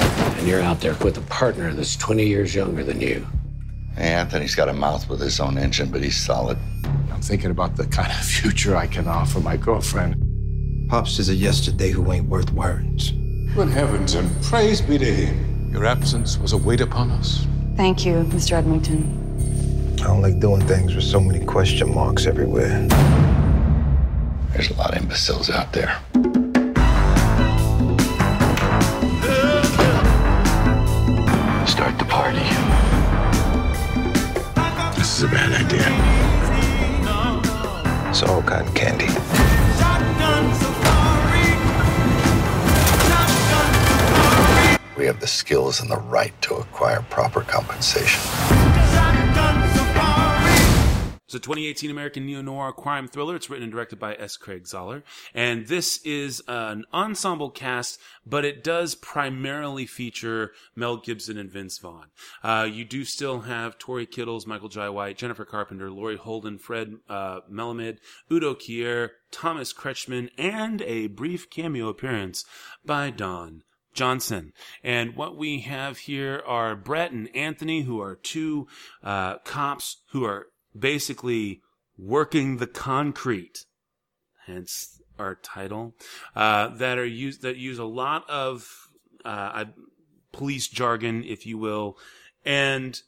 and 0.00 0.46
you're 0.46 0.60
out 0.60 0.80
there 0.80 0.94
with 0.94 1.18
a 1.18 1.22
partner 1.22 1.72
that's 1.72 1.96
20 1.96 2.26
years 2.26 2.54
younger 2.54 2.82
than 2.82 3.00
you. 3.00 3.26
Hey, 3.96 4.12
Anthony's 4.12 4.56
got 4.56 4.68
a 4.68 4.72
mouth 4.72 5.08
with 5.08 5.20
his 5.20 5.38
own 5.38 5.56
engine, 5.56 5.88
but 5.88 6.02
he's 6.02 6.16
solid. 6.16 6.58
I'm 7.12 7.20
thinking 7.20 7.52
about 7.52 7.76
the 7.76 7.86
kind 7.86 8.10
of 8.10 8.18
future 8.18 8.76
I 8.76 8.88
can 8.88 9.06
offer 9.06 9.38
my 9.38 9.56
girlfriend. 9.56 10.88
Pops 10.88 11.20
is 11.20 11.28
a 11.28 11.34
yesterday 11.34 11.90
who 11.90 12.10
ain't 12.10 12.28
worth 12.28 12.52
words. 12.52 13.12
Good 13.54 13.68
heavens 13.68 14.14
and 14.14 14.30
praise 14.42 14.80
be 14.80 14.98
to 14.98 15.04
him. 15.04 15.70
Your 15.70 15.84
absence 15.84 16.38
was 16.38 16.52
a 16.52 16.58
weight 16.58 16.80
upon 16.80 17.12
us. 17.12 17.46
Thank 17.76 18.04
you, 18.04 18.14
Mr. 18.24 18.60
Edmington. 18.60 20.00
I 20.00 20.08
don't 20.08 20.22
like 20.22 20.40
doing 20.40 20.66
things 20.66 20.94
with 20.96 21.04
so 21.04 21.20
many 21.20 21.44
question 21.44 21.94
marks 21.94 22.26
everywhere. 22.26 22.86
There's 24.52 24.70
a 24.70 24.74
lot 24.74 24.96
of 24.96 25.02
imbeciles 25.02 25.50
out 25.50 25.72
there. 25.72 26.00
This 35.14 35.22
is 35.22 35.30
a 35.30 35.32
bad 35.32 35.52
idea. 35.52 35.86
It's 38.10 38.24
all 38.24 38.42
cotton 38.42 38.74
candy. 38.74 39.06
We 44.98 45.06
have 45.06 45.20
the 45.20 45.28
skills 45.28 45.80
and 45.80 45.88
the 45.88 45.98
right 45.98 46.34
to 46.42 46.56
acquire 46.56 47.00
proper 47.10 47.42
compensation. 47.42 48.73
It's 51.34 51.44
a 51.44 51.48
2018 51.48 51.90
American 51.90 52.26
neo 52.26 52.42
noir 52.42 52.72
crime 52.72 53.08
thriller. 53.08 53.34
It's 53.34 53.50
written 53.50 53.64
and 53.64 53.72
directed 53.72 53.98
by 53.98 54.14
S. 54.14 54.36
Craig 54.36 54.66
Zahler. 54.66 55.02
And 55.34 55.66
this 55.66 56.00
is 56.04 56.40
an 56.46 56.84
ensemble 56.92 57.50
cast, 57.50 57.98
but 58.24 58.44
it 58.44 58.62
does 58.62 58.94
primarily 58.94 59.84
feature 59.84 60.52
Mel 60.76 60.96
Gibson 60.96 61.36
and 61.36 61.50
Vince 61.50 61.78
Vaughn. 61.78 62.06
Uh, 62.44 62.68
you 62.70 62.84
do 62.84 63.04
still 63.04 63.40
have 63.40 63.78
Tory 63.78 64.06
Kittles, 64.06 64.46
Michael 64.46 64.68
Jai 64.68 64.88
White, 64.88 65.18
Jennifer 65.18 65.44
Carpenter, 65.44 65.90
Laurie 65.90 66.16
Holden, 66.16 66.56
Fred 66.56 66.98
uh, 67.08 67.40
Melamed, 67.50 67.98
Udo 68.30 68.54
Kier, 68.54 69.08
Thomas 69.32 69.72
Kretschmann, 69.72 70.30
and 70.38 70.82
a 70.82 71.08
brief 71.08 71.50
cameo 71.50 71.88
appearance 71.88 72.44
by 72.84 73.10
Don 73.10 73.64
Johnson. 73.92 74.52
And 74.84 75.16
what 75.16 75.36
we 75.36 75.62
have 75.62 75.98
here 75.98 76.44
are 76.46 76.76
Brett 76.76 77.10
and 77.10 77.34
Anthony, 77.34 77.82
who 77.82 78.00
are 78.00 78.14
two 78.14 78.68
uh, 79.02 79.38
cops 79.38 80.02
who 80.10 80.24
are 80.24 80.46
basically 80.76 81.60
working 81.96 82.56
the 82.56 82.66
concrete, 82.66 83.64
hence 84.46 85.00
our 85.18 85.36
title, 85.36 85.94
uh, 86.34 86.68
that 86.68 86.98
are 86.98 87.06
used 87.06 87.42
that 87.42 87.56
use 87.56 87.78
a 87.78 87.84
lot 87.84 88.28
of 88.28 88.88
uh, 89.24 89.64
police 90.32 90.68
jargon, 90.68 91.24
if 91.24 91.46
you 91.46 91.56
will, 91.56 91.96
and 92.44 93.00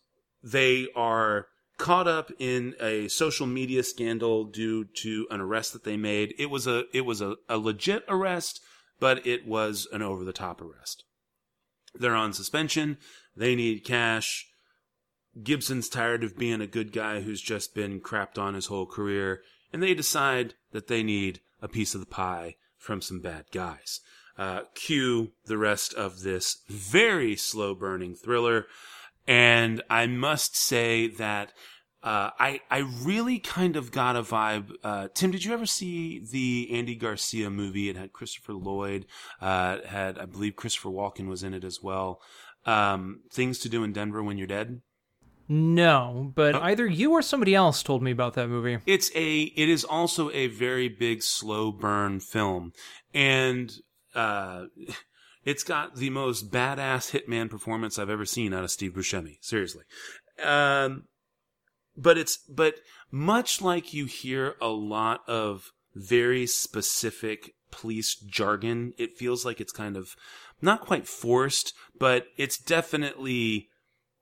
they 0.42 0.88
are 0.94 1.48
caught 1.78 2.08
up 2.08 2.32
in 2.38 2.74
a 2.80 3.08
social 3.08 3.46
media 3.46 3.82
scandal 3.82 4.44
due 4.44 4.84
to 4.84 5.26
an 5.30 5.40
arrest 5.40 5.72
that 5.72 5.84
they 5.84 5.96
made. 5.96 6.34
It 6.38 6.46
was 6.46 6.66
a 6.66 6.84
it 6.92 7.02
was 7.02 7.20
a, 7.20 7.36
a 7.48 7.58
legit 7.58 8.04
arrest, 8.08 8.60
but 8.98 9.26
it 9.26 9.46
was 9.46 9.86
an 9.92 10.02
over 10.02 10.24
the 10.24 10.32
top 10.32 10.60
arrest. 10.60 11.04
They're 11.94 12.14
on 12.14 12.32
suspension. 12.32 12.98
They 13.36 13.54
need 13.54 13.84
cash. 13.84 14.46
Gibson's 15.42 15.88
tired 15.88 16.24
of 16.24 16.38
being 16.38 16.60
a 16.60 16.66
good 16.66 16.92
guy 16.92 17.20
who's 17.20 17.40
just 17.40 17.74
been 17.74 18.00
crapped 18.00 18.38
on 18.38 18.54
his 18.54 18.66
whole 18.66 18.86
career, 18.86 19.42
and 19.72 19.82
they 19.82 19.94
decide 19.94 20.54
that 20.72 20.88
they 20.88 21.02
need 21.02 21.40
a 21.60 21.68
piece 21.68 21.94
of 21.94 22.00
the 22.00 22.06
pie 22.06 22.56
from 22.78 23.00
some 23.00 23.20
bad 23.20 23.46
guys. 23.52 24.00
Uh, 24.38 24.62
cue 24.74 25.32
the 25.46 25.56
rest 25.56 25.94
of 25.94 26.20
this 26.20 26.58
very 26.68 27.36
slow 27.36 27.74
burning 27.74 28.14
thriller. 28.14 28.66
And 29.26 29.82
I 29.88 30.06
must 30.06 30.56
say 30.56 31.08
that 31.08 31.52
uh, 32.02 32.30
I 32.38 32.60
I 32.70 32.78
really 33.02 33.38
kind 33.38 33.76
of 33.76 33.90
got 33.90 34.14
a 34.14 34.22
vibe. 34.22 34.72
Uh, 34.84 35.08
Tim, 35.14 35.30
did 35.30 35.44
you 35.44 35.52
ever 35.52 35.66
see 35.66 36.20
the 36.20 36.68
Andy 36.70 36.94
Garcia 36.94 37.50
movie? 37.50 37.88
It 37.88 37.96
had 37.96 38.12
Christopher 38.12 38.54
Lloyd. 38.54 39.06
Uh, 39.40 39.78
had 39.86 40.18
I 40.18 40.26
believe 40.26 40.54
Christopher 40.54 40.90
Walken 40.90 41.28
was 41.28 41.42
in 41.42 41.54
it 41.54 41.64
as 41.64 41.82
well. 41.82 42.20
Um, 42.64 43.22
Things 43.32 43.58
to 43.60 43.68
Do 43.68 43.82
in 43.84 43.92
Denver 43.92 44.22
When 44.22 44.38
You're 44.38 44.46
Dead. 44.46 44.82
No, 45.48 46.32
but 46.34 46.56
either 46.56 46.86
you 46.86 47.12
or 47.12 47.22
somebody 47.22 47.54
else 47.54 47.82
told 47.82 48.02
me 48.02 48.10
about 48.10 48.34
that 48.34 48.48
movie. 48.48 48.78
It's 48.86 49.10
a 49.14 49.42
it 49.42 49.68
is 49.68 49.84
also 49.84 50.30
a 50.30 50.48
very 50.48 50.88
big 50.88 51.22
slow 51.22 51.70
burn 51.70 52.20
film. 52.20 52.72
And 53.14 53.72
uh 54.14 54.66
it's 55.44 55.62
got 55.62 55.96
the 55.96 56.10
most 56.10 56.50
badass 56.50 57.12
hitman 57.12 57.48
performance 57.48 57.98
I've 57.98 58.10
ever 58.10 58.24
seen 58.24 58.52
out 58.52 58.64
of 58.64 58.70
Steve 58.70 58.92
Buscemi. 58.92 59.36
Seriously. 59.40 59.84
Um 60.44 61.04
but 61.96 62.18
it's 62.18 62.38
but 62.48 62.76
much 63.10 63.62
like 63.62 63.94
you 63.94 64.06
hear 64.06 64.56
a 64.60 64.68
lot 64.68 65.20
of 65.28 65.70
very 65.94 66.46
specific 66.46 67.54
police 67.70 68.14
jargon, 68.14 68.92
it 68.98 69.16
feels 69.16 69.44
like 69.44 69.60
it's 69.60 69.72
kind 69.72 69.96
of 69.96 70.14
not 70.60 70.80
quite 70.80 71.06
forced, 71.06 71.72
but 71.98 72.26
it's 72.36 72.58
definitely 72.58 73.68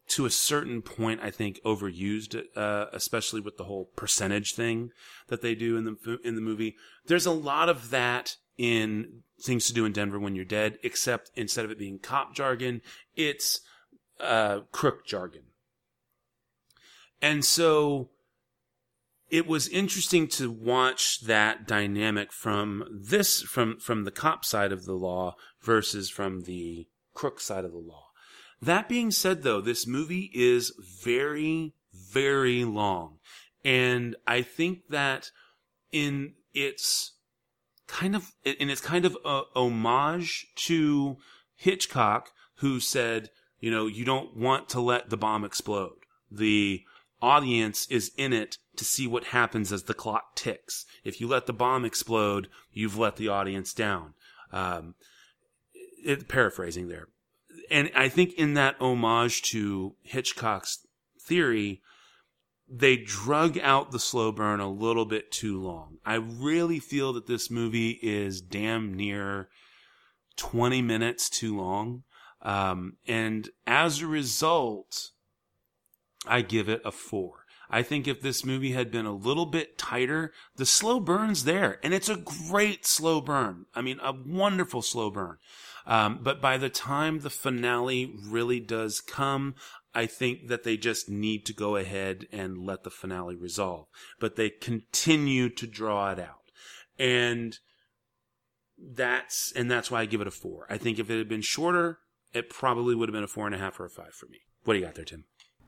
to 0.06 0.26
a 0.26 0.30
certain 0.30 0.82
point, 0.82 1.20
I 1.22 1.30
think 1.30 1.60
overused, 1.64 2.42
uh, 2.56 2.86
especially 2.92 3.40
with 3.40 3.56
the 3.56 3.64
whole 3.64 3.86
percentage 3.96 4.54
thing 4.54 4.90
that 5.28 5.40
they 5.40 5.54
do 5.54 5.76
in 5.76 5.84
the 5.84 6.18
in 6.24 6.34
the 6.34 6.40
movie. 6.40 6.76
There's 7.06 7.26
a 7.26 7.32
lot 7.32 7.68
of 7.68 7.90
that 7.90 8.36
in 8.56 9.22
things 9.40 9.66
to 9.66 9.72
do 9.72 9.84
in 9.84 9.92
Denver 9.92 10.18
when 10.18 10.34
you're 10.34 10.44
dead, 10.44 10.78
except 10.82 11.30
instead 11.34 11.64
of 11.64 11.70
it 11.70 11.78
being 11.78 11.98
cop 11.98 12.34
jargon, 12.34 12.82
it's 13.16 13.60
uh, 14.20 14.60
crook 14.72 15.06
jargon. 15.06 15.42
And 17.20 17.44
so 17.44 18.10
it 19.30 19.46
was 19.46 19.68
interesting 19.68 20.28
to 20.28 20.50
watch 20.50 21.22
that 21.22 21.66
dynamic 21.66 22.32
from 22.32 22.84
this 22.90 23.42
from 23.42 23.78
from 23.78 24.04
the 24.04 24.10
cop 24.10 24.44
side 24.44 24.72
of 24.72 24.84
the 24.84 24.94
law 24.94 25.34
versus 25.62 26.10
from 26.10 26.42
the 26.42 26.86
crook 27.14 27.40
side 27.40 27.64
of 27.64 27.72
the 27.72 27.78
law. 27.78 28.03
That 28.60 28.88
being 28.88 29.10
said, 29.10 29.42
though, 29.42 29.60
this 29.60 29.86
movie 29.86 30.30
is 30.34 30.72
very, 31.02 31.74
very 31.92 32.64
long. 32.64 33.18
And 33.64 34.16
I 34.26 34.42
think 34.42 34.88
that 34.90 35.30
in 35.92 36.34
its 36.52 37.12
kind 37.86 38.16
of, 38.16 38.32
in 38.44 38.70
its 38.70 38.80
kind 38.80 39.04
of 39.04 39.16
a 39.24 39.42
homage 39.54 40.46
to 40.56 41.16
Hitchcock, 41.56 42.30
who 42.56 42.80
said, 42.80 43.30
you 43.60 43.70
know, 43.70 43.86
you 43.86 44.04
don't 44.04 44.36
want 44.36 44.68
to 44.70 44.80
let 44.80 45.10
the 45.10 45.16
bomb 45.16 45.44
explode. 45.44 45.96
The 46.30 46.82
audience 47.20 47.86
is 47.88 48.12
in 48.16 48.32
it 48.32 48.58
to 48.76 48.84
see 48.84 49.06
what 49.06 49.24
happens 49.24 49.72
as 49.72 49.84
the 49.84 49.94
clock 49.94 50.36
ticks. 50.36 50.84
If 51.04 51.20
you 51.20 51.26
let 51.26 51.46
the 51.46 51.52
bomb 51.52 51.84
explode, 51.84 52.48
you've 52.72 52.98
let 52.98 53.16
the 53.16 53.28
audience 53.28 53.72
down. 53.72 54.14
Um, 54.52 54.94
it, 56.04 56.28
paraphrasing 56.28 56.88
there 56.88 57.08
and 57.70 57.90
I 57.94 58.08
think 58.08 58.34
in 58.34 58.54
that 58.54 58.76
homage 58.80 59.42
to 59.50 59.94
Hitchcock's 60.02 60.86
theory, 61.20 61.82
they 62.68 62.96
drug 62.96 63.58
out 63.58 63.90
the 63.90 63.98
slow 63.98 64.32
burn 64.32 64.60
a 64.60 64.70
little 64.70 65.04
bit 65.04 65.30
too 65.30 65.60
long. 65.60 65.98
I 66.04 66.14
really 66.14 66.78
feel 66.78 67.12
that 67.12 67.26
this 67.26 67.50
movie 67.50 67.98
is 68.02 68.40
damn 68.40 68.94
near 68.94 69.48
20 70.36 70.82
minutes 70.82 71.28
too 71.28 71.56
long. 71.56 72.04
Um, 72.42 72.96
and 73.06 73.48
as 73.66 74.00
a 74.00 74.06
result, 74.06 75.10
I 76.26 76.42
give 76.42 76.68
it 76.68 76.82
a 76.84 76.90
four. 76.90 77.44
I 77.70 77.82
think 77.82 78.06
if 78.06 78.20
this 78.20 78.44
movie 78.44 78.72
had 78.72 78.90
been 78.90 79.06
a 79.06 79.14
little 79.14 79.46
bit 79.46 79.78
tighter, 79.78 80.32
the 80.56 80.66
slow 80.66 81.00
burn's 81.00 81.44
there. 81.44 81.78
And 81.82 81.94
it's 81.94 82.08
a 82.08 82.16
great 82.16 82.86
slow 82.86 83.20
burn. 83.20 83.66
I 83.74 83.80
mean, 83.80 83.98
a 84.02 84.12
wonderful 84.12 84.82
slow 84.82 85.10
burn. 85.10 85.38
Um, 85.86 86.20
but 86.22 86.40
by 86.40 86.56
the 86.56 86.70
time 86.70 87.20
the 87.20 87.30
finale 87.30 88.14
really 88.26 88.60
does 88.60 89.00
come, 89.00 89.54
I 89.94 90.06
think 90.06 90.48
that 90.48 90.64
they 90.64 90.76
just 90.76 91.08
need 91.08 91.46
to 91.46 91.52
go 91.52 91.76
ahead 91.76 92.26
and 92.32 92.58
let 92.58 92.82
the 92.82 92.90
finale 92.90 93.36
resolve. 93.36 93.86
But 94.18 94.36
they 94.36 94.50
continue 94.50 95.48
to 95.50 95.66
draw 95.66 96.10
it 96.10 96.18
out. 96.18 96.50
And 96.98 97.58
that's, 98.78 99.52
and 99.52 99.70
that's 99.70 99.90
why 99.90 100.00
I 100.00 100.06
give 100.06 100.20
it 100.20 100.26
a 100.26 100.32
four. 100.32 100.66
I 100.70 100.78
think 100.78 100.98
if 100.98 101.10
it 101.10 101.18
had 101.18 101.28
been 101.28 101.42
shorter, 101.42 101.98
it 102.32 102.50
probably 102.50 102.94
would 102.94 103.08
have 103.08 103.14
been 103.14 103.24
a 103.24 103.28
four 103.28 103.46
and 103.46 103.54
a 103.54 103.58
half 103.58 103.78
or 103.78 103.84
a 103.84 103.90
five 103.90 104.14
for 104.14 104.26
me. 104.26 104.38
What 104.64 104.74
do 104.74 104.80
you 104.80 104.84
got 104.86 104.94
there, 104.94 105.04
Tim? 105.04 105.24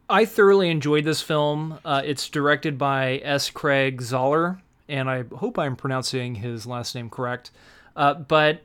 I 0.08 0.24
thoroughly 0.24 0.70
enjoyed 0.70 1.04
this 1.04 1.20
film. 1.20 1.78
Uh, 1.84 2.02
it's 2.04 2.28
directed 2.28 2.78
by 2.78 3.20
S. 3.24 3.50
Craig 3.50 4.00
Zahler, 4.00 4.60
and 4.88 5.10
I 5.10 5.24
hope 5.36 5.58
I'm 5.58 5.76
pronouncing 5.76 6.36
his 6.36 6.66
last 6.66 6.94
name 6.94 7.10
correct. 7.10 7.50
Uh, 7.94 8.14
but 8.14 8.62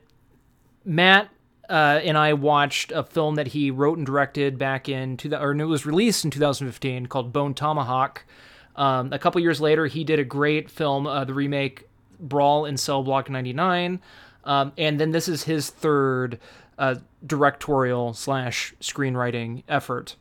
Matt 0.84 1.30
uh, 1.68 2.00
and 2.02 2.18
I 2.18 2.32
watched 2.32 2.92
a 2.92 3.02
film 3.02 3.36
that 3.36 3.48
he 3.48 3.70
wrote 3.70 3.96
and 3.96 4.06
directed 4.06 4.58
back 4.58 4.88
in 4.88 5.16
two, 5.16 5.34
or 5.34 5.52
it 5.52 5.64
was 5.64 5.86
released 5.86 6.24
in 6.24 6.30
2015 6.30 7.06
called 7.06 7.32
Bone 7.32 7.54
Tomahawk. 7.54 8.24
Um, 8.74 9.12
a 9.12 9.18
couple 9.18 9.40
years 9.40 9.60
later, 9.60 9.86
he 9.86 10.02
did 10.04 10.18
a 10.18 10.24
great 10.24 10.70
film, 10.70 11.06
uh, 11.06 11.24
the 11.24 11.34
remake 11.34 11.88
Brawl 12.18 12.64
in 12.64 12.76
Cell 12.76 13.02
Block 13.02 13.28
99, 13.28 14.00
um, 14.44 14.72
and 14.78 14.98
then 14.98 15.10
this 15.10 15.28
is 15.28 15.44
his 15.44 15.70
third 15.70 16.38
uh, 16.78 16.96
directorial 17.26 18.14
slash 18.14 18.74
screenwriting 18.80 19.62
effort. 19.68 20.16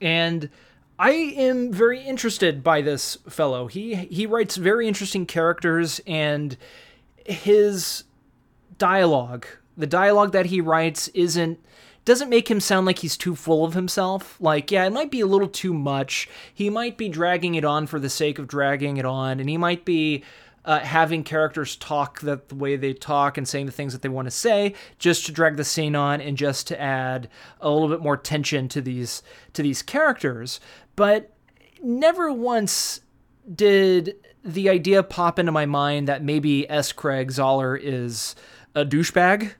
And 0.00 0.50
I 0.98 1.10
am 1.10 1.72
very 1.72 2.00
interested 2.00 2.62
by 2.62 2.82
this 2.82 3.16
fellow. 3.28 3.66
He 3.66 3.94
he 3.94 4.26
writes 4.26 4.56
very 4.56 4.86
interesting 4.86 5.26
characters, 5.26 6.00
and 6.06 6.56
his 7.24 8.04
dialogue 8.78 9.46
the 9.76 9.86
dialogue 9.86 10.32
that 10.32 10.46
he 10.46 10.60
writes 10.60 11.08
isn't 11.08 11.58
doesn't 12.04 12.28
make 12.28 12.50
him 12.50 12.60
sound 12.60 12.84
like 12.84 12.98
he's 12.98 13.16
too 13.16 13.34
full 13.34 13.64
of 13.64 13.72
himself. 13.72 14.36
Like, 14.38 14.70
yeah, 14.70 14.84
it 14.84 14.92
might 14.92 15.10
be 15.10 15.20
a 15.20 15.26
little 15.26 15.48
too 15.48 15.72
much. 15.72 16.28
He 16.52 16.68
might 16.68 16.98
be 16.98 17.08
dragging 17.08 17.54
it 17.54 17.64
on 17.64 17.86
for 17.86 17.98
the 17.98 18.10
sake 18.10 18.38
of 18.38 18.46
dragging 18.46 18.98
it 18.98 19.06
on, 19.06 19.40
and 19.40 19.48
he 19.48 19.56
might 19.56 19.86
be 19.86 20.22
uh, 20.64 20.80
having 20.80 21.24
characters 21.24 21.76
talk 21.76 22.20
that 22.20 22.48
the 22.48 22.54
way 22.54 22.76
they 22.76 22.92
talk 22.92 23.36
and 23.36 23.46
saying 23.46 23.66
the 23.66 23.72
things 23.72 23.92
that 23.92 24.02
they 24.02 24.08
want 24.08 24.26
to 24.26 24.30
say, 24.30 24.74
just 24.98 25.26
to 25.26 25.32
drag 25.32 25.56
the 25.56 25.64
scene 25.64 25.94
on 25.94 26.20
and 26.20 26.36
just 26.36 26.66
to 26.66 26.80
add 26.80 27.28
a 27.60 27.70
little 27.70 27.88
bit 27.88 28.00
more 28.00 28.16
tension 28.16 28.68
to 28.68 28.80
these 28.80 29.22
to 29.52 29.62
these 29.62 29.82
characters. 29.82 30.60
But 30.96 31.32
never 31.82 32.32
once 32.32 33.00
did 33.54 34.16
the 34.42 34.68
idea 34.68 35.02
pop 35.02 35.38
into 35.38 35.52
my 35.52 35.66
mind 35.66 36.08
that 36.08 36.22
maybe 36.22 36.68
S. 36.68 36.92
Craig 36.92 37.30
Zahler 37.30 37.78
is 37.80 38.34
a 38.74 38.84
douchebag, 38.84 39.52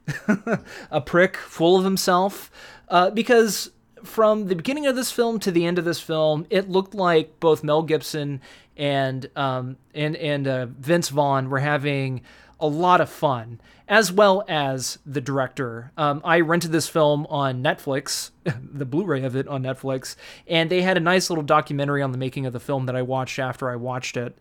a 0.91 1.01
prick, 1.01 1.37
full 1.37 1.79
of 1.79 1.85
himself, 1.85 2.51
uh, 2.89 3.11
because 3.11 3.71
from 4.03 4.47
the 4.49 4.55
beginning 4.55 4.87
of 4.87 4.97
this 4.97 5.11
film 5.11 5.39
to 5.41 5.51
the 5.51 5.65
end 5.65 5.79
of 5.79 5.85
this 5.85 6.01
film, 6.01 6.47
it 6.51 6.69
looked 6.69 6.95
like 6.95 7.41
both 7.41 7.65
Mel 7.65 7.83
Gibson 7.83 8.41
and 8.77 9.29
um, 9.37 9.77
and 9.95 10.17
and 10.17 10.47
uh, 10.47 10.67
Vince 10.67 11.09
Vaughn 11.09 11.49
were 11.49 11.61
having 11.61 12.23
a 12.61 12.67
lot 12.67 13.01
of 13.01 13.11
fun, 13.11 13.61
as 13.89 14.13
well 14.13 14.45
as 14.49 14.99
the 15.05 15.21
director. 15.21 15.93
Um, 15.97 16.21
I 16.25 16.41
rented 16.41 16.73
this 16.73 16.89
film 16.89 17.27
on 17.29 17.63
Netflix, 17.63 18.31
the 18.45 18.85
Blu-ray 18.85 19.23
of 19.25 19.37
it 19.37 19.49
on 19.49 19.63
Netflix, 19.63 20.17
and 20.47 20.71
they 20.71 20.83
had 20.83 20.97
a 20.97 21.01
nice 21.01 21.31
little 21.31 21.45
documentary 21.45 22.03
on 22.03 22.13
the 22.13 22.19
making 22.19 22.47
of 22.47 22.53
the 22.53 22.61
film 22.61 22.87
that 22.87 22.97
I 22.97 23.03
watched 23.03 23.39
after 23.39 23.71
I 23.71 23.77
watched 23.77 24.17
it. 24.17 24.37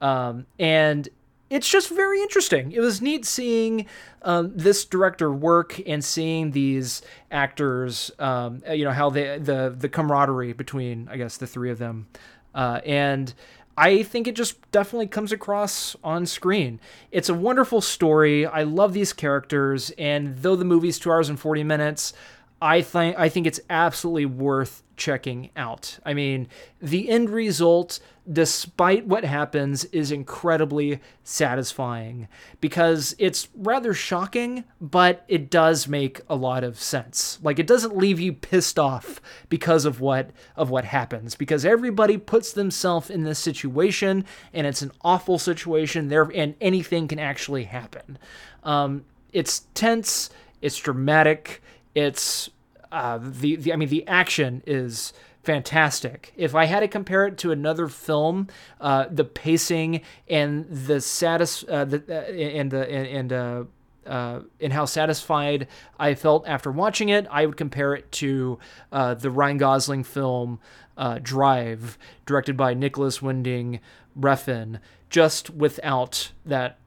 Um, 0.00 0.46
and 0.58 1.08
it's 1.48 1.68
just 1.68 1.90
very 1.90 2.20
interesting. 2.20 2.72
It 2.72 2.80
was 2.80 3.00
neat 3.00 3.24
seeing 3.24 3.86
um, 4.22 4.52
this 4.54 4.84
director 4.84 5.32
work 5.32 5.80
and 5.86 6.04
seeing 6.04 6.50
these 6.50 7.02
actors, 7.30 8.10
um, 8.18 8.62
you 8.70 8.84
know, 8.84 8.92
how 8.92 9.10
they 9.10 9.38
the 9.38 9.74
the 9.76 9.88
camaraderie 9.88 10.52
between, 10.52 11.08
I 11.08 11.16
guess, 11.16 11.36
the 11.36 11.46
three 11.46 11.70
of 11.70 11.78
them, 11.78 12.08
uh, 12.54 12.80
and 12.84 13.32
I 13.78 14.02
think 14.02 14.26
it 14.26 14.34
just 14.34 14.70
definitely 14.72 15.06
comes 15.06 15.32
across 15.32 15.96
on 16.02 16.26
screen. 16.26 16.80
It's 17.10 17.28
a 17.28 17.34
wonderful 17.34 17.80
story. 17.80 18.46
I 18.46 18.62
love 18.62 18.94
these 18.94 19.12
characters, 19.12 19.90
and 19.98 20.38
though 20.38 20.56
the 20.56 20.64
movie's 20.64 20.98
two 20.98 21.12
hours 21.12 21.28
and 21.28 21.38
forty 21.38 21.62
minutes, 21.62 22.12
I 22.60 22.82
think 22.82 23.18
I 23.18 23.28
think 23.28 23.46
it's 23.46 23.60
absolutely 23.70 24.26
worth 24.26 24.82
checking 24.96 25.50
out. 25.56 25.98
I 26.04 26.14
mean, 26.14 26.48
the 26.80 27.10
end 27.10 27.28
result, 27.30 28.00
despite 28.30 29.06
what 29.06 29.24
happens, 29.24 29.84
is 29.86 30.10
incredibly 30.10 31.00
satisfying 31.22 32.28
because 32.60 33.14
it's 33.18 33.48
rather 33.54 33.94
shocking, 33.94 34.64
but 34.80 35.24
it 35.28 35.50
does 35.50 35.86
make 35.86 36.20
a 36.28 36.34
lot 36.34 36.64
of 36.64 36.80
sense. 36.80 37.38
Like 37.42 37.58
it 37.58 37.66
doesn't 37.66 37.96
leave 37.96 38.18
you 38.18 38.32
pissed 38.32 38.78
off 38.78 39.20
because 39.48 39.84
of 39.84 40.00
what 40.00 40.30
of 40.56 40.70
what 40.70 40.84
happens 40.84 41.34
because 41.34 41.64
everybody 41.64 42.16
puts 42.16 42.52
themselves 42.52 43.10
in 43.10 43.24
this 43.24 43.38
situation 43.38 44.24
and 44.52 44.66
it's 44.66 44.82
an 44.82 44.92
awful 45.02 45.38
situation 45.38 46.08
there 46.08 46.30
and 46.34 46.54
anything 46.60 47.08
can 47.08 47.18
actually 47.18 47.64
happen. 47.64 48.18
Um, 48.64 49.04
it's 49.32 49.66
tense, 49.74 50.30
it's 50.60 50.78
dramatic, 50.78 51.62
it's 51.94 52.50
uh, 52.90 53.18
the, 53.20 53.56
the 53.56 53.72
I 53.72 53.76
mean 53.76 53.88
the 53.88 54.06
action 54.08 54.62
is 54.66 55.12
fantastic. 55.46 56.32
If 56.36 56.54
I 56.54 56.64
had 56.64 56.80
to 56.80 56.88
compare 56.88 57.26
it 57.26 57.38
to 57.38 57.52
another 57.52 57.86
film, 57.86 58.48
uh, 58.80 59.06
the 59.10 59.24
pacing 59.24 60.02
and 60.28 60.68
the 60.68 61.00
satis 61.00 61.64
uh, 61.68 61.84
the 61.84 62.02
uh, 62.08 62.32
and 62.32 62.70
the 62.70 62.90
and 62.90 63.32
uh, 63.32 63.64
uh, 64.06 64.40
and 64.60 64.72
how 64.72 64.84
satisfied 64.84 65.68
I 65.98 66.14
felt 66.14 66.46
after 66.46 66.70
watching 66.70 67.08
it, 67.08 67.26
I 67.30 67.46
would 67.46 67.56
compare 67.56 67.94
it 67.94 68.10
to 68.12 68.58
uh, 68.92 69.14
the 69.14 69.30
Ryan 69.30 69.58
Gosling 69.58 70.04
film 70.04 70.58
uh, 70.96 71.20
Drive, 71.22 71.96
directed 72.24 72.56
by 72.56 72.74
Nicholas 72.74 73.22
Winding 73.22 73.80
Refn, 74.18 74.80
just 75.10 75.50
without 75.50 76.32
that 76.44 76.78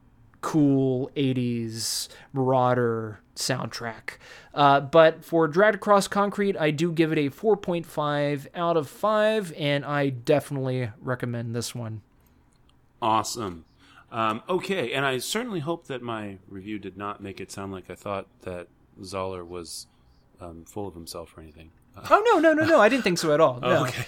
cool 0.42 1.10
80s 1.16 2.08
Marauder 2.34 3.20
soundtrack. 3.36 4.18
Uh, 4.54 4.80
but 4.82 5.24
for 5.24 5.48
Dragged 5.48 5.76
Across 5.76 6.08
Concrete, 6.10 6.58
I 6.58 6.72
do 6.72 6.92
give 6.92 7.12
it 7.12 7.18
a 7.18 7.30
4.5 7.30 8.48
out 8.56 8.78
of 8.78 8.90
5, 8.90 9.54
and 9.58 9.86
I 9.86 10.10
definitely 10.10 10.92
recommend 11.02 11.56
this 11.56 11.74
one. 11.76 12.02
Awesome. 13.02 13.66
Um, 14.12 14.42
okay, 14.50 14.94
and 14.94 15.06
I 15.06 15.20
certainly 15.20 15.60
hope 15.60 15.88
that 15.88 16.02
my 16.02 16.38
review 16.48 16.80
did 16.80 16.98
not 16.98 17.22
make 17.22 17.40
it 17.40 17.52
sound 17.52 17.72
like 17.72 17.90
I 17.90 17.96
thought 17.96 18.28
that 18.42 18.68
Zahler 19.02 19.46
was 19.48 19.88
um, 20.42 20.66
full 20.66 20.88
of 20.88 20.96
himself 20.96 21.38
or 21.38 21.42
anything. 21.42 21.70
oh 22.10 22.24
no 22.34 22.40
no 22.40 22.54
no 22.54 22.66
no! 22.66 22.80
I 22.80 22.88
didn't 22.90 23.04
think 23.04 23.18
so 23.18 23.34
at 23.34 23.42
all. 23.42 23.60
Oh, 23.62 23.70
No. 23.70 23.84
okay. 23.84 24.06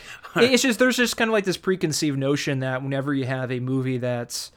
it's 0.54 0.64
just 0.64 0.80
there's 0.80 0.96
just 0.98 1.18
kind 1.18 1.30
of 1.30 1.34
like 1.34 1.44
this 1.46 1.58
preconceived 1.58 2.18
notion 2.18 2.60
that 2.60 2.82
whenever 2.82 3.14
you 3.14 3.26
have 3.26 3.52
a 3.52 3.60
movie 3.60 3.98
that's 3.98 4.52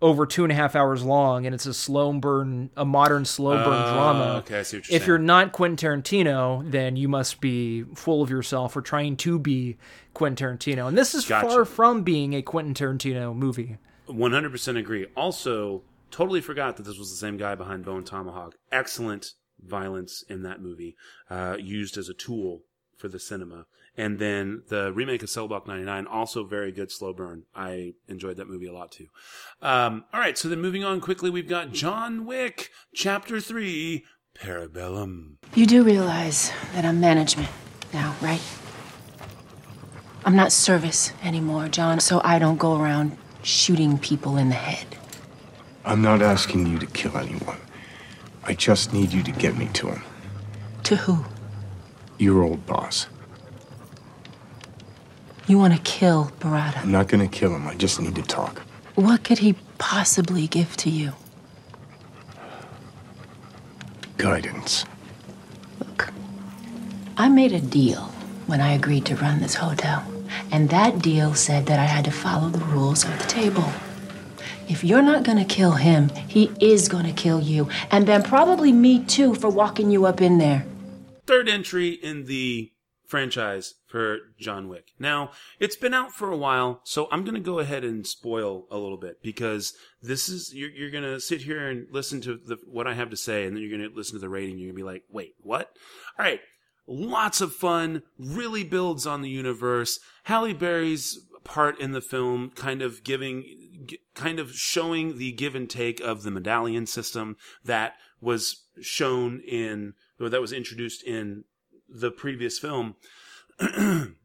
over 0.00 0.26
two 0.26 0.44
and 0.44 0.52
a 0.52 0.54
half 0.54 0.76
hours 0.76 1.02
long 1.02 1.44
and 1.44 1.54
it's 1.54 1.66
a 1.66 1.74
slow 1.74 2.12
burn, 2.12 2.70
a 2.76 2.84
modern 2.84 3.24
slow 3.24 3.56
burn 3.64 3.82
Oh, 3.82 3.92
drama. 3.92 4.34
okay, 4.44 4.60
I 4.60 4.62
see 4.62 4.76
what 4.78 4.88
you're 4.88 4.96
if 4.96 5.06
you're 5.06 5.18
not 5.18 5.52
Quentin 5.52 5.76
Tarantino, 6.02 6.68
then 6.70 6.96
you 6.96 7.08
must 7.08 7.40
be 7.40 7.82
full 7.94 8.22
of 8.22 8.30
yourself 8.30 8.76
or 8.76 8.80
trying 8.82 9.16
to 9.18 9.38
be 9.38 9.76
Quentin 10.14 10.56
Tarantino. 10.56 10.86
And 10.88 10.96
this 10.96 11.14
is 11.14 11.26
Gotcha. 11.26 11.48
far 11.48 11.64
from 11.64 12.02
being 12.02 12.34
a 12.34 12.42
Quentin 12.42 12.74
Tarantino 12.74 13.34
movie. 13.34 13.78
100% 14.08 14.78
agree. 14.78 15.06
Also, 15.16 15.82
totally 16.10 16.40
forgot 16.40 16.76
that 16.76 16.84
this 16.84 16.98
was 16.98 17.10
the 17.10 17.16
same 17.16 17.36
guy 17.36 17.54
behind 17.54 17.84
Bone 17.84 18.04
Tomahawk. 18.04 18.54
Excellent 18.72 19.32
violence 19.60 20.22
in 20.28 20.42
that 20.44 20.62
movie, 20.62 20.96
uh, 21.28 21.56
used 21.60 21.98
as 21.98 22.08
a 22.08 22.14
tool 22.14 22.62
for 22.96 23.08
the 23.08 23.18
cinema. 23.18 23.66
And 23.98 24.20
then 24.20 24.62
the 24.68 24.92
remake 24.92 25.24
of 25.24 25.28
Cellblock 25.28 25.66
99, 25.66 26.06
also 26.06 26.44
very 26.44 26.70
good 26.70 26.92
slow 26.92 27.12
burn. 27.12 27.42
I 27.52 27.94
enjoyed 28.06 28.36
that 28.36 28.48
movie 28.48 28.68
a 28.68 28.72
lot 28.72 28.92
too. 28.92 29.08
Um, 29.60 30.04
all 30.14 30.20
right, 30.20 30.38
so 30.38 30.48
then 30.48 30.60
moving 30.60 30.84
on 30.84 31.00
quickly, 31.00 31.30
we've 31.30 31.48
got 31.48 31.72
John 31.72 32.24
Wick, 32.24 32.70
Chapter 32.94 33.40
3, 33.40 34.04
Parabellum. 34.38 35.38
You 35.56 35.66
do 35.66 35.82
realize 35.82 36.52
that 36.74 36.84
I'm 36.84 37.00
management 37.00 37.48
now, 37.92 38.14
right? 38.22 38.40
I'm 40.24 40.36
not 40.36 40.52
service 40.52 41.12
anymore, 41.24 41.66
John, 41.66 41.98
so 41.98 42.20
I 42.22 42.38
don't 42.38 42.56
go 42.56 42.80
around 42.80 43.18
shooting 43.42 43.98
people 43.98 44.36
in 44.36 44.48
the 44.48 44.54
head. 44.54 44.96
I'm 45.84 46.02
not 46.02 46.22
asking 46.22 46.68
you 46.68 46.78
to 46.78 46.86
kill 46.86 47.18
anyone. 47.18 47.58
I 48.44 48.54
just 48.54 48.92
need 48.92 49.12
you 49.12 49.24
to 49.24 49.32
get 49.32 49.58
me 49.58 49.68
to 49.72 49.88
him. 49.88 50.04
To 50.84 50.94
who? 50.94 51.24
Your 52.16 52.44
old 52.44 52.64
boss. 52.64 53.08
You 55.48 55.58
want 55.58 55.74
to 55.74 55.80
kill 55.80 56.30
Berrada. 56.40 56.82
I'm 56.82 56.92
not 56.92 57.08
gonna 57.08 57.26
kill 57.26 57.54
him. 57.54 57.66
I 57.66 57.74
just 57.74 57.98
need 58.00 58.14
to 58.16 58.22
talk. 58.22 58.60
What 58.96 59.24
could 59.24 59.38
he 59.38 59.54
possibly 59.78 60.46
give 60.46 60.76
to 60.78 60.90
you? 60.90 61.12
Guidance. 64.18 64.84
Look, 65.78 66.12
I 67.16 67.28
made 67.28 67.52
a 67.52 67.60
deal 67.60 68.02
when 68.46 68.60
I 68.60 68.72
agreed 68.72 69.06
to 69.06 69.16
run 69.16 69.40
this 69.40 69.54
hotel. 69.54 70.04
And 70.50 70.68
that 70.70 71.00
deal 71.00 71.34
said 71.34 71.66
that 71.66 71.78
I 71.78 71.84
had 71.84 72.04
to 72.04 72.10
follow 72.10 72.50
the 72.50 72.64
rules 72.66 73.04
of 73.04 73.18
the 73.18 73.24
table. 73.26 73.72
If 74.68 74.84
you're 74.84 75.02
not 75.02 75.22
gonna 75.22 75.44
kill 75.46 75.72
him, 75.72 76.10
he 76.28 76.50
is 76.60 76.88
gonna 76.88 77.12
kill 77.14 77.40
you. 77.40 77.68
And 77.90 78.06
then 78.06 78.22
probably 78.22 78.72
me 78.72 79.02
too 79.04 79.34
for 79.34 79.48
walking 79.48 79.90
you 79.90 80.04
up 80.04 80.20
in 80.20 80.38
there. 80.38 80.66
third 81.26 81.48
entry 81.48 81.90
in 81.90 82.24
the 82.24 82.70
franchise 83.08 83.74
for 83.86 84.18
John 84.38 84.68
Wick. 84.68 84.92
Now, 84.98 85.30
it's 85.58 85.76
been 85.76 85.94
out 85.94 86.12
for 86.12 86.30
a 86.30 86.36
while, 86.36 86.80
so 86.84 87.08
I'm 87.10 87.24
going 87.24 87.34
to 87.34 87.40
go 87.40 87.58
ahead 87.58 87.82
and 87.82 88.06
spoil 88.06 88.66
a 88.70 88.76
little 88.76 88.98
bit 88.98 89.22
because 89.22 89.72
this 90.02 90.28
is 90.28 90.52
you're, 90.54 90.70
you're 90.70 90.90
going 90.90 91.04
to 91.04 91.18
sit 91.18 91.42
here 91.42 91.68
and 91.68 91.86
listen 91.90 92.20
to 92.20 92.36
the, 92.36 92.58
what 92.66 92.86
I 92.86 92.94
have 92.94 93.10
to 93.10 93.16
say, 93.16 93.46
and 93.46 93.56
then 93.56 93.62
you're 93.62 93.76
going 93.76 93.90
to 93.90 93.96
listen 93.96 94.14
to 94.14 94.20
the 94.20 94.28
rating. 94.28 94.58
You're 94.58 94.72
going 94.72 94.76
to 94.76 94.82
be 94.82 94.92
like, 94.92 95.02
"Wait, 95.10 95.34
what?" 95.40 95.72
All 96.18 96.24
right, 96.24 96.40
lots 96.86 97.40
of 97.40 97.54
fun. 97.54 98.02
Really 98.18 98.62
builds 98.62 99.06
on 99.06 99.22
the 99.22 99.30
universe. 99.30 99.98
Halle 100.24 100.52
Berry's 100.52 101.18
part 101.44 101.80
in 101.80 101.92
the 101.92 102.02
film, 102.02 102.50
kind 102.54 102.82
of 102.82 103.02
giving, 103.02 103.88
kind 104.14 104.38
of 104.38 104.52
showing 104.52 105.16
the 105.16 105.32
give 105.32 105.54
and 105.54 105.68
take 105.68 105.98
of 106.00 106.22
the 106.22 106.30
medallion 106.30 106.86
system 106.86 107.36
that 107.64 107.94
was 108.20 108.64
shown 108.80 109.40
in 109.48 109.94
or 110.20 110.28
that 110.28 110.40
was 110.40 110.52
introduced 110.52 111.02
in 111.04 111.44
the 111.88 112.10
previous 112.10 112.58
film 112.58 112.96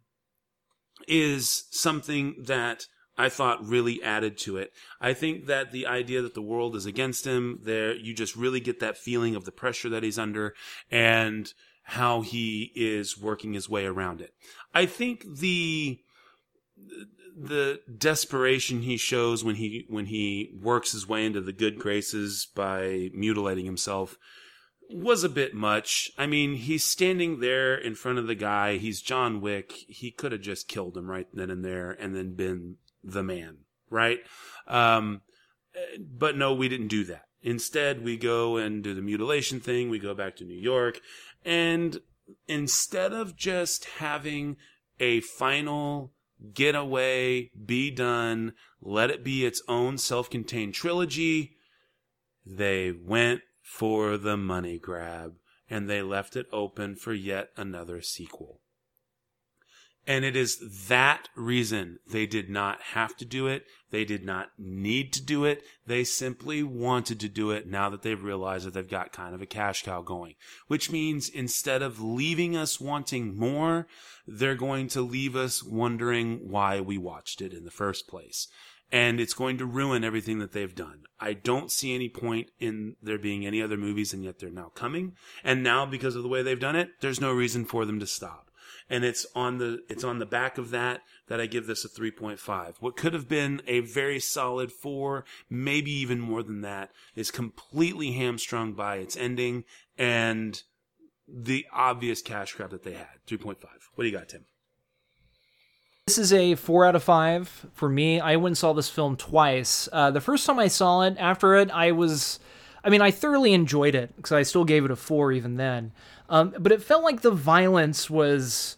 is 1.07 1.66
something 1.72 2.36
that 2.45 2.88
I 3.18 3.30
thought 3.30 3.66
really 3.66 4.01
added 4.01 4.38
to 4.39 4.57
it. 4.57 4.74
I 4.99 5.14
think 5.14 5.45
that 5.45 5.72
the 5.72 5.86
idea 5.86 6.22
that 6.22 6.34
the 6.34 6.41
world 6.41 6.76
is 6.76 6.86
against 6.86 7.26
him, 7.26 7.59
there 7.61 7.95
you 7.95 8.14
just 8.14 8.36
really 8.36 8.59
get 8.59 8.80
that 8.80 8.97
feeling 8.97 9.36
of 9.36 9.45
the 9.45 9.51
pressure 9.51 9.89
that 9.89 10.03
he's 10.03 10.18
under 10.18 10.55
and 10.89 11.53
how 11.84 12.22
he 12.22 12.72
is 12.76 13.18
working 13.18 13.53
his 13.53 13.70
way 13.70 13.86
around 13.86 14.22
it. 14.22 14.34
I 14.74 14.86
think 14.86 15.26
the 15.38 15.99
the 17.36 17.82
desperation 17.97 18.82
he 18.82 18.97
shows 18.97 19.43
when 19.43 19.55
he 19.55 19.86
when 19.89 20.05
he 20.05 20.51
works 20.61 20.91
his 20.91 21.07
way 21.07 21.26
into 21.26 21.41
the 21.41 21.53
good 21.53 21.80
graces 21.80 22.47
by 22.55 23.09
mutilating 23.14 23.66
himself 23.66 24.18
was 24.95 25.23
a 25.23 25.29
bit 25.29 25.53
much. 25.53 26.11
I 26.17 26.25
mean, 26.27 26.55
he's 26.55 26.83
standing 26.83 27.39
there 27.39 27.75
in 27.75 27.95
front 27.95 28.19
of 28.19 28.27
the 28.27 28.35
guy. 28.35 28.77
He's 28.77 29.01
John 29.01 29.41
Wick. 29.41 29.71
He 29.87 30.11
could 30.11 30.31
have 30.31 30.41
just 30.41 30.67
killed 30.67 30.97
him 30.97 31.09
right 31.09 31.27
then 31.33 31.49
and 31.49 31.63
there 31.63 31.91
and 31.91 32.15
then 32.15 32.35
been 32.35 32.77
the 33.03 33.23
man, 33.23 33.57
right? 33.89 34.19
Um, 34.67 35.21
but 35.99 36.37
no, 36.37 36.53
we 36.53 36.69
didn't 36.69 36.87
do 36.87 37.03
that. 37.05 37.25
Instead, 37.41 38.03
we 38.03 38.17
go 38.17 38.57
and 38.57 38.83
do 38.83 38.93
the 38.93 39.01
mutilation 39.01 39.59
thing. 39.59 39.89
We 39.89 39.99
go 39.99 40.13
back 40.13 40.35
to 40.37 40.45
New 40.45 40.57
York. 40.57 40.99
And 41.43 41.99
instead 42.47 43.11
of 43.11 43.35
just 43.35 43.85
having 43.85 44.55
a 44.99 45.19
final 45.19 46.13
get 46.53 46.75
away, 46.75 47.51
be 47.65 47.91
done, 47.91 48.53
let 48.81 49.09
it 49.09 49.23
be 49.23 49.45
its 49.45 49.61
own 49.67 49.97
self 49.97 50.29
contained 50.29 50.73
trilogy. 50.73 51.57
They 52.45 52.91
went 52.91 53.41
for 53.74 54.17
the 54.17 54.38
money 54.38 54.78
grab 54.78 55.34
and 55.67 55.89
they 55.89 55.99
left 55.99 56.36
it 56.36 56.45
open 56.51 56.95
for 56.95 57.11
yet 57.11 57.49
another 57.57 58.03
sequel. 58.03 58.59
And 60.05 60.24
it 60.24 60.36
is 60.36 60.88
that 60.89 61.30
reason 61.36 61.97
they 62.05 62.28
did 62.28 62.51
not 62.51 62.82
have 62.93 63.17
to 63.17 63.26
do 63.26 63.47
it. 63.47 63.65
They 63.89 64.05
did 64.05 64.24
not 64.24 64.49
need 64.59 65.11
to 65.13 65.24
do 65.24 65.45
it. 65.45 65.63
They 65.88 66.03
simply 66.03 66.61
wanted 66.61 67.19
to 67.21 67.30
do 67.30 67.49
it 67.49 67.65
now 67.65 67.89
that 67.89 68.03
they've 68.03 68.24
realized 68.24 68.67
that 68.67 68.76
they've 68.76 68.88
got 68.88 69.11
kind 69.11 69.34
of 69.34 69.41
a 69.41 69.47
cash 69.47 69.84
cow 69.84 70.03
going. 70.03 70.36
Which 70.67 70.91
means 70.91 71.28
instead 71.28 71.82
of 71.82 71.99
leaving 71.99 72.55
us 72.55 72.80
wanting 72.80 73.36
more, 73.36 73.88
they're 74.28 74.55
going 74.55 74.88
to 74.89 75.01
leave 75.01 75.36
us 75.36 75.63
wondering 75.63 76.47
why 76.47 76.80
we 76.80 76.97
watched 76.99 77.41
it 77.41 77.53
in 77.53 77.63
the 77.63 77.71
first 77.71 78.07
place. 78.07 78.49
And 78.93 79.19
it's 79.19 79.33
going 79.33 79.57
to 79.57 79.65
ruin 79.65 80.03
everything 80.03 80.39
that 80.39 80.53
they've 80.53 80.73
done. 80.73 81.03
I 81.19 81.33
don't 81.33 81.71
see 81.71 81.93
any 81.93 82.09
point 82.09 82.51
in 82.59 82.95
there 83.01 83.17
being 83.17 83.45
any 83.45 83.61
other 83.61 83.77
movies, 83.77 84.13
and 84.13 84.23
yet 84.23 84.39
they're 84.39 84.49
now 84.51 84.71
coming. 84.75 85.13
And 85.43 85.63
now, 85.63 85.85
because 85.85 86.15
of 86.15 86.23
the 86.23 86.29
way 86.29 86.43
they've 86.43 86.59
done 86.59 86.75
it, 86.75 86.89
there's 87.01 87.19
no 87.19 87.33
reason 87.33 87.65
for 87.65 87.85
them 87.85 87.99
to 87.99 88.07
stop 88.07 88.51
and 88.89 89.03
it's 89.03 89.25
on 89.35 89.57
the 89.57 89.83
it's 89.89 90.03
on 90.03 90.19
the 90.19 90.25
back 90.25 90.57
of 90.57 90.69
that 90.71 91.01
that 91.27 91.39
I 91.39 91.45
give 91.45 91.67
this 91.67 91.85
a 91.85 91.89
3.5. 91.89 92.75
What 92.79 92.97
could 92.97 93.13
have 93.13 93.29
been 93.29 93.61
a 93.65 93.79
very 93.79 94.19
solid 94.19 94.71
4, 94.71 95.23
maybe 95.49 95.91
even 95.91 96.19
more 96.19 96.43
than 96.43 96.61
that, 96.61 96.91
is 97.15 97.31
completely 97.31 98.11
hamstrung 98.11 98.73
by 98.73 98.97
its 98.97 99.15
ending 99.15 99.63
and 99.97 100.61
the 101.27 101.65
obvious 101.71 102.21
cash 102.21 102.53
grab 102.53 102.71
that 102.71 102.83
they 102.83 102.93
had. 102.93 103.07
3.5. 103.27 103.57
What 103.95 104.03
do 104.03 104.05
you 104.05 104.11
got, 104.11 104.29
Tim? 104.29 104.45
This 106.07 106.17
is 106.17 106.33
a 106.33 106.55
four 106.55 106.85
out 106.85 106.97
of 106.97 107.03
five 107.03 107.65
for 107.71 107.87
me. 107.87 108.19
I 108.19 108.35
went 108.35 108.51
and 108.51 108.57
saw 108.57 108.73
this 108.73 108.89
film 108.89 109.15
twice. 109.15 109.87
Uh, 109.89 110.11
the 110.11 110.19
first 110.19 110.45
time 110.45 110.59
I 110.59 110.67
saw 110.67 111.03
it, 111.03 111.15
after 111.17 111.55
it, 111.55 111.71
I 111.71 111.93
was, 111.93 112.41
I 112.83 112.89
mean, 112.89 113.01
I 113.01 113.09
thoroughly 113.09 113.53
enjoyed 113.53 113.95
it 113.95 114.13
because 114.17 114.33
I 114.33 114.43
still 114.43 114.65
gave 114.65 114.83
it 114.83 114.91
a 114.91 114.97
four 114.97 115.31
even 115.31 115.55
then. 115.55 115.93
Um, 116.27 116.53
but 116.59 116.73
it 116.73 116.83
felt 116.83 117.05
like 117.05 117.21
the 117.21 117.31
violence 117.31 118.09
was 118.09 118.75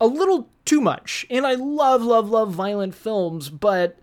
a 0.00 0.06
little 0.06 0.48
too 0.64 0.80
much. 0.80 1.26
And 1.28 1.44
I 1.44 1.54
love, 1.54 2.02
love, 2.02 2.30
love 2.30 2.52
violent 2.52 2.94
films, 2.94 3.50
but 3.50 3.98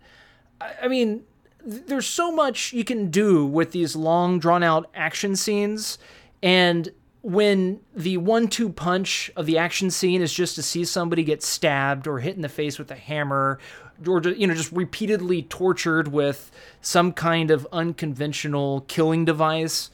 I 0.60 0.90
mean, 0.90 1.24
there's 1.64 2.06
so 2.06 2.34
much 2.34 2.74
you 2.74 2.84
can 2.84 3.10
do 3.10 3.46
with 3.46 3.72
these 3.72 3.96
long, 3.96 4.40
drawn 4.40 4.62
out 4.62 4.90
action 4.94 5.38
scenes. 5.38 5.98
And 6.44 6.90
when 7.22 7.80
the 7.96 8.18
one 8.18 8.48
two 8.48 8.70
punch 8.70 9.32
of 9.36 9.46
the 9.46 9.58
action 9.58 9.90
scene 9.90 10.22
is 10.22 10.34
just 10.34 10.56
to 10.56 10.64
see 10.64 10.86
somebody 10.86 11.24
get 11.24 11.44
stabbed 11.44 12.08
or 12.08 12.20
hit 12.20 12.36
in 12.36 12.42
the 12.42 12.50
face 12.50 12.78
with 12.80 12.92
a 12.92 12.96
hammer 12.96 13.60
or 14.08 14.22
you 14.22 14.46
know 14.46 14.54
just 14.54 14.72
repeatedly 14.72 15.42
tortured 15.42 16.08
with 16.08 16.52
some 16.82 17.12
kind 17.12 17.50
of 17.50 17.68
unconventional 17.72 18.82
killing 18.82 19.26
device 19.26 19.90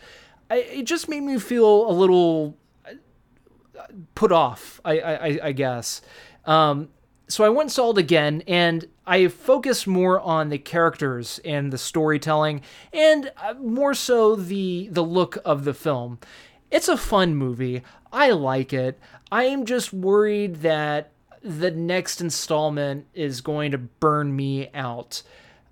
it 0.51 0.83
just 0.83 1.09
made 1.09 1.21
me 1.21 1.39
feel 1.39 1.89
a 1.89 1.93
little 1.93 2.55
put 4.15 4.31
off, 4.31 4.81
I, 4.83 4.99
I, 4.99 5.39
I 5.43 5.51
guess. 5.51 6.01
Um, 6.45 6.89
so 7.27 7.43
I 7.43 7.49
went 7.49 7.67
and 7.67 7.71
saw 7.71 7.91
it 7.91 7.97
again, 7.97 8.43
and 8.47 8.87
I 9.07 9.27
focused 9.27 9.87
more 9.87 10.19
on 10.19 10.49
the 10.49 10.57
characters 10.57 11.39
and 11.45 11.71
the 11.71 11.77
storytelling, 11.77 12.61
and 12.91 13.31
uh, 13.37 13.53
more 13.55 13.93
so 13.93 14.35
the 14.35 14.89
the 14.91 15.03
look 15.03 15.37
of 15.45 15.63
the 15.63 15.73
film. 15.73 16.19
It's 16.73 16.87
a 16.87 16.97
fun 16.97 17.35
movie. 17.35 17.83
I 18.11 18.31
like 18.31 18.73
it. 18.73 18.99
I 19.31 19.43
am 19.43 19.67
just 19.67 19.93
worried 19.93 20.57
that 20.63 21.11
the 21.43 21.69
next 21.69 22.19
installment 22.19 23.05
is 23.13 23.41
going 23.41 23.71
to 23.73 23.77
burn 23.77 24.35
me 24.35 24.69
out. 24.73 25.21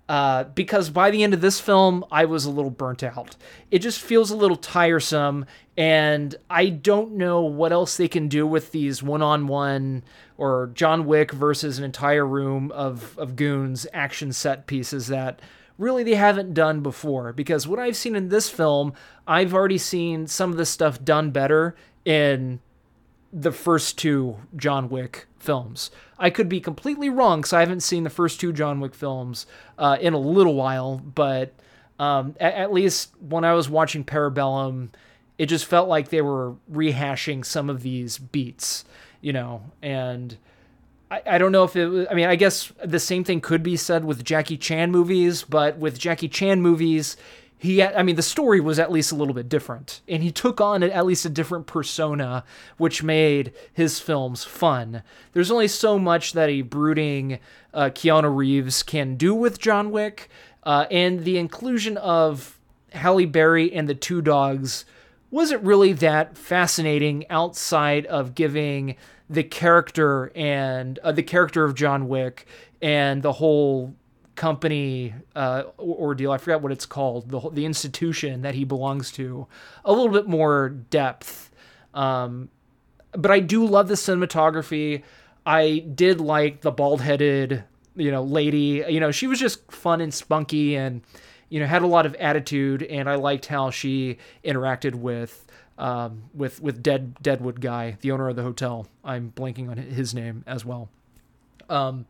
Uh, 0.08 0.44
because 0.44 0.90
by 0.90 1.10
the 1.10 1.24
end 1.24 1.34
of 1.34 1.40
this 1.40 1.58
film, 1.58 2.04
I 2.12 2.24
was 2.24 2.44
a 2.44 2.52
little 2.52 2.70
burnt 2.70 3.02
out. 3.02 3.34
It 3.72 3.80
just 3.80 4.00
feels 4.00 4.30
a 4.30 4.36
little 4.36 4.56
tiresome, 4.56 5.46
and 5.76 6.36
I 6.48 6.68
don't 6.68 7.14
know 7.14 7.40
what 7.40 7.72
else 7.72 7.96
they 7.96 8.06
can 8.06 8.28
do 8.28 8.46
with 8.46 8.70
these 8.70 9.02
one 9.02 9.22
on 9.22 9.48
one 9.48 10.04
or 10.38 10.70
John 10.72 11.04
Wick 11.04 11.32
versus 11.32 11.78
an 11.78 11.84
entire 11.84 12.26
room 12.26 12.70
of, 12.70 13.18
of 13.18 13.34
goons 13.34 13.88
action 13.92 14.32
set 14.32 14.68
pieces 14.68 15.08
that 15.08 15.40
really 15.82 16.02
they 16.02 16.14
haven't 16.14 16.54
done 16.54 16.80
before. 16.80 17.32
Because 17.32 17.66
what 17.66 17.78
I've 17.78 17.96
seen 17.96 18.16
in 18.16 18.28
this 18.28 18.48
film, 18.48 18.94
I've 19.26 19.52
already 19.52 19.78
seen 19.78 20.26
some 20.26 20.50
of 20.50 20.56
this 20.56 20.70
stuff 20.70 21.04
done 21.04 21.30
better 21.30 21.74
in 22.04 22.60
the 23.32 23.52
first 23.52 23.98
two 23.98 24.36
John 24.56 24.88
Wick 24.88 25.26
films. 25.38 25.90
I 26.18 26.30
could 26.30 26.48
be 26.48 26.60
completely 26.60 27.08
wrong 27.08 27.40
because 27.40 27.52
I 27.52 27.60
haven't 27.60 27.80
seen 27.80 28.04
the 28.04 28.10
first 28.10 28.40
two 28.40 28.52
John 28.52 28.78
Wick 28.80 28.94
films 28.94 29.46
uh, 29.78 29.96
in 30.00 30.12
a 30.12 30.18
little 30.18 30.54
while, 30.54 30.98
but 30.98 31.52
um, 31.98 32.36
at, 32.38 32.54
at, 32.54 32.72
least 32.72 33.12
when 33.20 33.44
I 33.44 33.54
was 33.54 33.68
watching 33.68 34.04
Parabellum, 34.04 34.90
it 35.38 35.46
just 35.46 35.64
felt 35.64 35.88
like 35.88 36.08
they 36.08 36.20
were 36.20 36.54
rehashing 36.70 37.44
some 37.44 37.70
of 37.70 37.82
these 37.82 38.18
beats, 38.18 38.84
you 39.20 39.32
know, 39.32 39.62
and. 39.82 40.36
I, 41.26 41.38
don't 41.38 41.52
know 41.52 41.64
if 41.64 41.76
it 41.76 41.86
was, 41.86 42.06
I 42.10 42.14
mean, 42.14 42.26
I 42.26 42.36
guess 42.36 42.72
the 42.84 42.98
same 42.98 43.24
thing 43.24 43.40
could 43.40 43.62
be 43.62 43.76
said 43.76 44.04
with 44.04 44.24
Jackie 44.24 44.56
Chan 44.56 44.90
movies, 44.90 45.42
but 45.42 45.76
with 45.78 45.98
Jackie 45.98 46.28
Chan 46.28 46.60
movies, 46.60 47.16
he 47.62 47.80
I 47.80 48.02
mean 48.02 48.16
the 48.16 48.22
story 48.22 48.58
was 48.58 48.80
at 48.80 48.90
least 48.90 49.12
a 49.12 49.14
little 49.14 49.34
bit 49.34 49.48
different 49.48 50.00
and 50.08 50.20
he 50.20 50.32
took 50.32 50.60
on 50.60 50.82
at 50.82 51.06
least 51.06 51.24
a 51.24 51.28
different 51.28 51.68
persona 51.68 52.42
which 52.76 53.04
made 53.04 53.52
his 53.72 54.00
films 54.00 54.42
fun. 54.42 55.04
There's 55.32 55.52
only 55.52 55.68
so 55.68 55.96
much 55.96 56.32
that 56.32 56.48
a 56.48 56.62
brooding 56.62 57.38
uh, 57.72 57.90
Keanu 57.90 58.34
Reeves 58.34 58.82
can 58.82 59.14
do 59.14 59.32
with 59.32 59.60
John 59.60 59.92
Wick 59.92 60.28
uh, 60.64 60.86
and 60.90 61.22
the 61.22 61.38
inclusion 61.38 61.96
of 61.98 62.58
Halle 62.94 63.26
Berry 63.26 63.72
and 63.72 63.88
the 63.88 63.94
two 63.94 64.22
dogs 64.22 64.84
wasn't 65.30 65.62
really 65.62 65.92
that 65.92 66.36
fascinating 66.36 67.24
outside 67.30 68.06
of 68.06 68.34
giving 68.34 68.96
the 69.32 69.42
character 69.42 70.30
and 70.34 70.98
uh, 70.98 71.12
the 71.12 71.22
character 71.22 71.64
of 71.64 71.74
John 71.74 72.06
Wick 72.06 72.46
and 72.80 73.22
the 73.22 73.32
whole 73.32 73.94
company 74.34 75.14
uh, 75.34 75.64
ordeal. 75.78 76.32
I 76.32 76.38
forgot 76.38 76.62
what 76.62 76.72
it's 76.72 76.86
called. 76.86 77.30
The 77.30 77.50
the 77.50 77.64
institution 77.64 78.42
that 78.42 78.54
he 78.54 78.64
belongs 78.64 79.10
to. 79.12 79.46
A 79.84 79.92
little 79.92 80.12
bit 80.12 80.26
more 80.26 80.68
depth. 80.68 81.50
Um, 81.94 82.48
but 83.12 83.30
I 83.30 83.40
do 83.40 83.66
love 83.66 83.88
the 83.88 83.94
cinematography. 83.94 85.02
I 85.44 85.80
did 85.80 86.20
like 86.20 86.62
the 86.62 86.70
bald 86.70 87.00
headed, 87.00 87.64
you 87.94 88.10
know, 88.10 88.22
lady. 88.22 88.84
You 88.88 89.00
know, 89.00 89.10
she 89.10 89.26
was 89.26 89.38
just 89.38 89.70
fun 89.70 90.00
and 90.00 90.14
spunky 90.14 90.76
and, 90.76 91.02
you 91.48 91.60
know, 91.60 91.66
had 91.66 91.82
a 91.82 91.86
lot 91.86 92.06
of 92.06 92.14
attitude. 92.14 92.82
And 92.82 93.08
I 93.08 93.16
liked 93.16 93.46
how 93.46 93.70
she 93.70 94.18
interacted 94.44 94.94
with, 94.94 95.46
um, 95.82 96.30
with 96.32 96.62
with 96.62 96.80
Dead 96.80 97.20
Deadwood 97.20 97.60
guy, 97.60 97.96
the 98.00 98.12
owner 98.12 98.28
of 98.28 98.36
the 98.36 98.42
hotel. 98.42 98.86
I'm 99.04 99.32
blanking 99.34 99.68
on 99.68 99.76
his 99.76 100.14
name 100.14 100.44
as 100.46 100.64
well. 100.64 100.88
Um, 101.68 102.06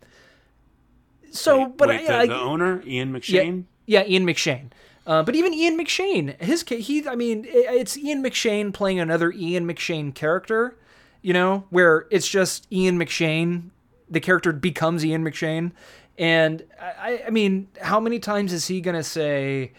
so, 1.30 1.60
wait, 1.60 1.76
but 1.78 1.88
wait, 1.88 2.00
I, 2.02 2.06
the, 2.06 2.14
I, 2.14 2.26
the 2.26 2.40
owner 2.40 2.82
Ian 2.86 3.14
McShane. 3.14 3.64
Yeah, 3.86 4.02
yeah 4.02 4.10
Ian 4.10 4.26
McShane. 4.26 4.70
Uh, 5.06 5.22
but 5.22 5.34
even 5.34 5.54
Ian 5.54 5.78
McShane, 5.78 6.40
his 6.40 6.62
he, 6.68 7.08
I 7.08 7.16
mean, 7.16 7.46
it's 7.48 7.96
Ian 7.96 8.22
McShane 8.22 8.74
playing 8.74 9.00
another 9.00 9.32
Ian 9.32 9.66
McShane 9.66 10.14
character, 10.14 10.76
you 11.22 11.32
know, 11.32 11.64
where 11.70 12.06
it's 12.10 12.28
just 12.28 12.66
Ian 12.70 12.98
McShane, 12.98 13.70
the 14.08 14.20
character 14.20 14.52
becomes 14.52 15.02
Ian 15.02 15.24
McShane, 15.24 15.72
and 16.18 16.62
I, 16.78 17.24
I 17.26 17.30
mean, 17.30 17.68
how 17.80 17.98
many 17.98 18.18
times 18.18 18.52
is 18.52 18.66
he 18.68 18.82
gonna 18.82 19.02
say? 19.02 19.72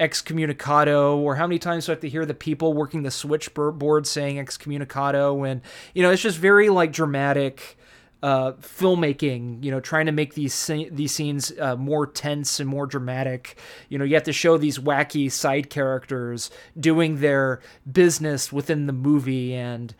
Excommunicado 0.00 1.16
or 1.16 1.34
how 1.36 1.46
many 1.46 1.58
times 1.58 1.86
do 1.86 1.92
I 1.92 1.94
have 1.94 2.00
to 2.00 2.08
hear 2.08 2.24
the 2.24 2.34
people 2.34 2.72
working 2.72 3.02
the 3.02 3.10
switchboard 3.10 4.06
saying 4.06 4.36
excommunicado 4.36 5.48
and 5.48 5.60
you 5.92 6.02
know 6.02 6.10
it's 6.10 6.22
just 6.22 6.38
very 6.38 6.68
like 6.68 6.92
dramatic 6.92 7.78
uh, 8.22 8.52
filmmaking, 8.54 9.62
you 9.62 9.70
know, 9.70 9.80
trying 9.80 10.06
to 10.06 10.12
make 10.12 10.34
these 10.34 10.70
these 10.90 11.12
scenes 11.12 11.52
uh, 11.60 11.76
more 11.76 12.06
tense 12.06 12.58
and 12.58 12.68
more 12.68 12.86
dramatic. 12.86 13.58
You 13.88 13.98
know, 13.98 14.04
you 14.04 14.14
have 14.14 14.24
to 14.24 14.32
show 14.32 14.58
these 14.58 14.78
wacky 14.78 15.30
side 15.30 15.70
characters 15.70 16.50
doing 16.78 17.20
their 17.20 17.60
business 17.90 18.52
within 18.52 18.86
the 18.86 18.92
movie, 18.92 19.54
and 19.54 19.94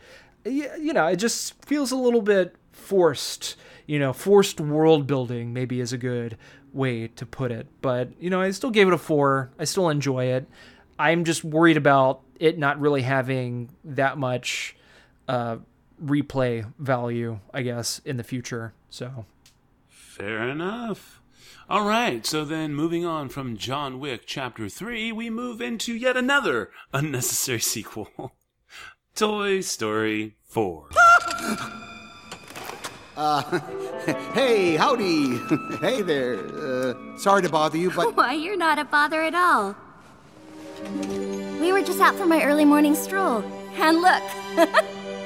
you 0.45 0.93
know, 0.93 1.07
it 1.07 1.17
just 1.17 1.63
feels 1.65 1.91
a 1.91 1.97
little 1.97 2.21
bit 2.21 2.55
forced. 2.71 3.55
You 3.87 3.99
know, 3.99 4.13
forced 4.13 4.59
world 4.59 5.07
building 5.07 5.53
maybe 5.53 5.79
is 5.79 5.93
a 5.93 5.97
good 5.97 6.37
way 6.73 7.07
to 7.07 7.25
put 7.25 7.51
it. 7.51 7.67
But 7.81 8.09
you 8.19 8.29
know, 8.29 8.41
I 8.41 8.51
still 8.51 8.71
gave 8.71 8.87
it 8.87 8.93
a 8.93 8.97
four. 8.97 9.51
I 9.59 9.65
still 9.65 9.89
enjoy 9.89 10.25
it. 10.25 10.47
I'm 10.97 11.23
just 11.23 11.43
worried 11.43 11.77
about 11.77 12.21
it 12.39 12.57
not 12.57 12.79
really 12.79 13.01
having 13.01 13.69
that 13.83 14.17
much. 14.17 14.75
Uh, 15.27 15.57
replay 16.03 16.71
value, 16.79 17.39
I 17.53 17.61
guess, 17.61 17.99
in 18.05 18.17
the 18.17 18.23
future. 18.23 18.73
So 18.89 19.25
fair 19.87 20.47
enough. 20.49 21.21
All 21.69 21.85
right, 21.85 22.25
so 22.25 22.45
then 22.45 22.73
moving 22.73 23.05
on 23.05 23.29
from 23.29 23.55
John 23.55 23.99
Wick 23.99 24.23
Chapter 24.25 24.67
3, 24.69 25.11
we 25.11 25.29
move 25.29 25.61
into 25.61 25.93
yet 25.93 26.17
another 26.17 26.71
unnecessary 26.93 27.59
sequel 27.59 28.33
Toy 29.15 29.61
Story 29.61 30.35
4. 30.43 30.89
Uh, 33.21 33.59
hey, 34.33 34.75
howdy. 34.75 35.37
hey 35.81 36.01
there. 36.01 36.35
Uh, 36.55 36.93
sorry 37.17 37.41
to 37.41 37.49
bother 37.49 37.77
you, 37.77 37.91
but 37.91 38.15
Why, 38.17 38.33
you're 38.33 38.57
not 38.57 38.79
a 38.79 38.85
bother 38.85 39.21
at 39.23 39.35
all. 39.35 39.75
We 41.59 41.71
were 41.71 41.81
just 41.81 41.99
out 41.99 42.15
for 42.15 42.25
my 42.25 42.43
early 42.43 42.65
morning 42.65 42.95
stroll. 42.95 43.43
And 43.75 44.01
look, 44.01 44.23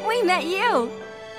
we 0.07 0.23
met 0.23 0.45
you. 0.45 0.91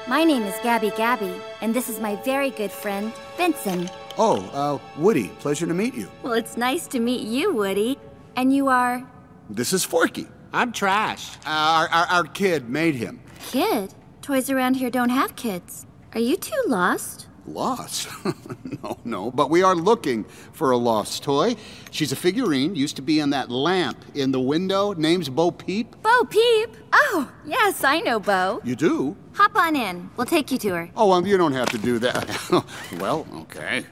My 0.06 0.22
name 0.24 0.42
is 0.42 0.54
Gabby 0.62 0.92
Gabby, 0.96 1.34
and 1.62 1.72
this 1.74 1.88
is 1.88 1.98
my 1.98 2.16
very 2.24 2.50
good 2.50 2.70
friend, 2.70 3.12
Benson. 3.38 3.88
oh, 4.18 4.40
uh, 4.52 5.00
Woody, 5.00 5.28
pleasure 5.40 5.66
to 5.66 5.72
meet 5.74 5.94
you. 5.94 6.08
Well, 6.22 6.34
it's 6.34 6.56
nice 6.56 6.86
to 6.88 7.00
meet 7.00 7.22
you, 7.22 7.54
Woody. 7.54 7.98
And 8.36 8.54
you 8.54 8.68
are 8.68 9.02
This 9.48 9.72
is 9.72 9.84
Forky. 9.84 10.26
I'm 10.52 10.72
Trash. 10.72 11.36
Uh, 11.46 11.48
our, 11.48 11.88
our, 11.88 12.06
our 12.06 12.24
kid 12.24 12.68
made 12.68 12.94
him. 12.96 13.20
kid. 13.50 13.94
Toys 14.22 14.50
around 14.50 14.74
here 14.74 14.90
don't 14.90 15.10
have 15.10 15.36
kids. 15.36 15.86
Are 16.14 16.20
you 16.20 16.36
two 16.36 16.62
lost? 16.66 17.28
Lost? 17.46 18.08
no, 18.82 18.98
no, 19.04 19.30
but 19.30 19.50
we 19.50 19.62
are 19.62 19.74
looking 19.74 20.24
for 20.52 20.70
a 20.70 20.76
lost 20.76 21.22
toy. 21.22 21.56
She's 21.90 22.12
a 22.12 22.16
figurine, 22.16 22.74
used 22.74 22.96
to 22.96 23.02
be 23.02 23.20
in 23.20 23.30
that 23.30 23.50
lamp 23.50 24.02
in 24.14 24.32
the 24.32 24.40
window. 24.40 24.92
Name's 24.94 25.28
Bo 25.28 25.50
Peep. 25.50 25.94
Bo 26.02 26.24
Peep? 26.24 26.76
Oh, 26.92 27.30
yes, 27.44 27.84
I 27.84 28.00
know 28.00 28.18
Bo. 28.18 28.60
You 28.64 28.76
do? 28.76 29.16
Hop 29.34 29.56
on 29.56 29.76
in. 29.76 30.10
We'll 30.16 30.26
take 30.26 30.50
you 30.50 30.58
to 30.58 30.68
her. 30.70 30.90
Oh, 30.96 31.08
well, 31.08 31.26
you 31.26 31.36
don't 31.36 31.52
have 31.52 31.68
to 31.70 31.78
do 31.78 31.98
that. 31.98 32.64
well, 32.98 33.26
okay. 33.34 33.84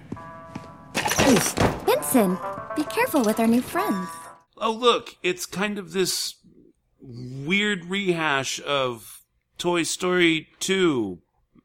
Benson, 1.87 2.39
be 2.75 2.85
careful 2.85 3.23
with 3.23 3.39
our 3.39 3.47
new 3.47 3.63
friends. 3.63 4.09
Oh, 4.57 4.73
look, 4.73 5.17
it's 5.23 5.47
kind 5.47 5.79
of 5.79 5.93
this 5.93 6.37
weird 7.01 7.85
rehash 7.87 8.61
of 8.65 9.23
Toy 9.59 9.83
Story 9.83 10.49
2. 10.61 11.19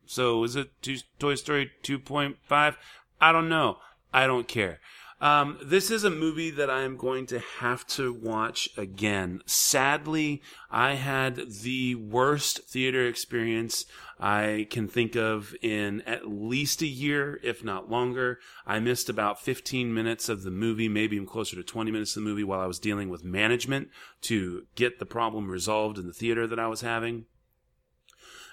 So 0.07 0.43
is 0.43 0.55
it 0.55 0.69
two, 0.81 0.97
Toy 1.19 1.35
Story 1.35 1.71
2.5? 1.83 2.75
I 3.19 3.31
don't 3.31 3.49
know. 3.49 3.77
I 4.13 4.27
don't 4.27 4.47
care. 4.47 4.79
Um, 5.19 5.57
this 5.63 5.89
is 5.89 6.03
a 6.03 6.11
movie 6.11 6.51
that 6.51 6.69
I 6.69 6.81
am 6.81 6.95
going 6.95 7.25
to 7.27 7.39
have 7.39 7.87
to 7.87 8.13
watch 8.13 8.69
again. 8.77 9.41
Sadly, 9.47 10.43
I 10.69 10.93
had 10.93 11.53
the 11.63 11.95
worst 11.95 12.69
theater 12.69 13.07
experience 13.07 13.85
I 14.19 14.67
can 14.69 14.87
think 14.87 15.15
of 15.15 15.55
in 15.61 16.01
at 16.01 16.27
least 16.27 16.83
a 16.83 16.87
year, 16.87 17.39
if 17.43 17.63
not 17.63 17.89
longer. 17.89 18.39
I 18.65 18.79
missed 18.79 19.09
about 19.09 19.41
15 19.41 19.91
minutes 19.91 20.29
of 20.29 20.43
the 20.43 20.51
movie, 20.51 20.89
maybe 20.89 21.15
even 21.15 21.27
closer 21.27 21.55
to 21.55 21.63
20 21.63 21.89
minutes 21.89 22.15
of 22.15 22.23
the 22.23 22.29
movie 22.29 22.43
while 22.43 22.59
I 22.59 22.67
was 22.67 22.79
dealing 22.79 23.09
with 23.09 23.23
management 23.23 23.89
to 24.21 24.65
get 24.75 24.99
the 24.99 25.05
problem 25.05 25.49
resolved 25.49 25.97
in 25.97 26.05
the 26.05 26.13
theater 26.13 26.45
that 26.45 26.59
I 26.59 26.67
was 26.67 26.81
having. 26.81 27.25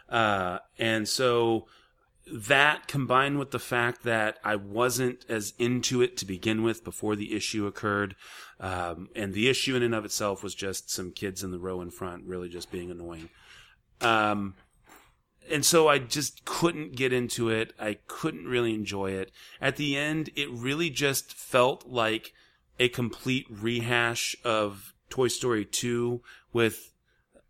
Uh, 0.09 0.59
and 0.79 1.09
so 1.09 1.67
that 2.33 2.87
combined 2.87 3.39
with 3.39 3.51
the 3.51 3.59
fact 3.59 4.03
that 4.05 4.39
I 4.43 4.57
wasn't 4.57 5.25
as 5.29 5.53
into 5.59 6.01
it 6.03 6.17
to 6.19 6.25
begin 6.25 6.63
with 6.63 6.85
before 6.85 7.17
the 7.17 7.35
issue 7.35 7.67
occurred, 7.67 8.17
um, 8.61 9.09
and 9.15 9.35
the 9.35 9.49
issue 9.49 9.77
in 9.77 9.83
and 9.83 9.95
of 9.95 10.05
itself 10.05 10.43
was 10.43 10.55
just 10.55 10.91
some 10.91 11.11
kids 11.11 11.43
in 11.43 11.51
the 11.51 11.59
row 11.59 11.81
in 11.81 11.91
front 11.91 12.25
really 12.25 12.49
just 12.49 12.73
being 12.73 12.91
annoying. 12.91 13.29
Um, 14.01 14.55
and 15.51 15.65
so 15.65 15.89
I 15.89 15.99
just 15.99 16.45
couldn't 16.45 16.97
get 16.97 17.13
into 17.13 17.51
it. 17.51 17.75
I 17.79 17.99
couldn't 18.07 18.47
really 18.47 18.75
enjoy 18.75 19.11
it. 19.11 19.31
At 19.61 19.77
the 19.77 19.97
end, 19.97 20.31
it 20.35 20.51
really 20.51 20.89
just 20.89 21.35
felt 21.35 21.87
like 21.87 22.33
a 22.79 22.89
complete 22.89 23.47
rehash 23.51 24.35
of 24.45 24.95
Toy 25.11 25.29
Story 25.29 25.65
2 25.65 26.23
with 26.53 26.94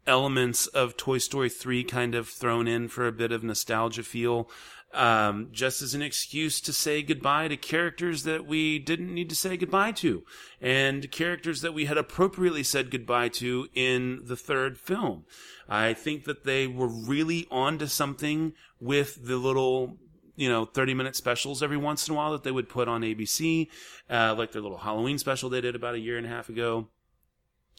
elements 0.07 0.67
of 0.67 0.97
Toy 0.97 1.19
Story 1.19 1.49
3 1.49 1.85
kind 1.85 2.15
of 2.15 2.29
thrown 2.29 2.69
in 2.69 2.89
for 2.89 3.07
a 3.07 3.13
bit 3.13 3.33
of 3.33 3.43
nostalgia 3.43 4.03
feel. 4.03 4.51
Um, 4.93 5.49
just 5.51 5.83
as 5.83 5.95
an 5.95 6.03
excuse 6.03 6.61
to 6.61 6.73
say 6.73 7.03
goodbye 7.03 7.49
to 7.49 7.57
characters 7.57 8.23
that 8.23 8.47
we 8.47 8.79
didn't 8.79 9.13
need 9.13 9.29
to 9.29 9.35
say 9.35 9.57
goodbye 9.57 9.91
to, 9.93 10.23
and 10.61 11.11
characters 11.11 11.63
that 11.63 11.75
we 11.75 11.87
had 11.87 11.99
appropriately 11.99 12.63
said 12.63 12.93
goodbye 12.93 13.29
to 13.31 13.67
in 13.75 14.21
the 14.25 14.37
third 14.37 14.79
film. 14.79 15.25
I 15.69 15.95
think 15.95 16.27
that 16.27 16.45
they 16.45 16.69
were 16.69 16.87
really 16.87 17.49
onto 17.51 17.87
something 17.87 18.53
with 18.79 19.27
the 19.27 19.37
little 19.37 19.97
you 20.37 20.49
know 20.49 20.65
30 20.65 20.95
minute 20.95 21.17
specials 21.17 21.61
every 21.61 21.77
once 21.77 22.07
in 22.07 22.15
a 22.15 22.17
while 22.17 22.31
that 22.31 22.45
they 22.45 22.53
would 22.53 22.69
put 22.69 22.87
on 22.87 23.03
ABC, 23.03 23.69
uh, 24.09 24.37
like 24.39 24.53
their 24.53 24.63
little 24.63 24.79
Halloween 24.79 25.19
special 25.19 25.51
they 25.51 25.61
did 25.61 25.75
about 25.75 25.97
a 25.97 26.01
year 26.01 26.19
and 26.19 26.27
a 26.27 26.31
half 26.31 26.49
ago 26.49 26.87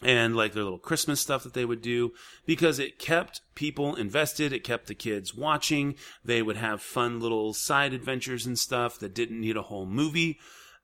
and 0.04 0.36
like 0.36 0.54
their 0.54 0.64
little 0.64 0.80
Christmas 0.80 1.22
stuff 1.22 1.44
that 1.44 1.54
they 1.54 1.66
would 1.66 1.82
do 1.82 2.12
because 2.46 2.80
it 2.80 3.00
kept 3.00 3.42
people 3.56 3.96
invested. 3.96 4.52
It 4.52 4.64
kept 4.64 4.88
the 4.88 4.96
kids 4.96 5.34
watching. 5.34 5.96
They 6.24 6.42
would 6.42 6.58
have 6.58 6.82
fun 6.82 7.20
little 7.20 7.54
side 7.54 7.94
adventures 7.94 8.46
and 8.46 8.60
stuff 8.60 9.00
that 9.00 9.16
didn't 9.16 9.40
need 9.40 9.58
a 9.58 9.64
whole 9.64 9.86
movie. 9.86 10.40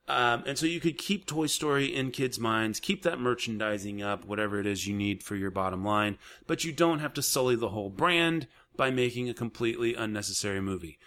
Um, 0.07 0.43
and 0.45 0.57
so 0.57 0.65
you 0.65 0.79
could 0.79 0.97
keep 0.97 1.25
Toy 1.25 1.45
Story 1.45 1.85
in 1.85 2.11
kids' 2.11 2.39
minds, 2.39 2.79
keep 2.79 3.03
that 3.03 3.19
merchandising 3.19 4.01
up, 4.01 4.25
whatever 4.25 4.59
it 4.59 4.65
is 4.65 4.87
you 4.87 4.95
need 4.95 5.23
for 5.23 5.35
your 5.35 5.51
bottom 5.51 5.85
line, 5.85 6.17
but 6.47 6.63
you 6.63 6.71
don't 6.73 6.99
have 6.99 7.13
to 7.13 7.21
sully 7.21 7.55
the 7.55 7.69
whole 7.69 7.89
brand 7.89 8.47
by 8.75 8.89
making 8.89 9.29
a 9.29 9.33
completely 9.33 9.95
unnecessary 9.95 10.59
movie. 10.59 10.97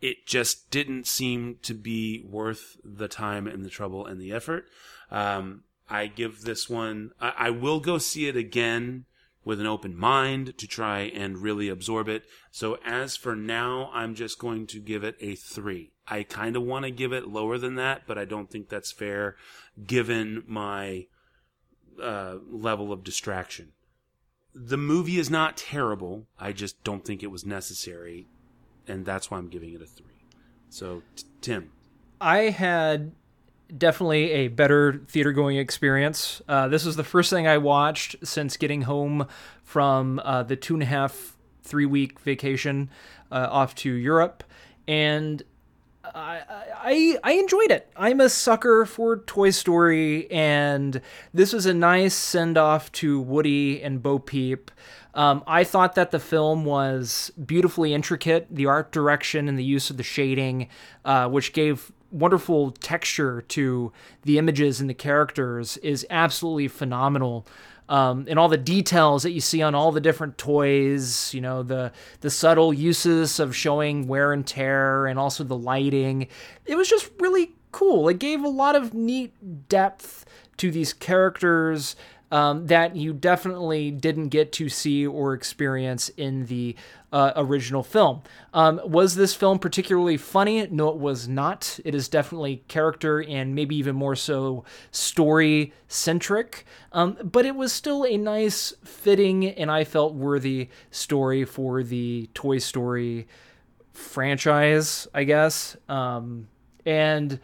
It 0.00 0.26
just 0.26 0.70
didn't 0.70 1.06
seem 1.06 1.58
to 1.62 1.74
be 1.74 2.22
worth 2.26 2.76
the 2.84 3.08
time 3.08 3.46
and 3.46 3.64
the 3.64 3.70
trouble 3.70 4.06
and 4.06 4.20
the 4.20 4.32
effort. 4.32 4.66
Um, 5.10 5.64
I 5.88 6.06
give 6.06 6.42
this 6.42 6.68
one, 6.68 7.10
I, 7.20 7.32
I 7.36 7.50
will 7.50 7.80
go 7.80 7.98
see 7.98 8.26
it 8.28 8.36
again 8.36 9.04
with 9.44 9.60
an 9.60 9.66
open 9.66 9.96
mind 9.96 10.56
to 10.58 10.66
try 10.66 11.00
and 11.00 11.38
really 11.38 11.68
absorb 11.68 12.08
it. 12.08 12.24
So 12.50 12.78
as 12.84 13.16
for 13.16 13.36
now, 13.36 13.90
I'm 13.92 14.14
just 14.14 14.38
going 14.38 14.66
to 14.68 14.80
give 14.80 15.04
it 15.04 15.16
a 15.20 15.34
three. 15.34 15.92
I 16.08 16.22
kind 16.22 16.56
of 16.56 16.62
want 16.62 16.84
to 16.84 16.90
give 16.90 17.12
it 17.12 17.28
lower 17.28 17.58
than 17.58 17.74
that, 17.76 18.02
but 18.06 18.18
I 18.18 18.24
don't 18.24 18.50
think 18.50 18.68
that's 18.68 18.92
fair 18.92 19.36
given 19.86 20.44
my 20.46 21.06
uh, 22.02 22.36
level 22.50 22.92
of 22.92 23.04
distraction. 23.04 23.72
The 24.54 24.76
movie 24.76 25.18
is 25.18 25.30
not 25.30 25.56
terrible. 25.56 26.26
I 26.38 26.52
just 26.52 26.82
don't 26.84 27.04
think 27.04 27.22
it 27.22 27.30
was 27.30 27.44
necessary, 27.44 28.26
and 28.86 29.04
that's 29.04 29.30
why 29.30 29.38
I'm 29.38 29.48
giving 29.48 29.74
it 29.74 29.82
a 29.82 29.86
three. 29.86 30.06
So, 30.68 31.02
t- 31.16 31.24
Tim. 31.40 31.72
I 32.20 32.50
had 32.50 33.12
definitely 33.76 34.30
a 34.30 34.48
better 34.48 35.00
theater 35.08 35.32
going 35.32 35.56
experience. 35.56 36.42
Uh, 36.48 36.68
this 36.68 36.84
was 36.84 36.96
the 36.96 37.04
first 37.04 37.30
thing 37.30 37.46
I 37.46 37.58
watched 37.58 38.16
since 38.22 38.56
getting 38.56 38.82
home 38.82 39.26
from 39.62 40.20
uh, 40.24 40.42
the 40.42 40.56
two 40.56 40.74
and 40.74 40.82
a 40.82 40.86
half, 40.86 41.36
three 41.62 41.86
week 41.86 42.20
vacation 42.20 42.90
uh, 43.30 43.48
off 43.50 43.74
to 43.76 43.92
Europe. 43.92 44.44
And 44.86 45.42
I, 46.04 46.42
I 46.76 47.18
I 47.24 47.32
enjoyed 47.32 47.70
it. 47.70 47.90
I'm 47.96 48.20
a 48.20 48.28
sucker 48.28 48.84
for 48.84 49.18
Toy 49.18 49.50
Story, 49.50 50.30
and 50.30 51.00
this 51.32 51.52
was 51.52 51.66
a 51.66 51.74
nice 51.74 52.14
send 52.14 52.58
off 52.58 52.92
to 52.92 53.20
Woody 53.20 53.82
and 53.82 54.02
Bo 54.02 54.18
Peep. 54.18 54.70
Um, 55.14 55.44
I 55.46 55.64
thought 55.64 55.94
that 55.94 56.10
the 56.10 56.18
film 56.18 56.64
was 56.64 57.32
beautifully 57.46 57.94
intricate. 57.94 58.48
The 58.50 58.66
art 58.66 58.92
direction 58.92 59.48
and 59.48 59.56
the 59.58 59.64
use 59.64 59.88
of 59.88 59.96
the 59.96 60.02
shading, 60.02 60.68
uh, 61.04 61.28
which 61.28 61.52
gave 61.52 61.92
wonderful 62.14 62.70
texture 62.70 63.42
to 63.42 63.92
the 64.22 64.38
images 64.38 64.80
and 64.80 64.88
the 64.88 64.94
characters, 64.94 65.76
is 65.78 66.06
absolutely 66.10 66.68
phenomenal. 66.68 67.46
Um, 67.88 68.24
and 68.28 68.38
all 68.38 68.48
the 68.48 68.56
details 68.56 69.24
that 69.24 69.32
you 69.32 69.40
see 69.40 69.60
on 69.60 69.74
all 69.74 69.92
the 69.92 70.00
different 70.00 70.38
toys, 70.38 71.34
you 71.34 71.42
know, 71.42 71.62
the 71.62 71.92
the 72.20 72.30
subtle 72.30 72.72
uses 72.72 73.38
of 73.38 73.54
showing 73.54 74.06
wear 74.06 74.32
and 74.32 74.46
tear, 74.46 75.06
and 75.06 75.18
also 75.18 75.44
the 75.44 75.56
lighting. 75.56 76.28
It 76.64 76.76
was 76.76 76.88
just 76.88 77.10
really 77.20 77.52
cool. 77.72 78.08
It 78.08 78.18
gave 78.18 78.42
a 78.42 78.48
lot 78.48 78.74
of 78.74 78.94
neat 78.94 79.68
depth 79.68 80.24
to 80.56 80.70
these 80.70 80.92
characters 80.94 81.96
um, 82.30 82.66
that 82.66 82.96
you 82.96 83.12
definitely 83.12 83.90
didn't 83.90 84.28
get 84.28 84.50
to 84.52 84.68
see 84.68 85.06
or 85.06 85.34
experience 85.34 86.08
in 86.10 86.46
the 86.46 86.74
uh, 87.14 87.32
original 87.36 87.84
film. 87.84 88.22
Um, 88.52 88.80
was 88.84 89.14
this 89.14 89.34
film 89.34 89.60
particularly 89.60 90.16
funny? 90.16 90.66
No, 90.66 90.88
it 90.88 90.96
was 90.96 91.28
not. 91.28 91.78
It 91.84 91.94
is 91.94 92.08
definitely 92.08 92.64
character 92.66 93.22
and 93.22 93.54
maybe 93.54 93.76
even 93.76 93.94
more 93.94 94.16
so 94.16 94.64
story 94.90 95.72
centric, 95.86 96.66
um, 96.90 97.16
but 97.22 97.46
it 97.46 97.54
was 97.54 97.72
still 97.72 98.04
a 98.04 98.16
nice, 98.16 98.74
fitting, 98.84 99.46
and 99.46 99.70
I 99.70 99.84
felt 99.84 100.14
worthy 100.14 100.70
story 100.90 101.44
for 101.44 101.84
the 101.84 102.28
Toy 102.34 102.58
Story 102.58 103.28
franchise, 103.92 105.06
I 105.14 105.22
guess. 105.22 105.76
Um, 105.88 106.48
and 106.84 107.38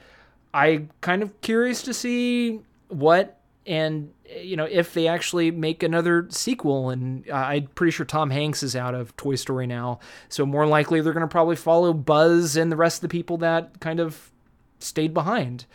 I 0.53 0.87
kind 1.01 1.23
of 1.23 1.41
curious 1.43 1.83
to 1.83 1.95
see 1.95 2.59
what 2.89 3.40
and 3.67 4.11
you 4.43 4.57
know 4.57 4.65
if 4.65 4.95
they 4.95 5.07
actually 5.07 5.51
make 5.51 5.83
another 5.83 6.27
sequel 6.31 6.91
and 6.91 7.29
uh, 7.31 7.35
i'm 7.35 7.67
pretty 7.75 7.91
sure 7.91 8.07
tom 8.07 8.31
hanks 8.31 8.63
is 8.63 8.75
out 8.75 8.95
of 8.95 9.15
toy 9.17 9.35
story 9.35 9.67
now 9.67 9.99
so 10.29 10.47
more 10.47 10.67
likely 10.67 11.01
they're 11.01 11.13
going 11.13 11.21
to 11.21 11.29
probably 11.29 11.57
follow 11.57 11.93
buzz 11.93 12.57
and 12.57 12.73
the 12.73 12.77
rest 12.77 12.99
of 12.99 13.03
the 13.03 13.09
people 13.09 13.37
that 13.37 13.79
kind 13.81 14.01
of 14.01 14.31
stayed 14.79 15.13
behind 15.13 15.67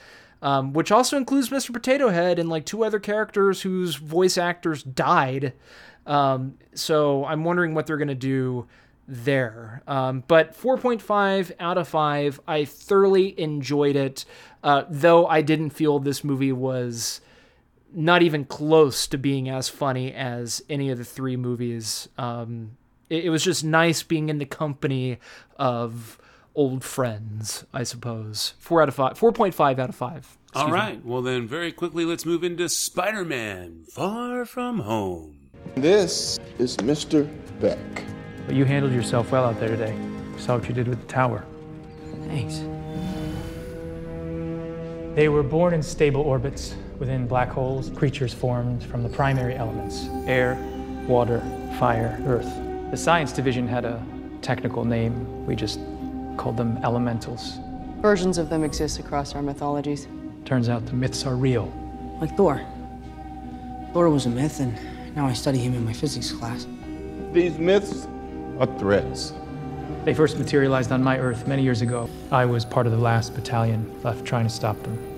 um, 0.41 0.73
which 0.73 0.91
also 0.91 1.15
includes 1.15 1.49
mr 1.49 1.71
potato 1.71 2.09
head 2.09 2.39
and 2.39 2.49
like 2.49 2.65
two 2.65 2.83
other 2.83 2.99
characters 2.99 3.61
whose 3.61 3.95
voice 3.95 4.37
actors 4.37 4.83
died 4.83 5.53
um, 6.07 6.57
so 6.73 7.23
i'm 7.25 7.43
wondering 7.43 7.75
what 7.75 7.85
they're 7.85 7.97
going 7.97 8.07
to 8.07 8.15
do 8.15 8.67
there. 9.07 9.83
Um, 9.87 10.23
but 10.27 10.59
4.5 10.59 11.51
out 11.59 11.77
of 11.77 11.87
5. 11.87 12.39
I 12.47 12.65
thoroughly 12.65 13.39
enjoyed 13.39 13.95
it, 13.95 14.25
uh, 14.63 14.83
though 14.89 15.27
I 15.27 15.41
didn't 15.41 15.71
feel 15.71 15.99
this 15.99 16.23
movie 16.23 16.51
was 16.51 17.21
not 17.95 18.21
even 18.21 18.43
close 18.45 19.07
to 19.07 19.17
being 19.17 19.49
as 19.49 19.69
funny 19.69 20.13
as 20.13 20.61
any 20.69 20.89
of 20.89 20.97
the 20.97 21.05
three 21.05 21.37
movies. 21.37 22.09
Um, 22.17 22.77
it, 23.09 23.25
it 23.25 23.29
was 23.29 23.43
just 23.43 23.63
nice 23.63 24.03
being 24.03 24.29
in 24.29 24.37
the 24.37 24.45
company 24.45 25.17
of 25.57 26.19
old 26.53 26.83
friends, 26.83 27.65
I 27.73 27.83
suppose. 27.83 28.53
Four 28.59 28.81
out 28.81 28.89
of 28.89 28.95
five. 28.95 29.17
4.5 29.17 29.79
out 29.79 29.89
of 29.89 29.95
5. 29.95 30.37
All 30.53 30.73
Excuse 30.73 30.97
me. 30.97 31.01
Well, 31.03 31.21
then, 31.21 31.47
very 31.47 31.71
quickly, 31.71 32.05
let's 32.05 32.25
move 32.25 32.43
into 32.43 32.67
Spider 32.69 33.25
Man 33.25 33.83
Far 33.89 34.45
From 34.45 34.79
Home. 34.79 35.37
This 35.75 36.39
is 36.59 36.77
Mr. 36.77 37.29
Beck. 37.59 37.79
But 38.45 38.55
you 38.55 38.65
handled 38.65 38.93
yourself 38.93 39.31
well 39.31 39.45
out 39.45 39.59
there 39.59 39.69
today. 39.69 39.97
Saw 40.37 40.57
what 40.57 40.67
you 40.67 40.75
did 40.75 40.87
with 40.87 41.01
the 41.01 41.07
tower. 41.07 41.45
Thanks. 42.25 42.61
They 45.15 45.29
were 45.29 45.43
born 45.43 45.73
in 45.73 45.81
stable 45.81 46.21
orbits 46.21 46.75
within 46.99 47.27
black 47.27 47.49
holes, 47.49 47.89
creatures 47.91 48.33
formed 48.33 48.83
from 48.83 49.03
the 49.03 49.09
primary 49.09 49.55
elements 49.55 50.07
air, 50.27 50.57
water, 51.07 51.41
fire, 51.79 52.21
earth. 52.25 52.51
The 52.91 52.97
science 52.97 53.31
division 53.31 53.67
had 53.67 53.85
a 53.85 54.01
technical 54.41 54.85
name. 54.85 55.45
We 55.45 55.55
just 55.55 55.79
called 56.37 56.57
them 56.57 56.77
elementals. 56.83 57.59
Versions 58.01 58.37
of 58.37 58.49
them 58.49 58.63
exist 58.63 58.99
across 58.99 59.35
our 59.35 59.41
mythologies. 59.41 60.07
Turns 60.45 60.69
out 60.69 60.85
the 60.85 60.93
myths 60.93 61.25
are 61.25 61.35
real. 61.35 61.71
Like 62.21 62.35
Thor. 62.37 62.61
Thor 63.93 64.09
was 64.09 64.25
a 64.25 64.29
myth, 64.29 64.59
and 64.59 64.77
now 65.15 65.25
I 65.25 65.33
study 65.33 65.57
him 65.57 65.73
in 65.73 65.83
my 65.83 65.93
physics 65.93 66.31
class. 66.31 66.67
These 67.31 67.57
myths 67.57 68.07
are 68.59 68.67
threats. 68.77 69.33
They 70.03 70.13
first 70.13 70.37
materialized 70.37 70.91
on 70.91 71.03
my 71.03 71.17
Earth 71.17 71.47
many 71.47 71.63
years 71.63 71.81
ago. 71.81 72.09
I 72.31 72.45
was 72.45 72.63
part 72.63 72.85
of 72.85 72.91
the 72.91 72.99
last 72.99 73.33
battalion 73.33 73.89
left 74.03 74.25
trying 74.25 74.45
to 74.45 74.53
stop 74.53 74.81
them. 74.83 75.14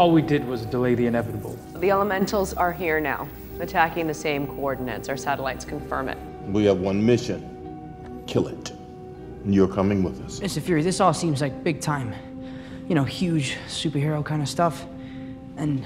All 0.00 0.10
we 0.10 0.22
did 0.22 0.48
was 0.48 0.64
delay 0.64 0.94
the 0.94 1.04
inevitable. 1.04 1.58
The 1.74 1.90
elementals 1.90 2.54
are 2.54 2.72
here 2.72 3.00
now, 3.00 3.28
attacking 3.58 4.06
the 4.06 4.14
same 4.14 4.46
coordinates. 4.46 5.10
Our 5.10 5.16
satellites 5.18 5.66
confirm 5.66 6.08
it. 6.08 6.16
We 6.46 6.64
have 6.64 6.78
one 6.78 7.04
mission 7.04 8.24
kill 8.26 8.48
it. 8.48 8.72
You're 9.44 9.68
coming 9.68 10.02
with 10.02 10.24
us. 10.24 10.40
Mr. 10.40 10.62
Fury, 10.62 10.80
this 10.82 11.02
all 11.02 11.12
seems 11.12 11.42
like 11.42 11.62
big 11.62 11.82
time. 11.82 12.14
You 12.88 12.94
know, 12.94 13.04
huge 13.04 13.58
superhero 13.68 14.24
kind 14.24 14.40
of 14.40 14.48
stuff. 14.48 14.86
And, 15.58 15.84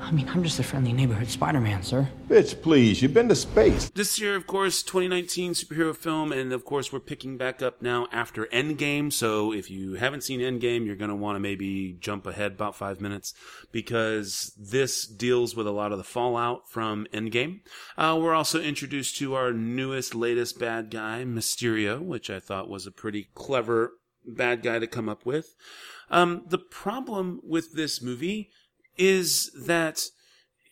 I 0.00 0.10
mean, 0.10 0.28
I'm 0.28 0.42
just 0.42 0.58
a 0.58 0.62
friendly 0.62 0.92
neighborhood 0.92 1.28
Spider 1.28 1.60
Man, 1.60 1.82
sir. 1.82 2.08
Bitch, 2.28 2.60
please, 2.62 3.02
you've 3.02 3.12
been 3.12 3.28
to 3.28 3.34
space. 3.34 3.90
This 3.90 4.20
year, 4.20 4.36
of 4.36 4.46
course, 4.46 4.82
2019 4.82 5.52
superhero 5.52 5.94
film, 5.94 6.32
and 6.32 6.52
of 6.52 6.64
course, 6.64 6.92
we're 6.92 7.00
picking 7.00 7.36
back 7.36 7.60
up 7.62 7.82
now 7.82 8.06
after 8.12 8.46
Endgame. 8.46 9.12
So 9.12 9.52
if 9.52 9.70
you 9.70 9.94
haven't 9.94 10.22
seen 10.22 10.40
Endgame, 10.40 10.86
you're 10.86 10.96
going 10.96 11.10
to 11.10 11.16
want 11.16 11.36
to 11.36 11.40
maybe 11.40 11.96
jump 12.00 12.26
ahead 12.26 12.52
about 12.52 12.76
five 12.76 13.00
minutes 13.00 13.34
because 13.72 14.52
this 14.56 15.06
deals 15.06 15.56
with 15.56 15.66
a 15.66 15.72
lot 15.72 15.92
of 15.92 15.98
the 15.98 16.04
fallout 16.04 16.68
from 16.70 17.06
Endgame. 17.12 17.60
Uh, 17.96 18.18
we're 18.20 18.34
also 18.34 18.60
introduced 18.60 19.16
to 19.18 19.34
our 19.34 19.52
newest, 19.52 20.14
latest 20.14 20.58
bad 20.58 20.90
guy, 20.90 21.24
Mysterio, 21.24 22.00
which 22.00 22.30
I 22.30 22.40
thought 22.40 22.70
was 22.70 22.86
a 22.86 22.92
pretty 22.92 23.28
clever 23.34 23.92
bad 24.26 24.62
guy 24.62 24.78
to 24.78 24.86
come 24.86 25.08
up 25.08 25.26
with. 25.26 25.54
Um, 26.10 26.44
the 26.48 26.58
problem 26.58 27.40
with 27.42 27.72
this 27.74 28.00
movie 28.00 28.50
is 28.98 29.50
that 29.54 30.02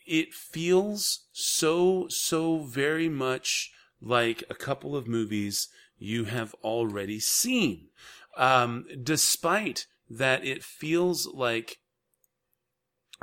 it 0.05 0.33
feels 0.33 1.25
so, 1.31 2.07
so 2.09 2.59
very 2.59 3.09
much 3.09 3.71
like 4.01 4.43
a 4.49 4.53
couple 4.53 4.95
of 4.95 5.07
movies 5.07 5.69
you 5.97 6.25
have 6.25 6.53
already 6.63 7.19
seen. 7.19 7.87
Um, 8.35 8.85
despite 9.01 9.87
that, 10.09 10.45
it 10.45 10.63
feels 10.63 11.27
like 11.27 11.77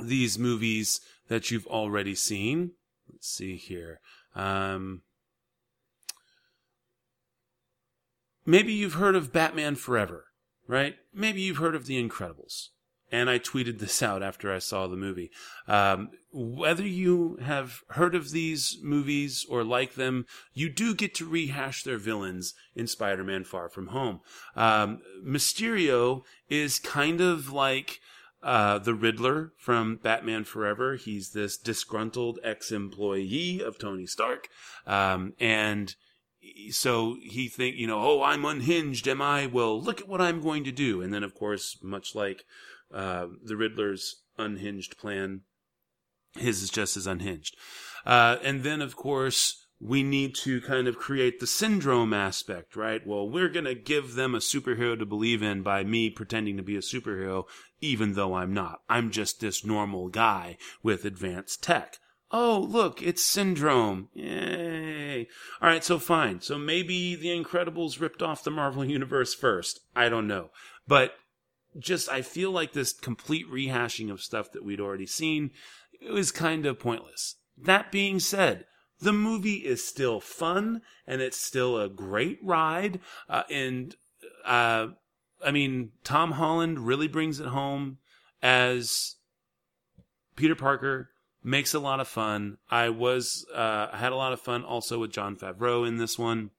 these 0.02 0.38
movies 0.38 1.00
that 1.28 1.50
you've 1.50 1.66
already 1.66 2.14
seen. 2.14 2.72
Let's 3.10 3.28
see 3.28 3.56
here. 3.56 4.00
Um, 4.34 5.02
maybe 8.44 8.72
you've 8.72 8.94
heard 8.94 9.14
of 9.14 9.32
Batman 9.32 9.76
Forever, 9.76 10.26
right? 10.66 10.96
Maybe 11.12 11.42
you've 11.42 11.58
heard 11.58 11.76
of 11.76 11.86
The 11.86 12.02
Incredibles 12.02 12.70
and 13.10 13.30
I 13.30 13.38
tweeted 13.38 13.78
this 13.78 14.02
out 14.02 14.22
after 14.22 14.52
I 14.52 14.58
saw 14.58 14.86
the 14.86 14.96
movie. 14.96 15.30
Um, 15.68 16.10
whether 16.32 16.86
you 16.86 17.38
have 17.42 17.80
heard 17.90 18.14
of 18.14 18.30
these 18.30 18.78
movies 18.82 19.46
or 19.48 19.62
like 19.62 19.94
them, 19.94 20.26
you 20.52 20.68
do 20.68 20.94
get 20.94 21.14
to 21.16 21.28
rehash 21.28 21.82
their 21.84 21.98
villains 21.98 22.54
in 22.74 22.86
Spider-Man: 22.86 23.44
Far 23.44 23.68
From 23.68 23.88
Home. 23.88 24.20
Um, 24.56 25.00
Mysterio 25.24 26.22
is 26.48 26.78
kind 26.78 27.20
of 27.20 27.52
like. 27.52 28.00
Uh, 28.42 28.78
the 28.78 28.92
Riddler 28.92 29.54
from 29.56 29.96
Batman 29.96 30.44
Forever. 30.44 30.96
He's 30.96 31.30
this 31.30 31.56
disgruntled 31.56 32.38
ex-employee 32.44 33.62
of 33.62 33.78
Tony 33.78 34.04
Stark. 34.04 34.48
Um, 34.86 35.32
and 35.40 35.94
so 36.70 37.16
he 37.22 37.48
think, 37.48 37.76
you 37.76 37.86
know, 37.86 37.98
oh, 37.98 38.22
I'm 38.22 38.44
unhinged, 38.44 39.08
am 39.08 39.22
I? 39.22 39.46
Well, 39.46 39.80
look 39.80 40.02
at 40.02 40.08
what 40.08 40.20
I'm 40.20 40.42
going 40.42 40.62
to 40.64 40.72
do. 40.72 41.00
And 41.00 41.10
then, 41.10 41.24
of 41.24 41.34
course, 41.34 41.78
much 41.82 42.14
like 42.14 42.44
uh, 42.94 43.26
the 43.42 43.56
Riddler's 43.56 44.22
unhinged 44.38 44.96
plan. 44.96 45.42
His 46.36 46.62
is 46.62 46.70
just 46.70 46.96
as 46.96 47.06
unhinged. 47.06 47.56
Uh, 48.06 48.36
and 48.42 48.62
then, 48.62 48.80
of 48.80 48.96
course, 48.96 49.66
we 49.80 50.02
need 50.02 50.34
to 50.34 50.60
kind 50.62 50.88
of 50.88 50.96
create 50.96 51.40
the 51.40 51.46
syndrome 51.46 52.12
aspect, 52.12 52.76
right? 52.76 53.06
Well, 53.06 53.28
we're 53.28 53.48
going 53.48 53.66
to 53.66 53.74
give 53.74 54.14
them 54.14 54.34
a 54.34 54.38
superhero 54.38 54.98
to 54.98 55.06
believe 55.06 55.42
in 55.42 55.62
by 55.62 55.84
me 55.84 56.10
pretending 56.10 56.56
to 56.56 56.62
be 56.62 56.76
a 56.76 56.80
superhero, 56.80 57.44
even 57.80 58.14
though 58.14 58.34
I'm 58.34 58.54
not. 58.54 58.80
I'm 58.88 59.10
just 59.10 59.40
this 59.40 59.64
normal 59.64 60.08
guy 60.08 60.56
with 60.82 61.04
advanced 61.04 61.62
tech. 61.62 61.98
Oh, 62.30 62.66
look, 62.68 63.02
it's 63.02 63.22
Syndrome. 63.22 64.08
Yay. 64.14 65.28
All 65.60 65.68
right, 65.68 65.84
so 65.84 65.98
fine. 65.98 66.40
So 66.40 66.58
maybe 66.58 67.14
The 67.14 67.28
Incredibles 67.28 68.00
ripped 68.00 68.22
off 68.22 68.42
the 68.42 68.50
Marvel 68.50 68.84
Universe 68.84 69.34
first. 69.34 69.80
I 69.94 70.08
don't 70.08 70.26
know. 70.26 70.50
But 70.88 71.14
just 71.78 72.08
I 72.08 72.22
feel 72.22 72.50
like 72.50 72.72
this 72.72 72.92
complete 72.92 73.46
rehashing 73.50 74.10
of 74.10 74.22
stuff 74.22 74.52
that 74.52 74.64
we'd 74.64 74.80
already 74.80 75.06
seen 75.06 75.50
it 76.00 76.12
was 76.12 76.30
kind 76.30 76.66
of 76.66 76.78
pointless. 76.78 77.36
That 77.56 77.90
being 77.90 78.20
said, 78.20 78.66
the 79.00 79.12
movie 79.12 79.64
is 79.64 79.86
still 79.86 80.20
fun 80.20 80.82
and 81.06 81.20
it's 81.20 81.40
still 81.40 81.80
a 81.80 81.88
great 81.88 82.38
ride. 82.42 83.00
Uh, 83.28 83.42
and 83.50 83.94
uh, 84.44 84.88
I 85.44 85.50
mean, 85.50 85.92
Tom 86.02 86.32
Holland 86.32 86.80
really 86.80 87.08
brings 87.08 87.40
it 87.40 87.48
home 87.48 87.98
as 88.42 89.16
Peter 90.36 90.54
Parker. 90.54 91.10
Makes 91.46 91.74
a 91.74 91.78
lot 91.78 92.00
of 92.00 92.08
fun. 92.08 92.56
I 92.70 92.88
was 92.88 93.44
uh, 93.54 93.88
I 93.92 93.98
had 93.98 94.12
a 94.12 94.16
lot 94.16 94.32
of 94.32 94.40
fun 94.40 94.64
also 94.64 94.98
with 94.98 95.12
Jon 95.12 95.36
Favreau 95.36 95.86
in 95.86 95.98
this 95.98 96.18
one. 96.18 96.50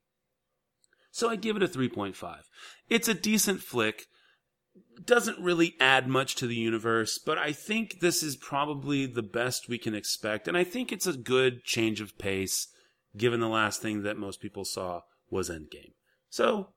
So 1.09 1.27
I 1.27 1.37
give 1.37 1.55
it 1.55 1.63
a 1.63 1.67
3.5. 1.67 2.41
It's 2.87 3.07
a 3.07 3.15
decent 3.15 3.61
flick 3.61 4.05
doesn't 5.03 5.39
really 5.39 5.75
add 5.79 6.07
much 6.07 6.35
to 6.35 6.47
the 6.47 6.55
universe, 6.55 7.17
but 7.17 7.37
I 7.37 7.51
think 7.51 7.99
this 7.99 8.21
is 8.23 8.35
probably 8.35 9.05
the 9.05 9.23
best 9.23 9.67
we 9.67 9.77
can 9.77 9.95
expect. 9.95 10.47
And 10.47 10.57
I 10.57 10.63
think 10.63 10.91
it's 10.91 11.07
a 11.07 11.17
good 11.17 11.63
change 11.63 12.01
of 12.01 12.17
pace, 12.17 12.67
given 13.17 13.39
the 13.39 13.49
last 13.49 13.81
thing 13.81 14.03
that 14.03 14.17
most 14.17 14.41
people 14.41 14.65
saw 14.65 15.01
was 15.29 15.49
Endgame. 15.49 15.93
So, 16.29 16.69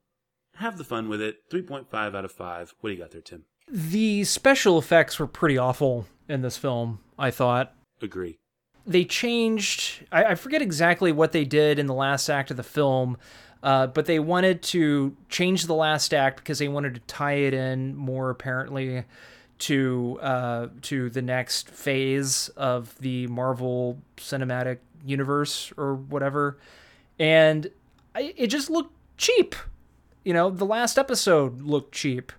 have 0.57 0.79
the 0.79 0.85
fun 0.85 1.09
with 1.09 1.21
it. 1.21 1.37
3.5 1.53 2.16
out 2.16 2.25
of 2.25 2.33
5. 2.33 2.75
What 2.81 2.91
do 2.91 2.95
you 2.95 3.01
got 3.01 3.11
there, 3.12 3.21
Tim? 3.21 3.45
The 3.71 4.25
special 4.25 4.79
effects 4.79 5.19
were 5.19 5.27
pretty 5.27 5.59
awful 5.59 6.07
in 6.29 6.43
this 6.43 6.57
film, 6.57 7.01
I 7.19 7.31
thought. 7.31 7.75
Agree. 8.01 8.39
They 8.87 9.05
changed, 9.05 10.07
I, 10.11 10.25
I 10.25 10.35
forget 10.35 10.62
exactly 10.62 11.12
what 11.12 11.33
they 11.33 11.45
did 11.45 11.79
in 11.79 11.87
the 11.87 11.95
last 11.95 12.29
act 12.31 12.51
of 12.51 12.57
the 12.57 12.62
film. 12.62 13.19
Uh, 13.63 13.89
but 13.89 14.07
they 14.07 14.19
wanted 14.19 14.63
to 14.63 15.17
change 15.29 15.67
the 15.67 15.75
last 15.75 16.15
act 16.15 16.37
because 16.39 16.59
they 16.59 16.69
wanted 16.69 16.95
to 16.95 17.01
tie 17.03 17.35
it 17.35 17.53
in 17.53 17.97
more 17.97 18.31
apparently 18.31 19.05
to 19.59 20.19
uh, 20.23 20.69
to 20.83 21.11
the 21.11 21.23
next 21.23 21.69
phase 21.69 22.49
of 22.51 22.97
the 23.01 23.27
Marvel 23.27 23.99
Cinematic 24.17 24.79
Universe 25.05 25.73
or 25.77 25.95
whatever, 25.95 26.59
and 27.19 27.69
I, 28.15 28.33
it 28.37 28.47
just 28.47 28.71
looked 28.71 28.95
cheap. 29.17 29.57
You 30.25 30.33
know, 30.33 30.51
the 30.51 30.67
last 30.67 30.99
episode 30.99 31.63
looked 31.63 31.93
cheap, 31.93 32.33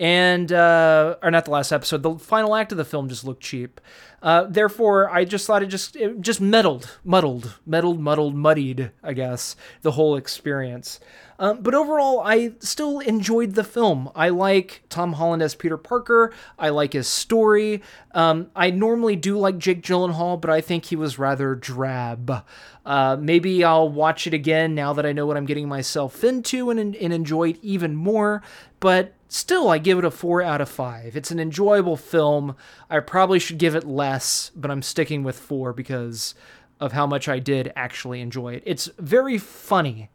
and 0.00 0.52
uh, 0.52 1.16
or 1.22 1.30
not 1.30 1.44
the 1.44 1.50
last 1.50 1.72
episode. 1.72 2.02
The 2.02 2.18
final 2.18 2.54
act 2.54 2.72
of 2.72 2.78
the 2.78 2.84
film 2.84 3.08
just 3.08 3.24
looked 3.24 3.42
cheap. 3.42 3.80
Uh, 4.22 4.44
therefore, 4.44 5.10
I 5.10 5.24
just 5.24 5.46
thought 5.46 5.62
it 5.62 5.66
just 5.66 5.96
it 5.96 6.20
just 6.20 6.40
muddled, 6.40 6.98
muddled, 7.04 7.58
muddled, 7.66 8.00
muddled, 8.00 8.34
muddied. 8.34 8.90
I 9.02 9.12
guess 9.12 9.54
the 9.82 9.92
whole 9.92 10.16
experience. 10.16 10.98
Um, 11.38 11.62
but 11.62 11.74
overall, 11.74 12.20
I 12.20 12.52
still 12.60 13.00
enjoyed 13.00 13.54
the 13.54 13.64
film. 13.64 14.10
I 14.14 14.28
like 14.28 14.82
Tom 14.88 15.14
Holland 15.14 15.42
as 15.42 15.54
Peter 15.54 15.76
Parker. 15.76 16.32
I 16.58 16.68
like 16.68 16.92
his 16.92 17.08
story. 17.08 17.82
Um, 18.12 18.50
I 18.54 18.70
normally 18.70 19.16
do 19.16 19.36
like 19.36 19.58
Jake 19.58 19.82
Gyllenhaal, 19.82 20.40
but 20.40 20.50
I 20.50 20.60
think 20.60 20.86
he 20.86 20.96
was 20.96 21.18
rather 21.18 21.56
drab. 21.56 22.44
Uh, 22.86 23.16
maybe 23.18 23.64
I'll 23.64 23.88
watch 23.88 24.26
it 24.26 24.34
again 24.34 24.74
now 24.74 24.92
that 24.92 25.04
I 25.04 25.12
know 25.12 25.26
what 25.26 25.36
I'm 25.36 25.46
getting 25.46 25.68
myself 25.68 26.22
into 26.22 26.70
and, 26.70 26.94
and 26.94 27.12
enjoy 27.12 27.50
it 27.50 27.58
even 27.62 27.96
more. 27.96 28.42
But 28.78 29.14
still, 29.34 29.68
I 29.68 29.78
give 29.78 29.98
it 29.98 30.04
a 30.04 30.10
four 30.10 30.42
out 30.42 30.60
of 30.60 30.68
five. 30.68 31.16
It's 31.16 31.30
an 31.30 31.40
enjoyable 31.40 31.96
film. 31.96 32.56
I 32.88 33.00
probably 33.00 33.38
should 33.38 33.58
give 33.58 33.74
it 33.74 33.84
less, 33.84 34.50
but 34.54 34.70
I'm 34.70 34.82
sticking 34.82 35.22
with 35.22 35.38
four 35.38 35.72
because 35.72 36.34
of 36.80 36.92
how 36.92 37.06
much 37.06 37.28
I 37.28 37.38
did 37.38 37.72
actually 37.76 38.20
enjoy 38.20 38.54
it. 38.54 38.62
It's 38.66 38.90
very 38.98 39.38
funny 39.38 40.10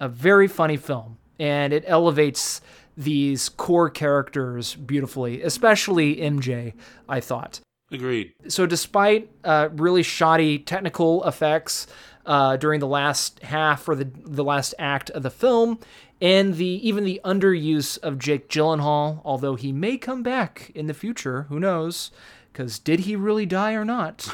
a 0.00 0.08
very 0.08 0.48
funny 0.48 0.76
film, 0.76 1.18
and 1.38 1.72
it 1.72 1.84
elevates 1.86 2.60
these 2.96 3.48
core 3.48 3.90
characters 3.90 4.74
beautifully, 4.74 5.42
especially 5.42 6.16
MJ, 6.16 6.74
I 7.08 7.20
thought. 7.20 7.60
Agreed. 7.90 8.32
So, 8.48 8.66
despite 8.66 9.30
uh, 9.44 9.68
really 9.72 10.02
shoddy 10.02 10.58
technical 10.58 11.22
effects 11.24 11.86
uh, 12.24 12.56
during 12.56 12.80
the 12.80 12.86
last 12.86 13.42
half 13.42 13.88
or 13.88 13.94
the, 13.94 14.10
the 14.24 14.42
last 14.42 14.74
act 14.78 15.10
of 15.10 15.22
the 15.22 15.30
film, 15.30 15.78
and 16.20 16.54
the 16.54 16.88
even 16.88 17.04
the 17.04 17.20
underuse 17.24 17.98
of 17.98 18.18
Jake 18.18 18.48
Gyllenhaal, 18.48 19.20
although 19.24 19.54
he 19.54 19.72
may 19.72 19.96
come 19.96 20.22
back 20.22 20.70
in 20.74 20.86
the 20.86 20.94
future, 20.94 21.42
who 21.48 21.60
knows? 21.60 22.10
Because 22.52 22.78
did 22.78 23.00
he 23.00 23.16
really 23.16 23.44
die 23.44 23.74
or 23.74 23.84
not? 23.84 24.32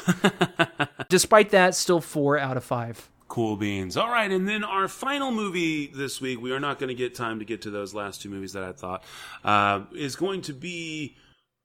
Despite 1.09 1.49
that, 1.49 1.75
still 1.75 1.99
four 1.99 2.37
out 2.39 2.55
of 2.55 2.63
five. 2.63 3.09
Cool 3.27 3.57
beans. 3.57 3.97
All 3.97 4.09
right, 4.09 4.31
and 4.31 4.47
then 4.47 4.63
our 4.63 4.87
final 4.87 5.31
movie 5.31 5.87
this 5.87 6.21
week, 6.21 6.39
we 6.39 6.51
are 6.53 6.59
not 6.59 6.79
going 6.79 6.87
to 6.89 6.95
get 6.95 7.15
time 7.15 7.39
to 7.39 7.45
get 7.45 7.63
to 7.63 7.69
those 7.69 7.93
last 7.93 8.21
two 8.21 8.29
movies 8.29 8.53
that 8.53 8.63
I 8.63 8.71
thought, 8.71 9.03
uh, 9.43 9.81
is 9.93 10.15
going 10.15 10.41
to 10.43 10.53
be 10.53 11.17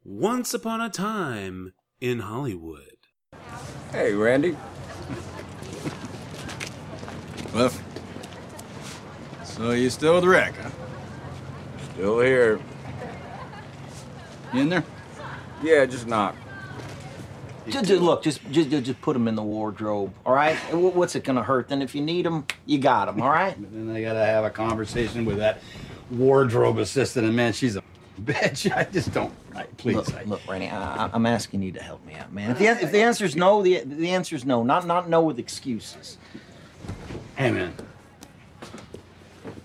Once 0.03 0.53
Upon 0.53 0.81
a 0.81 0.89
Time 0.89 1.75
in 2.01 2.21
Hollywood. 2.21 2.97
Hey, 3.93 4.15
Randy. 4.15 4.57
Cliff. 7.49 7.83
So 9.59 9.73
you 9.73 9.91
still 9.91 10.15
with 10.15 10.25
Rick, 10.25 10.55
huh? 10.55 10.71
Still 11.93 12.21
here. 12.21 12.61
You 14.55 14.61
in 14.63 14.69
there? 14.69 14.85
Yeah, 15.63 15.85
just 15.85 16.07
knock. 16.07 16.37
Just, 17.69 17.85
just- 17.87 18.01
look, 18.03 18.23
just, 18.23 18.41
just 18.51 18.71
just 18.71 18.87
just 18.87 19.01
put 19.03 19.13
them 19.13 19.29
in 19.29 19.35
the 19.35 19.43
wardrobe, 19.43 20.15
all 20.25 20.33
right? 20.33 20.55
What's 20.73 21.17
it 21.17 21.25
gonna 21.25 21.43
hurt? 21.43 21.69
Then 21.69 21.83
if 21.83 21.95
you 21.95 22.01
need 22.01 22.25
them, 22.25 22.47
you 22.65 22.79
got 22.79 23.07
them, 23.07 23.21
all 23.21 23.29
right? 23.29 23.61
But 23.61 23.73
then 23.75 23.95
I 23.95 24.01
gotta 24.01 24.25
have 24.25 24.45
a 24.45 24.51
conversation 24.51 25.27
with 25.27 25.37
that 25.39 25.61
wardrobe 26.11 26.79
assistant, 26.79 27.27
and 27.27 27.37
man, 27.37 27.53
she's 27.53 27.77
a 27.77 27.83
bitch. 28.23 28.75
I 28.75 28.85
just 28.85 29.13
don't. 29.13 29.35
Right, 29.55 29.77
please. 29.77 29.97
Look, 29.97 30.15
I- 30.15 30.23
look, 30.23 30.41
Randy, 30.49 30.69
I, 30.69 31.07
I- 31.07 31.11
I'm 31.13 31.27
asking 31.27 31.63
you 31.63 31.73
to 31.73 31.83
help 31.83 32.03
me 32.07 32.15
out, 32.15 32.33
man. 32.33 32.53
If 32.53 32.59
the, 32.59 32.67
if 32.69 32.91
the 32.93 33.03
answer's 33.03 33.37
no, 33.37 33.61
the 33.63 33.81
the 33.85 34.11
answer's 34.11 34.47
no. 34.47 34.63
Not 34.63 34.87
not 34.87 35.11
no 35.11 35.21
with 35.21 35.39
excuses. 35.39 36.17
Hey, 37.37 37.51
man. 37.51 37.75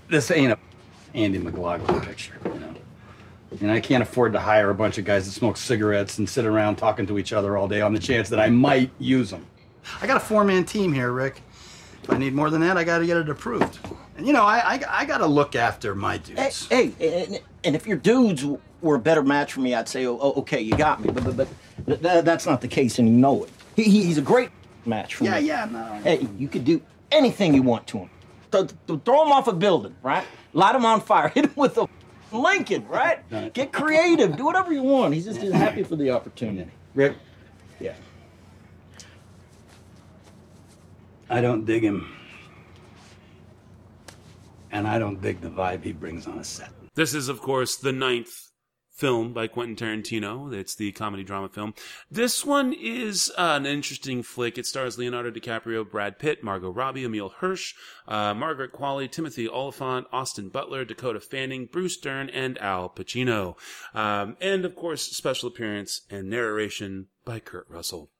This 0.09 0.29
ain't 0.31 0.51
a 0.51 0.57
Andy 1.13 1.39
McLaglen 1.39 2.03
picture, 2.05 2.33
you 2.45 2.53
know. 2.59 2.73
And 3.61 3.71
I 3.71 3.79
can't 3.79 4.01
afford 4.01 4.33
to 4.33 4.39
hire 4.39 4.69
a 4.71 4.75
bunch 4.75 4.97
of 4.97 5.05
guys 5.05 5.25
that 5.25 5.31
smoke 5.31 5.57
cigarettes 5.57 6.17
and 6.17 6.27
sit 6.27 6.45
around 6.45 6.77
talking 6.77 7.05
to 7.07 7.19
each 7.19 7.33
other 7.33 7.55
all 7.55 7.67
day 7.67 7.81
on 7.81 7.93
the 7.93 7.99
chance 7.99 8.29
that 8.29 8.39
I 8.39 8.49
might 8.49 8.89
use 8.99 9.29
them. 9.29 9.45
I 10.01 10.07
got 10.07 10.17
a 10.17 10.19
four-man 10.19 10.65
team 10.65 10.91
here, 10.93 11.11
Rick. 11.11 11.41
If 12.03 12.09
I 12.09 12.17
need 12.17 12.33
more 12.33 12.49
than 12.49 12.61
that, 12.61 12.77
I 12.77 12.83
got 12.83 12.99
to 12.99 13.05
get 13.05 13.17
it 13.17 13.29
approved. 13.29 13.79
And 14.17 14.25
you 14.27 14.33
know, 14.33 14.43
I 14.43 14.57
I, 14.75 14.81
I 14.89 15.05
got 15.05 15.19
to 15.19 15.25
look 15.27 15.55
after 15.55 15.95
my 15.95 16.17
dudes. 16.17 16.67
Hey, 16.67 16.91
hey, 16.99 17.25
and, 17.25 17.39
and 17.63 17.75
if 17.75 17.87
your 17.87 17.97
dudes 17.97 18.43
were 18.81 18.95
a 18.95 18.99
better 18.99 19.23
match 19.23 19.53
for 19.53 19.61
me, 19.61 19.73
I'd 19.75 19.87
say, 19.87 20.05
oh, 20.05 20.19
oh, 20.21 20.33
okay, 20.41 20.59
you 20.59 20.75
got 20.75 21.03
me. 21.03 21.11
But 21.11 21.23
but, 21.23 21.37
but 21.37 21.47
th- 21.85 22.01
th- 22.01 22.25
that's 22.25 22.45
not 22.45 22.59
the 22.61 22.67
case, 22.67 22.99
and 22.99 23.07
you 23.07 23.13
know 23.15 23.43
it. 23.43 23.49
He, 23.75 23.83
he- 23.83 24.03
he's 24.03 24.17
a 24.17 24.21
great 24.21 24.49
match 24.85 25.15
for 25.15 25.23
Yeah, 25.25 25.39
me. 25.39 25.47
yeah, 25.47 25.65
no. 25.71 25.83
Hey, 26.03 26.27
you 26.37 26.47
could 26.47 26.65
do 26.65 26.81
anything 27.11 27.53
you 27.53 27.61
want 27.63 27.87
to 27.87 27.99
him. 27.99 28.09
Th- 28.53 28.71
th- 28.87 28.99
throw 29.03 29.25
him 29.25 29.31
off 29.31 29.47
a 29.47 29.53
building, 29.53 29.95
right? 30.03 30.25
Light 30.53 30.75
him 30.75 30.85
on 30.85 31.01
fire. 31.01 31.27
Hit 31.35 31.45
him 31.45 31.53
with 31.55 31.77
a 31.79 31.87
Lincoln, 32.31 32.87
right? 32.87 33.19
Get 33.53 33.73
creative. 33.73 34.37
Do 34.37 34.45
whatever 34.45 34.71
you 34.71 34.83
want. 34.83 35.13
He's 35.15 35.25
just 35.25 35.41
he's 35.41 35.51
happy 35.51 35.81
for 35.83 35.95
the 35.95 36.11
opportunity. 36.11 36.71
Rick. 36.93 37.17
Yeah. 37.79 37.95
I 41.29 41.41
don't 41.41 41.65
dig 41.65 41.83
him. 41.83 42.13
And 44.71 44.87
I 44.87 44.99
don't 44.99 45.19
dig 45.21 45.41
the 45.41 45.49
vibe 45.49 45.83
he 45.83 45.91
brings 45.91 46.27
on 46.27 46.37
a 46.37 46.43
set. 46.43 46.69
This 46.95 47.15
is, 47.15 47.27
of 47.29 47.41
course, 47.41 47.77
the 47.77 47.91
ninth 47.91 48.51
film 48.93 49.33
by 49.33 49.47
Quentin 49.47 49.75
Tarantino. 49.75 50.53
It's 50.53 50.75
the 50.75 50.91
comedy 50.91 51.23
drama 51.23 51.49
film. 51.49 51.73
This 52.11 52.45
one 52.45 52.73
is 52.73 53.31
uh, 53.37 53.57
an 53.57 53.65
interesting 53.65 54.21
flick. 54.21 54.57
It 54.57 54.65
stars 54.65 54.97
Leonardo 54.97 55.31
DiCaprio, 55.31 55.89
Brad 55.89 56.19
Pitt, 56.19 56.43
Margot 56.43 56.69
Robbie, 56.69 57.03
Emile 57.03 57.33
Hirsch, 57.39 57.73
uh, 58.07 58.33
Margaret 58.33 58.71
Qualley, 58.71 59.09
Timothy 59.11 59.49
Olyphant, 59.49 60.05
Austin 60.11 60.49
Butler, 60.49 60.85
Dakota 60.85 61.19
Fanning, 61.19 61.65
Bruce 61.65 61.97
Dern, 61.97 62.29
and 62.29 62.57
Al 62.59 62.89
Pacino. 62.89 63.55
Um, 63.93 64.37
and, 64.39 64.63
of 64.63 64.75
course, 64.75 65.03
special 65.03 65.49
appearance 65.49 66.01
and 66.09 66.29
narration 66.29 67.07
by 67.25 67.39
Kurt 67.39 67.67
Russell. 67.69 68.11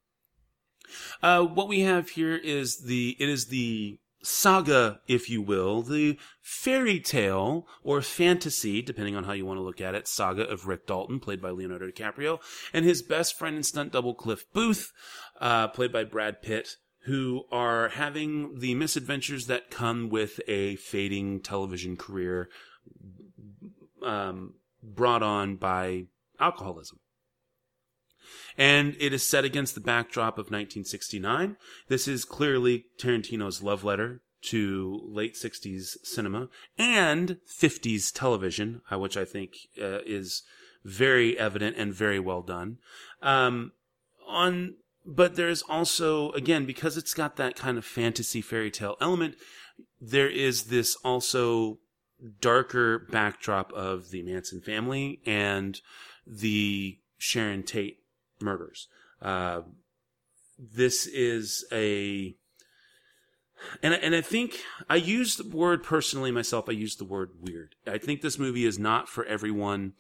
Uh, 1.22 1.44
what 1.44 1.68
we 1.68 1.82
have 1.82 2.10
here 2.10 2.36
is 2.36 2.84
the 2.84 3.16
it 3.20 3.30
is 3.30 3.48
the 3.48 4.00
saga, 4.24 5.02
if 5.08 5.30
you 5.30 5.42
will, 5.42 5.82
the 5.82 6.18
fairy 6.42 7.00
tale 7.00 7.68
or 7.84 8.02
fantasy, 8.02 8.82
depending 8.82 9.16
on 9.16 9.26
how 9.26 9.34
you 9.34 9.46
want 9.46 9.58
to 9.58 9.64
look 9.64 9.82
at 9.82 9.96
it, 9.96 10.08
saga 10.08 10.44
of 10.44 10.68
Rick 10.68 10.88
Dalton, 10.88 11.20
played 11.20 11.42
by 11.42 11.52
Leonardo 11.52 11.88
DiCaprio, 11.88 12.40
and 12.74 12.86
his 12.86 13.02
best 13.02 13.38
friend 13.38 13.56
and 13.56 13.66
stunt 13.66 13.92
double 13.92 14.16
Cliff 14.16 14.46
Booth, 14.54 14.92
uh, 15.40 15.68
played 15.68 15.92
by 15.92 16.04
Brad 16.04 16.42
Pitt, 16.42 16.78
who 17.06 17.44
are 17.52 17.90
having 17.90 18.60
the 18.60 18.76
misadventures 18.76 19.48
that 19.48 19.70
come 19.70 20.10
with 20.10 20.40
a 20.48 20.78
fading 20.78 21.42
television 21.42 21.98
career, 21.98 22.50
um, 24.02 24.56
brought 24.82 25.24
on 25.24 25.58
by 25.58 26.06
alcoholism 26.40 27.00
and 28.58 28.96
it 29.00 29.14
is 29.14 29.24
set 29.24 29.46
against 29.46 29.76
the 29.76 29.82
backdrop 29.82 30.36
of 30.36 30.46
1969. 30.46 31.58
This 31.88 32.08
is 32.08 32.26
clearly 32.26 32.86
Tarantino's 33.00 33.64
love 33.64 33.84
letter 33.84 34.22
to 34.44 35.02
late 35.06 35.36
60s 35.36 35.98
cinema 36.04 36.50
and 36.78 37.38
50s 37.48 38.12
television, 38.14 38.82
uh, 38.92 39.00
which 39.00 39.16
I 39.16 39.26
think 39.26 39.54
uh, 39.82 40.00
is 40.06 40.44
very 40.84 41.38
evident 41.40 41.78
and 41.78 41.94
very 41.94 42.20
well 42.20 42.42
done. 42.42 42.78
Um, 43.22 43.72
on, 44.28 44.76
but 45.06 45.36
there's 45.36 45.62
also, 45.64 46.32
again, 46.32 46.66
because 46.66 46.98
it's 46.98 47.14
got 47.14 47.38
that 47.38 47.56
kind 47.56 47.78
of 47.78 47.86
fantasy 47.86 48.42
fairy 48.42 48.72
tale 48.72 48.98
element, 49.00 49.36
there 50.00 50.30
is 50.30 50.66
this 50.66 50.96
also 51.04 51.80
darker 52.42 53.00
backdrop 53.00 53.72
of 53.74 54.12
the 54.12 54.24
Manson 54.24 54.62
family 54.62 55.22
and 55.26 55.80
the 56.26 57.00
Sharon 57.18 57.64
Tate 57.64 58.03
murders. 58.44 58.88
Uh, 59.22 59.62
this 60.58 61.08
is 61.08 61.66
a, 61.72 62.36
and 63.82 63.94
and 63.94 64.16
I 64.16 64.22
think 64.22 64.60
I 64.90 64.98
use 64.98 65.38
the 65.38 65.48
word 65.48 65.84
personally 65.84 66.32
myself. 66.32 66.70
I 66.70 66.74
use 66.74 66.96
the 66.96 67.06
word 67.06 67.32
weird. 67.40 67.76
I 67.88 67.98
think 67.98 68.22
this 68.22 68.38
movie 68.38 68.66
is 68.66 68.78
not 68.78 69.10
for 69.10 69.26
everyone. 69.26 69.94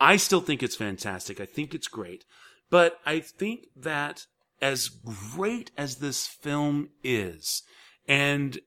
I 0.00 0.16
still 0.16 0.40
think 0.40 0.62
it's 0.62 0.76
fantastic. 0.76 1.40
I 1.40 1.46
think 1.46 1.74
it's 1.74 1.88
great, 1.88 2.24
but 2.70 2.98
I 3.04 3.20
think 3.20 3.66
that 3.76 4.26
as 4.62 4.88
great 4.88 5.70
as 5.76 5.96
this 5.96 6.26
film 6.26 6.90
is, 7.02 7.62
and 8.08 8.58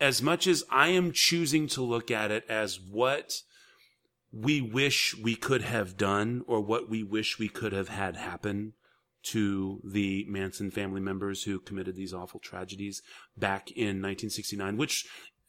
as 0.00 0.22
much 0.22 0.46
as 0.46 0.64
I 0.70 0.88
am 0.88 1.12
choosing 1.12 1.66
to 1.68 1.82
look 1.82 2.10
at 2.10 2.30
it 2.30 2.44
as 2.48 2.80
what 2.80 3.32
we 4.32 4.60
wish 4.60 5.16
we 5.16 5.36
could 5.36 5.62
have 5.62 5.96
done 5.96 6.42
or 6.46 6.60
what 6.60 6.88
we 6.88 7.02
wish 7.02 7.38
we 7.38 7.48
could 7.48 7.72
have 7.72 7.88
had 7.88 8.16
happen 8.16 8.72
to 9.22 9.80
the 9.84 10.24
Manson 10.28 10.70
family 10.70 11.00
members 11.00 11.42
who 11.42 11.60
committed 11.60 11.96
these 11.96 12.14
awful 12.14 12.40
tragedies 12.40 13.02
back 13.36 13.70
in 13.70 14.00
1969, 14.00 14.76
which 14.76 15.06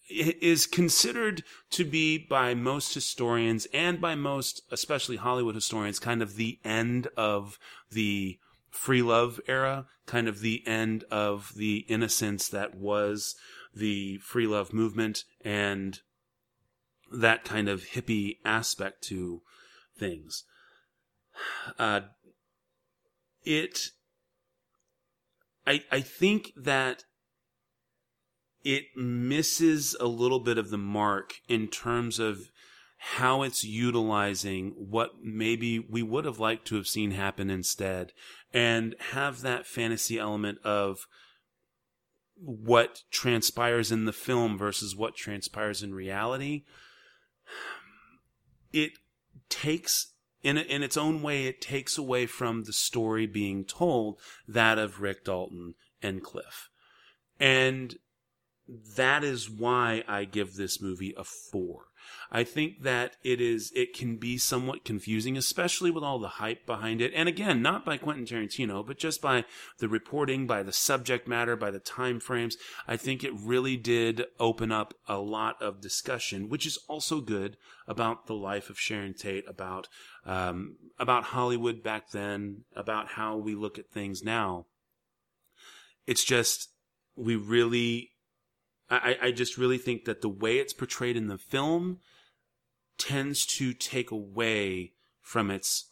is 0.09 0.67
considered 0.67 1.43
to 1.69 1.85
be 1.85 2.17
by 2.17 2.53
most 2.53 2.93
historians 2.93 3.67
and 3.73 4.01
by 4.01 4.15
most, 4.15 4.61
especially 4.71 5.15
Hollywood 5.15 5.55
historians, 5.55 5.99
kind 5.99 6.21
of 6.21 6.35
the 6.35 6.59
end 6.65 7.07
of 7.15 7.57
the 7.89 8.37
free 8.69 9.01
love 9.01 9.39
era, 9.47 9.85
kind 10.05 10.27
of 10.27 10.41
the 10.41 10.65
end 10.67 11.03
of 11.11 11.53
the 11.55 11.85
innocence 11.87 12.49
that 12.49 12.75
was 12.75 13.35
the 13.73 14.17
free 14.17 14.47
love 14.47 14.73
movement 14.73 15.23
and 15.41 15.99
that 17.11 17.43
kind 17.43 17.69
of 17.69 17.83
hippie 17.83 18.37
aspect 18.43 19.03
to 19.03 19.41
things. 19.97 20.43
Uh, 21.77 22.01
it, 23.43 23.89
I, 25.65 25.83
I 25.91 26.01
think 26.01 26.51
that 26.55 27.03
it 28.63 28.85
misses 28.95 29.95
a 29.99 30.05
little 30.05 30.39
bit 30.39 30.57
of 30.57 30.69
the 30.69 30.77
mark 30.77 31.35
in 31.47 31.67
terms 31.67 32.19
of 32.19 32.51
how 32.97 33.41
it's 33.41 33.63
utilizing 33.63 34.73
what 34.77 35.23
maybe 35.23 35.79
we 35.79 36.03
would 36.03 36.23
have 36.23 36.39
liked 36.39 36.67
to 36.67 36.75
have 36.75 36.85
seen 36.85 37.11
happen 37.11 37.49
instead 37.49 38.11
and 38.53 38.95
have 39.11 39.41
that 39.41 39.65
fantasy 39.65 40.19
element 40.19 40.59
of 40.63 41.07
what 42.35 43.01
transpires 43.09 43.91
in 43.91 44.05
the 44.05 44.13
film 44.13 44.55
versus 44.55 44.95
what 44.95 45.15
transpires 45.15 45.81
in 45.81 45.95
reality. 45.95 46.63
It 48.71 48.91
takes 49.49 50.13
in 50.43 50.57
in 50.57 50.83
its 50.83 50.97
own 50.97 51.21
way 51.21 51.45
it 51.45 51.61
takes 51.61 51.97
away 51.97 52.25
from 52.25 52.63
the 52.63 52.73
story 52.73 53.25
being 53.25 53.65
told 53.65 54.19
that 54.47 54.77
of 54.77 55.01
Rick 55.01 55.25
Dalton 55.25 55.75
and 56.01 56.23
Cliff. 56.23 56.69
And 57.39 57.95
that 58.95 59.23
is 59.23 59.49
why 59.49 60.03
I 60.07 60.25
give 60.25 60.55
this 60.55 60.81
movie 60.81 61.13
a 61.17 61.23
4. 61.23 61.85
I 62.31 62.43
think 62.43 62.83
that 62.83 63.17
it 63.23 63.41
is 63.41 63.71
it 63.75 63.93
can 63.93 64.17
be 64.17 64.37
somewhat 64.37 64.85
confusing, 64.85 65.37
especially 65.37 65.91
with 65.91 66.03
all 66.03 66.19
the 66.19 66.27
hype 66.27 66.65
behind 66.65 67.01
it. 67.01 67.11
And 67.15 67.27
again, 67.27 67.61
not 67.61 67.85
by 67.85 67.97
Quentin 67.97 68.25
Tarantino, 68.25 68.85
but 68.85 68.97
just 68.97 69.21
by 69.21 69.45
the 69.79 69.89
reporting, 69.89 70.47
by 70.47 70.63
the 70.63 70.71
subject 70.71 71.27
matter, 71.27 71.55
by 71.55 71.71
the 71.71 71.79
time 71.79 72.19
frames. 72.19 72.55
I 72.87 72.97
think 72.97 73.23
it 73.23 73.33
really 73.35 73.77
did 73.77 74.25
open 74.39 74.71
up 74.71 74.93
a 75.07 75.17
lot 75.17 75.61
of 75.61 75.81
discussion, 75.81 76.49
which 76.49 76.65
is 76.65 76.77
also 76.87 77.21
good 77.21 77.57
about 77.87 78.27
the 78.27 78.35
life 78.35 78.69
of 78.69 78.79
Sharon 78.79 79.13
Tate, 79.13 79.47
about 79.47 79.87
um, 80.25 80.77
about 80.99 81.25
Hollywood 81.25 81.83
back 81.83 82.11
then, 82.11 82.63
about 82.75 83.09
how 83.09 83.37
we 83.37 83.55
look 83.55 83.77
at 83.77 83.91
things 83.91 84.23
now. 84.23 84.67
It's 86.07 86.23
just 86.23 86.69
we 87.15 87.35
really 87.35 88.10
I, 88.91 89.17
I 89.21 89.31
just 89.31 89.57
really 89.57 89.77
think 89.77 90.05
that 90.05 90.21
the 90.21 90.29
way 90.29 90.57
it's 90.57 90.73
portrayed 90.73 91.15
in 91.15 91.27
the 91.27 91.37
film 91.37 91.99
tends 92.97 93.45
to 93.45 93.73
take 93.73 94.11
away 94.11 94.93
from 95.21 95.49
its 95.49 95.87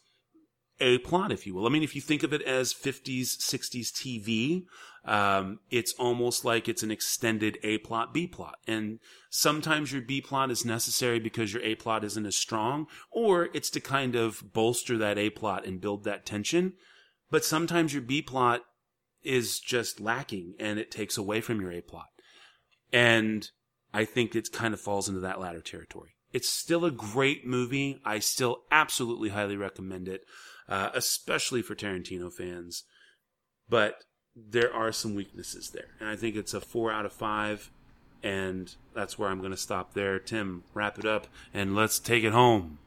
a 0.80 0.98
plot, 0.98 1.32
if 1.32 1.46
you 1.46 1.54
will. 1.54 1.66
I 1.66 1.70
mean, 1.70 1.82
if 1.82 1.94
you 1.94 2.00
think 2.00 2.22
of 2.22 2.32
it 2.32 2.42
as 2.42 2.72
50s, 2.72 3.36
60s 3.38 3.90
TV, 3.92 4.64
um, 5.04 5.60
it's 5.70 5.92
almost 5.94 6.44
like 6.44 6.68
it's 6.68 6.82
an 6.82 6.90
extended 6.90 7.58
A 7.62 7.78
plot, 7.78 8.14
B 8.14 8.26
plot. 8.26 8.56
And 8.66 8.98
sometimes 9.28 9.92
your 9.92 10.02
B 10.02 10.20
plot 10.20 10.50
is 10.50 10.64
necessary 10.64 11.18
because 11.18 11.52
your 11.52 11.62
A 11.62 11.74
plot 11.74 12.04
isn't 12.04 12.26
as 12.26 12.36
strong, 12.36 12.86
or 13.10 13.48
it's 13.52 13.70
to 13.70 13.80
kind 13.80 14.14
of 14.14 14.52
bolster 14.52 14.96
that 14.98 15.18
A 15.18 15.30
plot 15.30 15.66
and 15.66 15.80
build 15.80 16.04
that 16.04 16.26
tension. 16.26 16.74
But 17.30 17.44
sometimes 17.44 17.92
your 17.92 18.02
B 18.02 18.22
plot 18.22 18.62
is 19.22 19.58
just 19.60 20.00
lacking 20.00 20.54
and 20.58 20.78
it 20.78 20.90
takes 20.90 21.18
away 21.18 21.40
from 21.40 21.60
your 21.60 21.72
A 21.72 21.82
plot. 21.82 22.08
And 22.92 23.48
I 23.92 24.04
think 24.04 24.34
it 24.34 24.52
kind 24.52 24.74
of 24.74 24.80
falls 24.80 25.08
into 25.08 25.20
that 25.20 25.40
latter 25.40 25.60
territory. 25.60 26.16
It's 26.32 26.48
still 26.48 26.84
a 26.84 26.90
great 26.90 27.46
movie. 27.46 28.00
I 28.04 28.20
still 28.20 28.62
absolutely 28.70 29.30
highly 29.30 29.56
recommend 29.56 30.08
it, 30.08 30.24
uh, 30.68 30.90
especially 30.94 31.62
for 31.62 31.74
Tarantino 31.74 32.32
fans. 32.32 32.84
But 33.68 34.04
there 34.36 34.72
are 34.72 34.92
some 34.92 35.14
weaknesses 35.14 35.70
there. 35.70 35.88
And 35.98 36.08
I 36.08 36.16
think 36.16 36.36
it's 36.36 36.54
a 36.54 36.60
four 36.60 36.92
out 36.92 37.06
of 37.06 37.12
five. 37.12 37.70
And 38.22 38.74
that's 38.94 39.18
where 39.18 39.28
I'm 39.28 39.40
going 39.40 39.50
to 39.50 39.56
stop 39.56 39.94
there. 39.94 40.18
Tim, 40.18 40.62
wrap 40.74 40.98
it 40.98 41.06
up 41.06 41.26
and 41.54 41.74
let's 41.74 41.98
take 41.98 42.22
it 42.22 42.32
home. 42.32 42.78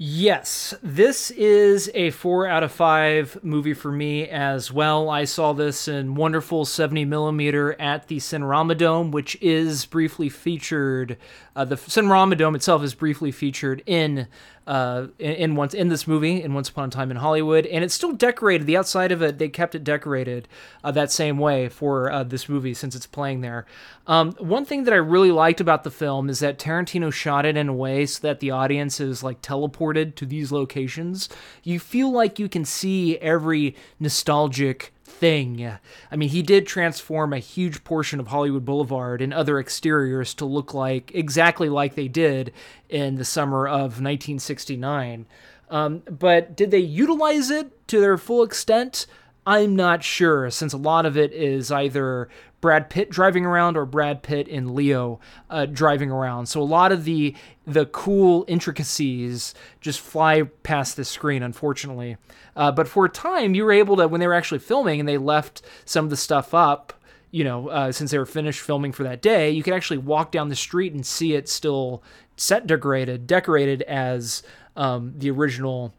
Yes, 0.00 0.74
this 0.80 1.32
is 1.32 1.90
a 1.92 2.10
four 2.10 2.46
out 2.46 2.62
of 2.62 2.70
five 2.70 3.36
movie 3.42 3.74
for 3.74 3.90
me 3.90 4.28
as 4.28 4.70
well. 4.70 5.10
I 5.10 5.24
saw 5.24 5.52
this 5.52 5.88
in 5.88 6.14
wonderful 6.14 6.64
70 6.64 7.04
millimeter 7.04 7.74
at 7.80 8.06
the 8.06 8.18
Cinerama 8.18 8.78
Dome, 8.78 9.10
which 9.10 9.36
is 9.40 9.86
briefly 9.86 10.28
featured. 10.28 11.16
Uh, 11.56 11.64
the 11.64 11.74
Cinerama 11.74 12.38
Dome 12.38 12.54
itself 12.54 12.84
is 12.84 12.94
briefly 12.94 13.32
featured 13.32 13.82
in 13.86 14.28
uh, 14.68 15.06
in, 15.18 15.32
in, 15.32 15.56
once 15.56 15.72
in 15.72 15.88
this 15.88 16.06
movie 16.06 16.42
in 16.42 16.52
Once 16.52 16.68
Upon 16.68 16.88
a 16.88 16.92
Time 16.92 17.10
in 17.10 17.16
Hollywood, 17.16 17.64
and 17.64 17.82
it's 17.82 17.94
still 17.94 18.12
decorated. 18.12 18.66
The 18.66 18.76
outside 18.76 19.12
of 19.12 19.22
it, 19.22 19.38
they 19.38 19.48
kept 19.48 19.74
it 19.74 19.82
decorated 19.82 20.46
uh, 20.84 20.90
that 20.90 21.10
same 21.10 21.38
way 21.38 21.70
for 21.70 22.12
uh, 22.12 22.22
this 22.22 22.50
movie 22.50 22.74
since 22.74 22.94
it's 22.94 23.06
playing 23.06 23.40
there. 23.40 23.64
Um, 24.06 24.32
one 24.32 24.66
thing 24.66 24.84
that 24.84 24.92
I 24.92 24.98
really 24.98 25.32
liked 25.32 25.62
about 25.62 25.84
the 25.84 25.90
film 25.90 26.28
is 26.28 26.40
that 26.40 26.58
Tarantino 26.58 27.10
shot 27.10 27.46
it 27.46 27.56
in 27.56 27.70
a 27.70 27.72
way 27.72 28.04
so 28.04 28.20
that 28.28 28.40
the 28.40 28.50
audience 28.50 29.00
is 29.00 29.22
like 29.22 29.40
teleported 29.40 29.87
to 29.94 30.26
these 30.26 30.52
locations. 30.52 31.28
You 31.62 31.78
feel 31.78 32.10
like 32.10 32.38
you 32.38 32.48
can 32.48 32.64
see 32.64 33.18
every 33.18 33.76
nostalgic 33.98 34.92
thing. 35.04 35.70
I 36.10 36.16
mean, 36.16 36.28
he 36.28 36.42
did 36.42 36.66
transform 36.66 37.32
a 37.32 37.38
huge 37.38 37.82
portion 37.82 38.20
of 38.20 38.28
Hollywood 38.28 38.64
Boulevard 38.64 39.20
and 39.20 39.34
other 39.34 39.58
exteriors 39.58 40.34
to 40.34 40.44
look 40.44 40.74
like 40.74 41.10
exactly 41.14 41.68
like 41.68 41.94
they 41.94 42.08
did 42.08 42.52
in 42.88 43.16
the 43.16 43.24
summer 43.24 43.66
of 43.66 44.00
1969. 44.00 45.26
Um, 45.70 46.02
but 46.10 46.56
did 46.56 46.70
they 46.70 46.78
utilize 46.78 47.50
it 47.50 47.86
to 47.88 48.00
their 48.00 48.16
full 48.16 48.42
extent? 48.42 49.06
I'm 49.48 49.74
not 49.76 50.04
sure, 50.04 50.50
since 50.50 50.74
a 50.74 50.76
lot 50.76 51.06
of 51.06 51.16
it 51.16 51.32
is 51.32 51.72
either 51.72 52.28
Brad 52.60 52.90
Pitt 52.90 53.08
driving 53.08 53.46
around 53.46 53.78
or 53.78 53.86
Brad 53.86 54.22
Pitt 54.22 54.46
and 54.46 54.74
Leo 54.74 55.20
uh, 55.48 55.64
driving 55.64 56.10
around. 56.10 56.44
So 56.50 56.60
a 56.60 56.64
lot 56.64 56.92
of 56.92 57.04
the 57.04 57.34
the 57.66 57.86
cool 57.86 58.44
intricacies 58.46 59.54
just 59.80 60.00
fly 60.00 60.42
past 60.64 60.96
the 60.96 61.04
screen, 61.06 61.42
unfortunately. 61.42 62.18
Uh, 62.54 62.72
but 62.72 62.88
for 62.88 63.06
a 63.06 63.08
time, 63.08 63.54
you 63.54 63.64
were 63.64 63.72
able 63.72 63.96
to 63.96 64.06
when 64.06 64.20
they 64.20 64.26
were 64.26 64.34
actually 64.34 64.58
filming 64.58 65.00
and 65.00 65.08
they 65.08 65.16
left 65.16 65.62
some 65.86 66.04
of 66.04 66.10
the 66.10 66.16
stuff 66.18 66.52
up. 66.52 66.92
You 67.30 67.44
know, 67.44 67.68
uh, 67.68 67.90
since 67.90 68.10
they 68.10 68.18
were 68.18 68.26
finished 68.26 68.60
filming 68.60 68.92
for 68.92 69.04
that 69.04 69.22
day, 69.22 69.50
you 69.50 69.62
could 69.62 69.72
actually 69.72 69.98
walk 69.98 70.30
down 70.30 70.50
the 70.50 70.56
street 70.56 70.92
and 70.92 71.06
see 71.06 71.32
it 71.32 71.48
still 71.48 72.02
set 72.36 72.66
decorated, 72.66 73.26
decorated 73.26 73.80
as 73.80 74.42
um, 74.76 75.14
the 75.16 75.30
original. 75.30 75.94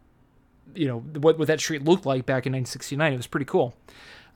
You 0.76 0.88
know 0.88 1.00
what 1.00 1.38
what 1.38 1.48
that 1.48 1.60
street 1.60 1.84
looked 1.84 2.06
like 2.06 2.26
back 2.26 2.46
in 2.46 2.54
1969. 2.54 3.14
It 3.14 3.18
was 3.18 3.28
pretty 3.28 3.46
cool. 3.46 3.76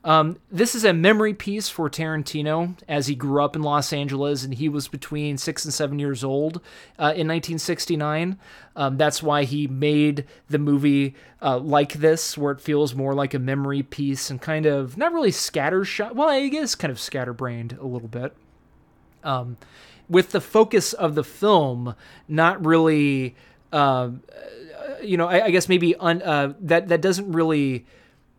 Um, 0.04 0.38
this 0.52 0.74
is 0.74 0.84
a 0.84 0.92
memory 0.92 1.32
piece 1.32 1.70
for 1.70 1.88
Tarantino 1.88 2.76
as 2.86 3.06
he 3.06 3.14
grew 3.14 3.42
up 3.42 3.56
in 3.56 3.62
Los 3.62 3.90
Angeles 3.90 4.44
and 4.44 4.52
he 4.52 4.68
was 4.68 4.86
between 4.86 5.38
six 5.38 5.64
and 5.64 5.72
seven 5.72 5.98
years 5.98 6.22
old 6.22 6.56
uh, 6.98 7.16
in 7.16 7.26
1969. 7.26 8.38
Um, 8.76 8.98
that's 8.98 9.22
why 9.22 9.44
he 9.44 9.66
made 9.66 10.26
the 10.50 10.58
movie 10.58 11.14
uh, 11.40 11.58
like 11.58 11.94
this, 11.94 12.36
where 12.36 12.52
it 12.52 12.60
feels 12.60 12.94
more 12.94 13.14
like 13.14 13.32
a 13.32 13.38
memory 13.38 13.82
piece 13.82 14.28
and 14.28 14.42
kind 14.42 14.66
of 14.66 14.98
not 14.98 15.14
really 15.14 15.30
scattershot. 15.30 16.14
Well, 16.14 16.28
I 16.28 16.48
guess 16.48 16.74
kind 16.74 16.90
of 16.90 17.00
scatterbrained 17.00 17.78
a 17.80 17.86
little 17.86 18.08
bit. 18.08 18.36
Um, 19.22 19.56
with 20.10 20.32
the 20.32 20.40
focus 20.42 20.92
of 20.92 21.14
the 21.14 21.24
film 21.24 21.94
not 22.28 22.62
really, 22.64 23.36
uh, 23.72 24.10
you 25.02 25.16
know, 25.16 25.28
I, 25.28 25.46
I, 25.46 25.50
guess 25.50 25.68
maybe 25.68 25.94
un, 25.96 26.22
uh, 26.22 26.54
that 26.60 26.88
that 26.88 27.00
doesn't 27.00 27.32
really 27.32 27.86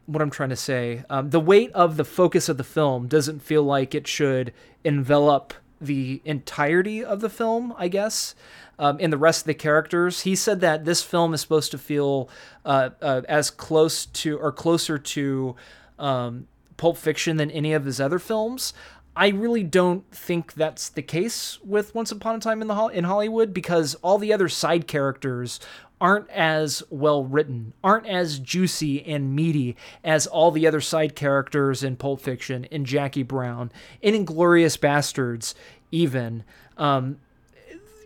what 0.06 0.22
I'm 0.22 0.30
trying 0.30 0.50
to 0.50 0.56
say. 0.56 1.04
Um, 1.10 1.30
the 1.30 1.40
weight 1.40 1.72
of 1.74 1.98
the 1.98 2.06
focus 2.06 2.50
of 2.50 2.58
the 2.58 2.64
film 2.64 3.08
doesn't 3.08 3.42
feel 3.42 3.64
like 3.64 3.96
it 3.96 4.08
should 4.08 4.54
envelop 4.84 5.54
the 5.82 6.22
entirety 6.26 7.04
of 7.04 7.22
the 7.22 7.30
film, 7.30 7.74
I 7.78 7.88
guess, 7.88 8.36
um, 8.78 8.98
and 9.00 9.12
the 9.12 9.18
rest 9.18 9.42
of 9.42 9.48
the 9.48 9.54
characters. 9.54 10.22
He 10.22 10.36
said 10.36 10.62
that 10.62 10.86
this 10.86 11.02
film 11.02 11.34
is 11.34 11.42
supposed 11.42 11.72
to 11.72 11.78
feel 11.78 12.30
uh, 12.64 12.92
uh, 13.02 13.22
as 13.28 13.50
close 13.50 14.06
to 14.06 14.38
or 14.38 14.52
closer 14.52 14.98
to 14.98 15.56
um, 15.98 16.48
Pulp 16.78 16.98
Fiction 16.98 17.38
than 17.38 17.52
any 17.52 17.74
of 17.74 17.86
his 17.86 18.00
other 18.00 18.20
films. 18.20 18.74
I 19.18 19.30
really 19.30 19.64
don't 19.64 20.10
think 20.12 20.54
that's 20.54 20.90
the 20.90 21.02
case 21.02 21.58
with 21.64 21.96
Once 21.96 22.12
Upon 22.12 22.36
a 22.36 22.40
Time 22.40 22.62
in 22.62 22.68
the 22.68 22.76
Ho- 22.76 22.90
in 22.90 23.06
Hollywood 23.06 23.54
because 23.54 23.96
all 23.96 24.18
the 24.18 24.34
other 24.34 24.50
side 24.50 24.88
characters 24.88 25.62
aren't 26.02 26.30
as 26.30 26.84
well 26.90 27.24
written, 27.24 27.74
aren't 27.84 28.06
as 28.08 28.40
juicy 28.40 29.06
and 29.06 29.36
meaty 29.36 29.76
as 30.04 30.28
all 30.28 30.52
the 30.52 30.68
other 30.68 30.82
side 30.82 31.16
characters 31.16 31.84
in 31.84 31.96
Pulp 31.96 32.22
Fiction, 32.22 32.66
in 32.66 32.86
Jackie 32.86 33.24
Brown, 33.24 33.72
in 34.02 34.14
Inglourious 34.14 34.78
Basterds, 34.78 35.54
even. 35.92 36.44
Um, 36.78 37.18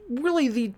really, 0.09 0.47
the 0.47 0.73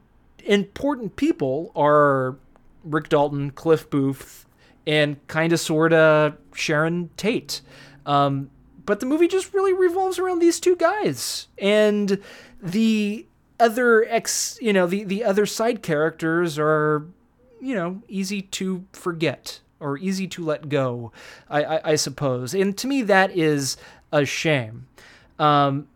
important 0.46 1.16
people 1.16 1.72
are 1.76 2.38
Rick 2.84 3.10
Dalton, 3.10 3.52
Cliff 3.52 3.90
Booth, 3.90 4.46
and 4.88 5.26
kind 5.28 5.54
of 5.54 5.60
sort 5.60 5.94
of 5.94 6.38
Sharon 6.56 7.10
Tate. 7.18 7.62
Um, 8.06 8.50
but 8.86 9.00
the 9.00 9.06
movie 9.06 9.28
just 9.28 9.54
really 9.54 9.74
revolves 9.74 10.18
around 10.18 10.40
these 10.40 10.60
two 10.60 10.76
guys 10.76 11.48
and 11.58 12.20
the 12.62 13.26
other 13.62 14.06
ex 14.10 14.58
you 14.62 14.74
know 14.74 14.88
the 14.88 15.04
the 15.04 15.24
other 15.24 15.46
side 15.46 15.82
characters 15.82 16.58
are 16.60 17.06
you 17.62 17.76
know 17.76 18.02
easy 18.08 18.42
to 18.42 18.86
forget 18.92 19.60
or 19.80 19.98
easy 19.98 20.28
to 20.28 20.44
let 20.44 20.70
go 20.70 21.12
i 21.50 21.64
i, 21.64 21.92
I 21.92 21.96
suppose. 21.96 22.54
And 22.54 22.78
to 22.78 22.88
me 22.88 23.02
that 23.04 23.32
is 23.38 23.78
a 24.12 24.26
shame. 24.26 24.88
Um 25.40 25.88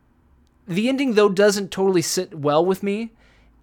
the 0.68 0.90
ending 0.90 1.14
though 1.14 1.30
doesn't 1.30 1.72
totally 1.72 2.02
sit 2.02 2.34
well 2.34 2.66
with 2.66 2.82
me. 2.84 3.12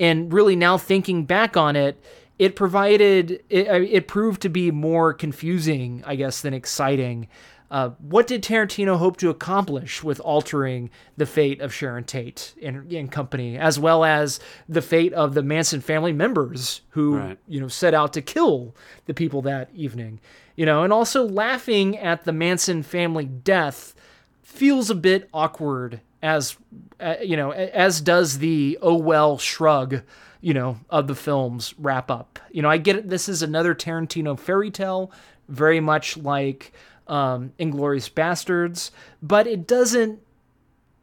And 0.01 0.33
really, 0.33 0.57
now 0.57 0.79
thinking 0.79 1.25
back 1.25 1.57
on 1.57 1.77
it, 1.77 1.97
it 2.39 2.57
provided 2.57 3.43
it, 3.49 3.69
it 3.69 4.09
proved 4.09 4.43
to 4.43 4.49
be 4.49 4.71
more 4.71 5.13
confusing, 5.13 6.03
I 6.07 6.17
guess, 6.17 6.41
than 6.41 6.55
exciting. 6.55 7.29
Uh, 7.73 7.89
what 8.01 8.27
did 8.27 8.43
Tarantino 8.43 8.99
hope 8.99 9.17
to 9.17 9.31
accomplish 9.31 10.05
with 10.05 10.21
altering 10.21 10.91
the 11.17 11.25
fate 11.25 11.59
of 11.63 11.73
Sharon 11.73 12.05
Tate 12.05 12.53
and, 12.63 12.93
and 12.93 13.11
company, 13.11 13.57
as 13.57 13.79
well 13.79 14.05
as 14.05 14.41
the 14.69 14.83
fate 14.83 15.15
of 15.15 15.33
the 15.33 15.43
Manson 15.43 15.81
family 15.81 16.13
members 16.13 16.83
who 16.91 17.17
Right. 17.17 17.39
you 17.49 17.61
know 17.63 17.69
set 17.69 17.95
out 17.95 18.13
to 18.13 18.21
kill 18.21 18.77
the 19.07 19.15
people 19.15 19.41
that 19.43 19.71
evening? 19.75 20.21
You 20.55 20.67
know, 20.67 20.85
and 20.85 20.93
also 20.93 21.27
laughing 21.27 21.97
at 21.97 22.25
the 22.25 22.33
Manson 22.33 22.83
family 22.83 23.25
death 23.25 23.95
feels 24.43 24.91
a 24.91 24.95
bit 24.95 25.31
awkward 25.33 26.03
as 26.23 26.59
uh, 27.01 27.15
you 27.23 27.39
know 27.39 27.53
as 27.53 28.03
does 28.03 28.39
the 28.39 28.79
oh 28.83 28.97
well 28.97 29.39
shrug 29.39 30.03
you 30.43 30.53
know 30.53 30.77
of 30.91 31.07
the 31.07 31.15
film's 31.15 31.75
wrap 31.79 32.11
up 32.11 32.39
you 32.51 32.61
know 32.61 32.69
i 32.69 32.77
get 32.77 32.97
it 32.97 33.09
this 33.09 33.29
is 33.29 33.43
another 33.43 33.75
tarantino 33.75 34.39
fairy 34.39 34.71
tale 34.71 35.11
very 35.49 35.81
much 35.81 36.17
like 36.19 36.73
um 37.13 37.53
inglourious 37.59 38.11
basterds 38.11 38.91
but 39.23 39.47
it 39.47 39.67
doesn't 39.67 40.19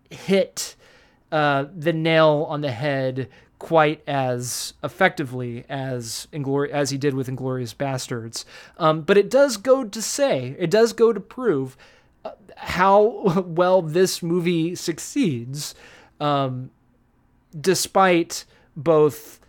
hit 0.10 0.76
uh 1.32 1.66
the 1.76 1.94
nail 1.94 2.46
on 2.50 2.62
the 2.62 2.72
head 2.72 3.30
quite 3.60 4.02
as 4.08 4.74
effectively 4.84 5.66
as 5.70 6.28
Inglor- 6.32 6.70
as 6.70 6.90
he 6.90 6.98
did 6.98 7.14
with 7.14 7.28
Inglourious 7.28 7.76
Basterds. 7.76 8.46
Um, 8.78 9.02
but 9.02 9.18
it 9.18 9.30
does 9.30 9.58
go 9.58 9.84
to 9.84 10.02
say, 10.02 10.56
it 10.58 10.72
does 10.72 10.94
go 10.94 11.12
to 11.12 11.20
prove 11.20 11.78
uh, 12.24 12.32
how 12.56 13.44
well 13.46 13.82
this 13.82 14.24
movie 14.24 14.76
succeeds, 14.76 15.76
um, 16.22 16.72
despite 17.60 18.46
both 18.76 19.42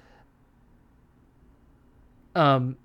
um, 2.35 2.77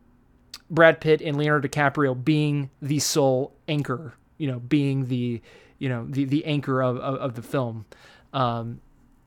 Brad 0.69 0.99
Pitt 1.01 1.21
and 1.21 1.37
Leonardo 1.37 1.67
DiCaprio 1.67 2.23
being 2.23 2.69
the 2.81 2.99
sole 2.99 3.53
anchor, 3.67 4.15
you 4.37 4.47
know, 4.47 4.59
being 4.59 5.07
the 5.07 5.41
you 5.77 5.89
know 5.89 6.05
the 6.09 6.25
the 6.25 6.45
anchor 6.45 6.81
of 6.81 6.97
of, 6.97 7.15
of 7.15 7.35
the 7.35 7.41
film. 7.41 7.85
Um, 8.33 8.81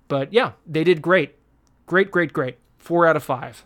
but 0.08 0.32
yeah, 0.32 0.52
they 0.66 0.84
did 0.84 1.02
great, 1.02 1.34
great, 1.86 2.10
great, 2.10 2.32
great. 2.32 2.58
Four 2.78 3.06
out 3.06 3.16
of 3.16 3.22
five. 3.22 3.64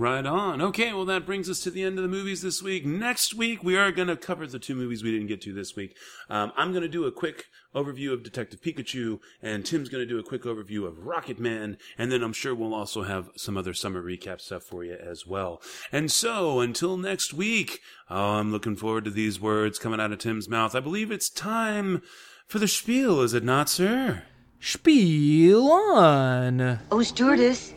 Right 0.00 0.24
on. 0.24 0.62
Okay, 0.62 0.92
well, 0.92 1.06
that 1.06 1.26
brings 1.26 1.50
us 1.50 1.58
to 1.64 1.72
the 1.72 1.82
end 1.82 1.98
of 1.98 2.04
the 2.04 2.08
movies 2.08 2.40
this 2.40 2.62
week. 2.62 2.86
Next 2.86 3.34
week, 3.34 3.64
we 3.64 3.76
are 3.76 3.90
going 3.90 4.06
to 4.06 4.14
cover 4.14 4.46
the 4.46 4.60
two 4.60 4.76
movies 4.76 5.02
we 5.02 5.10
didn't 5.10 5.26
get 5.26 5.40
to 5.42 5.52
this 5.52 5.74
week. 5.74 5.96
Um, 6.30 6.52
I'm 6.56 6.70
going 6.70 6.84
to 6.84 6.88
do 6.88 7.06
a 7.06 7.10
quick 7.10 7.46
overview 7.74 8.12
of 8.12 8.22
Detective 8.22 8.60
Pikachu, 8.60 9.18
and 9.42 9.66
Tim's 9.66 9.88
going 9.88 10.06
to 10.06 10.08
do 10.08 10.20
a 10.20 10.22
quick 10.22 10.44
overview 10.44 10.86
of 10.86 10.98
Rocketman, 10.98 11.78
and 11.98 12.12
then 12.12 12.22
I'm 12.22 12.32
sure 12.32 12.54
we'll 12.54 12.74
also 12.74 13.02
have 13.02 13.30
some 13.36 13.56
other 13.56 13.74
summer 13.74 14.00
recap 14.00 14.40
stuff 14.40 14.62
for 14.62 14.84
you 14.84 14.94
as 14.94 15.26
well. 15.26 15.60
And 15.90 16.12
so, 16.12 16.60
until 16.60 16.96
next 16.96 17.34
week, 17.34 17.80
oh, 18.08 18.34
I'm 18.34 18.52
looking 18.52 18.76
forward 18.76 19.04
to 19.06 19.10
these 19.10 19.40
words 19.40 19.80
coming 19.80 19.98
out 19.98 20.12
of 20.12 20.20
Tim's 20.20 20.48
mouth. 20.48 20.76
I 20.76 20.80
believe 20.80 21.10
it's 21.10 21.28
time 21.28 22.02
for 22.46 22.60
the 22.60 22.68
spiel, 22.68 23.20
is 23.20 23.34
it 23.34 23.42
not, 23.42 23.68
sir? 23.68 24.22
Spiel 24.60 25.72
on. 25.72 26.78
Oh, 26.92 27.02
stewardess, 27.02 27.74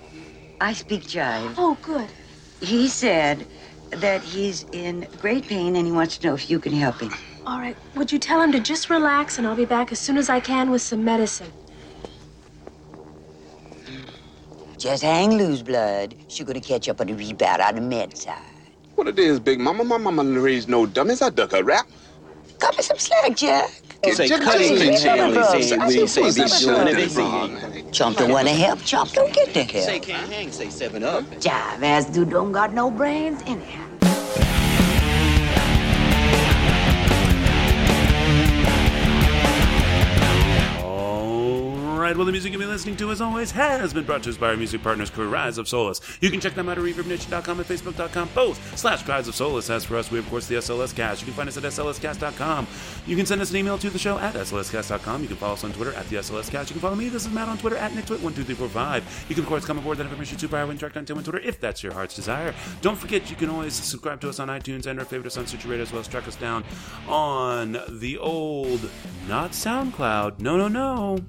I 0.61 0.73
speak 0.73 1.01
jive. 1.01 1.55
Oh, 1.57 1.75
good. 1.81 2.07
He 2.61 2.87
said 2.87 3.47
that 3.89 4.21
he's 4.21 4.63
in 4.71 5.07
great 5.17 5.47
pain 5.47 5.75
and 5.75 5.87
he 5.87 5.91
wants 5.91 6.19
to 6.19 6.27
know 6.27 6.35
if 6.35 6.51
you 6.51 6.59
can 6.59 6.71
help 6.71 7.01
him. 7.01 7.11
All 7.47 7.57
right. 7.59 7.75
Would 7.95 8.11
you 8.11 8.19
tell 8.19 8.39
him 8.39 8.51
to 8.51 8.59
just 8.59 8.87
relax 8.91 9.39
and 9.39 9.47
I'll 9.47 9.55
be 9.55 9.65
back 9.65 9.91
as 9.91 9.99
soon 9.99 10.17
as 10.17 10.29
I 10.29 10.39
can 10.39 10.69
with 10.69 10.83
some 10.83 11.03
medicine? 11.03 11.51
Just 14.77 15.01
hang 15.01 15.31
loose, 15.31 15.63
blood. 15.63 16.15
She's 16.27 16.45
gonna 16.45 16.61
catch 16.61 16.87
up 16.87 17.01
on 17.01 17.07
the 17.07 17.13
rebound 17.13 17.61
on 17.61 17.75
the 17.75 17.81
med 17.81 18.15
side. 18.15 18.37
What 18.93 19.07
it 19.07 19.17
is, 19.17 19.39
Big 19.39 19.59
Mama? 19.59 19.83
My 19.83 19.97
mama 19.97 20.23
didn't 20.23 20.43
raise 20.43 20.67
no 20.67 20.85
dummies. 20.85 21.23
I 21.23 21.31
duck 21.31 21.53
a 21.53 21.63
rap. 21.63 21.87
Cut 22.59 22.77
me 22.77 22.83
some 22.83 22.99
slack, 22.99 23.35
Jack. 23.35 23.71
Say 24.09 24.29
cutting 24.29 24.79
the 24.79 24.97
tail, 24.97 25.31
say- 25.61 25.77
we 25.77 26.07
say 26.07 26.23
be 26.31 26.49
doing 26.59 26.87
anything. 26.87 27.91
Chump 27.91 28.17
don't 28.17 28.31
wanna 28.31 28.49
help, 28.49 28.83
Chump 28.83 29.11
don't 29.11 29.31
get 29.31 29.53
the 29.53 29.61
help. 29.63 29.85
Say 29.85 29.99
can't 29.99 30.27
hang, 30.33 30.51
say 30.51 30.69
seven 30.69 31.03
up. 31.03 31.23
Jive 31.39 31.83
ass 31.83 32.05
dude 32.05 32.31
don't 32.31 32.51
got 32.51 32.73
no 32.73 32.89
brains 32.89 33.43
anyhow. 33.45 33.90
Well, 42.17 42.25
the 42.25 42.31
music 42.31 42.51
you've 42.51 42.59
been 42.59 42.69
listening 42.69 42.97
to, 42.97 43.11
as 43.11 43.21
always, 43.21 43.51
has 43.51 43.93
been 43.93 44.03
brought 44.03 44.23
to 44.23 44.29
us 44.31 44.37
by 44.37 44.49
our 44.49 44.57
music 44.57 44.83
partners, 44.83 45.09
crew 45.09 45.29
Rise 45.29 45.57
of 45.57 45.67
Solace. 45.67 46.01
You 46.19 46.29
can 46.29 46.39
check 46.39 46.55
them 46.55 46.67
out 46.67 46.77
at 46.77 46.83
ReverbNation.com 46.83 47.59
and 47.59 47.67
Facebook.com, 47.67 48.29
both 48.35 48.77
slash 48.77 49.07
Rise 49.07 49.27
of 49.27 49.35
Solace. 49.35 49.69
As 49.69 49.85
for 49.85 49.97
us, 49.97 50.11
we, 50.11 50.19
of 50.19 50.29
course, 50.29 50.47
the 50.47 50.55
SLS 50.55 50.95
Cast. 50.95 51.21
You 51.21 51.25
can 51.25 51.33
find 51.35 51.47
us 51.47 51.57
at 51.57 51.63
SLScast.com. 51.63 52.67
You 53.07 53.15
can 53.15 53.25
send 53.25 53.39
us 53.41 53.51
an 53.51 53.57
email 53.57 53.77
to 53.77 53.89
the 53.89 53.99
show 53.99 54.17
at 54.17 54.33
SLScast.com. 54.33 55.21
You 55.21 55.27
can 55.27 55.37
follow 55.37 55.53
us 55.53 55.63
on 55.63 55.71
Twitter 55.73 55.93
at 55.93 56.07
the 56.09 56.17
SLS 56.17 56.49
Cast. 56.49 56.69
You 56.69 56.73
can 56.73 56.81
follow 56.81 56.95
me. 56.95 57.07
This 57.07 57.25
is 57.25 57.31
Matt 57.31 57.47
on 57.47 57.57
Twitter 57.57 57.77
at 57.77 57.91
NickTwit12345. 57.91 59.29
You 59.29 59.35
can, 59.35 59.43
of 59.43 59.49
course, 59.49 59.65
come 59.65 59.77
aboard 59.77 59.97
that 59.99 60.03
information 60.03 60.37
superpower 60.37 60.67
when 60.67 60.77
tracked 60.77 60.97
on 60.97 61.05
Tim 61.05 61.17
on 61.17 61.23
Twitter 61.23 61.39
if 61.39 61.59
that's 61.61 61.83
your 61.83 61.93
heart's 61.93 62.15
desire. 62.15 62.53
Don't 62.81 62.97
forget, 62.97 63.29
you 63.29 63.35
can 63.35 63.49
always 63.49 63.73
subscribe 63.73 64.19
to 64.21 64.29
us 64.29 64.39
on 64.39 64.47
iTunes 64.47 64.85
and 64.85 64.99
or 64.99 65.05
favorite 65.05 65.27
us 65.27 65.37
on 65.37 65.47
Stitcher 65.47 65.69
Radio 65.69 65.83
as 65.83 65.91
well 65.91 66.01
as 66.01 66.07
track 66.07 66.27
us 66.27 66.35
down 66.35 66.63
on 67.07 67.77
the 67.87 68.17
old, 68.17 68.89
not 69.27 69.51
SoundCloud. 69.51 70.39
No, 70.39 70.57
no, 70.57 70.67
no 70.67 71.19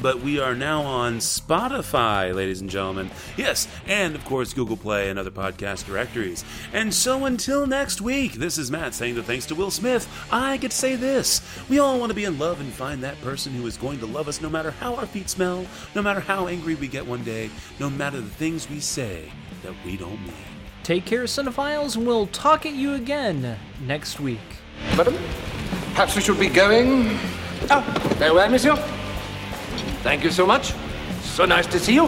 but 0.00 0.20
we 0.20 0.38
are 0.38 0.54
now 0.54 0.82
on 0.82 1.18
Spotify, 1.18 2.34
ladies 2.34 2.60
and 2.60 2.70
gentlemen. 2.70 3.10
Yes, 3.36 3.68
and 3.86 4.14
of 4.14 4.24
course 4.24 4.54
Google 4.54 4.76
Play 4.76 5.10
and 5.10 5.18
other 5.18 5.30
podcast 5.30 5.86
directories. 5.86 6.44
And 6.72 6.92
so 6.92 7.24
until 7.24 7.66
next 7.66 8.00
week, 8.00 8.34
this 8.34 8.58
is 8.58 8.70
Matt 8.70 8.94
saying 8.94 9.16
that 9.16 9.24
thanks 9.24 9.46
to 9.46 9.54
Will 9.54 9.70
Smith, 9.70 10.08
I 10.30 10.56
get 10.56 10.70
to 10.70 10.76
say 10.76 10.96
this. 10.96 11.40
We 11.68 11.78
all 11.78 11.98
want 11.98 12.10
to 12.10 12.16
be 12.16 12.24
in 12.24 12.38
love 12.38 12.60
and 12.60 12.72
find 12.72 13.02
that 13.02 13.20
person 13.20 13.52
who 13.52 13.66
is 13.66 13.76
going 13.76 13.98
to 14.00 14.06
love 14.06 14.28
us 14.28 14.40
no 14.40 14.48
matter 14.48 14.70
how 14.70 14.94
our 14.94 15.06
feet 15.06 15.28
smell, 15.28 15.66
no 15.94 16.02
matter 16.02 16.20
how 16.20 16.46
angry 16.46 16.74
we 16.74 16.88
get 16.88 17.06
one 17.06 17.24
day, 17.24 17.50
no 17.78 17.90
matter 17.90 18.20
the 18.20 18.28
things 18.30 18.68
we 18.70 18.80
say 18.80 19.30
that 19.62 19.74
we 19.84 19.96
don't 19.96 20.20
mean. 20.22 20.34
Take 20.82 21.04
care, 21.04 21.24
cinephiles, 21.24 21.96
and 21.96 22.06
we'll 22.06 22.28
talk 22.28 22.64
at 22.64 22.72
you 22.72 22.94
again 22.94 23.58
next 23.86 24.20
week. 24.20 24.38
Madam, 24.96 25.14
perhaps 25.90 26.14
we 26.16 26.22
should 26.22 26.38
be 26.38 26.48
going. 26.48 27.18
Ah, 27.70 27.82
farewell, 28.18 28.48
monsieur. 28.48 28.76
Thank 30.02 30.24
you 30.24 30.30
so 30.30 30.46
much. 30.46 30.74
So 31.22 31.44
nice 31.44 31.66
to 31.66 31.78
see 31.78 31.94
you. 31.94 32.06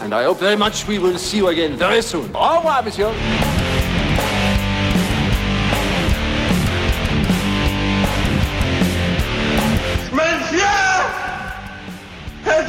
And 0.00 0.12
I 0.12 0.24
hope 0.24 0.38
very 0.40 0.56
much 0.56 0.86
we 0.88 0.98
will 0.98 1.16
see 1.16 1.36
you 1.38 1.48
again 1.48 1.76
very 1.76 2.02
soon. 2.02 2.30
Au 2.34 2.56
revoir, 2.56 2.82
monsieur. 2.82 3.12
Monsieur! 10.12 11.02
Has 12.44 12.68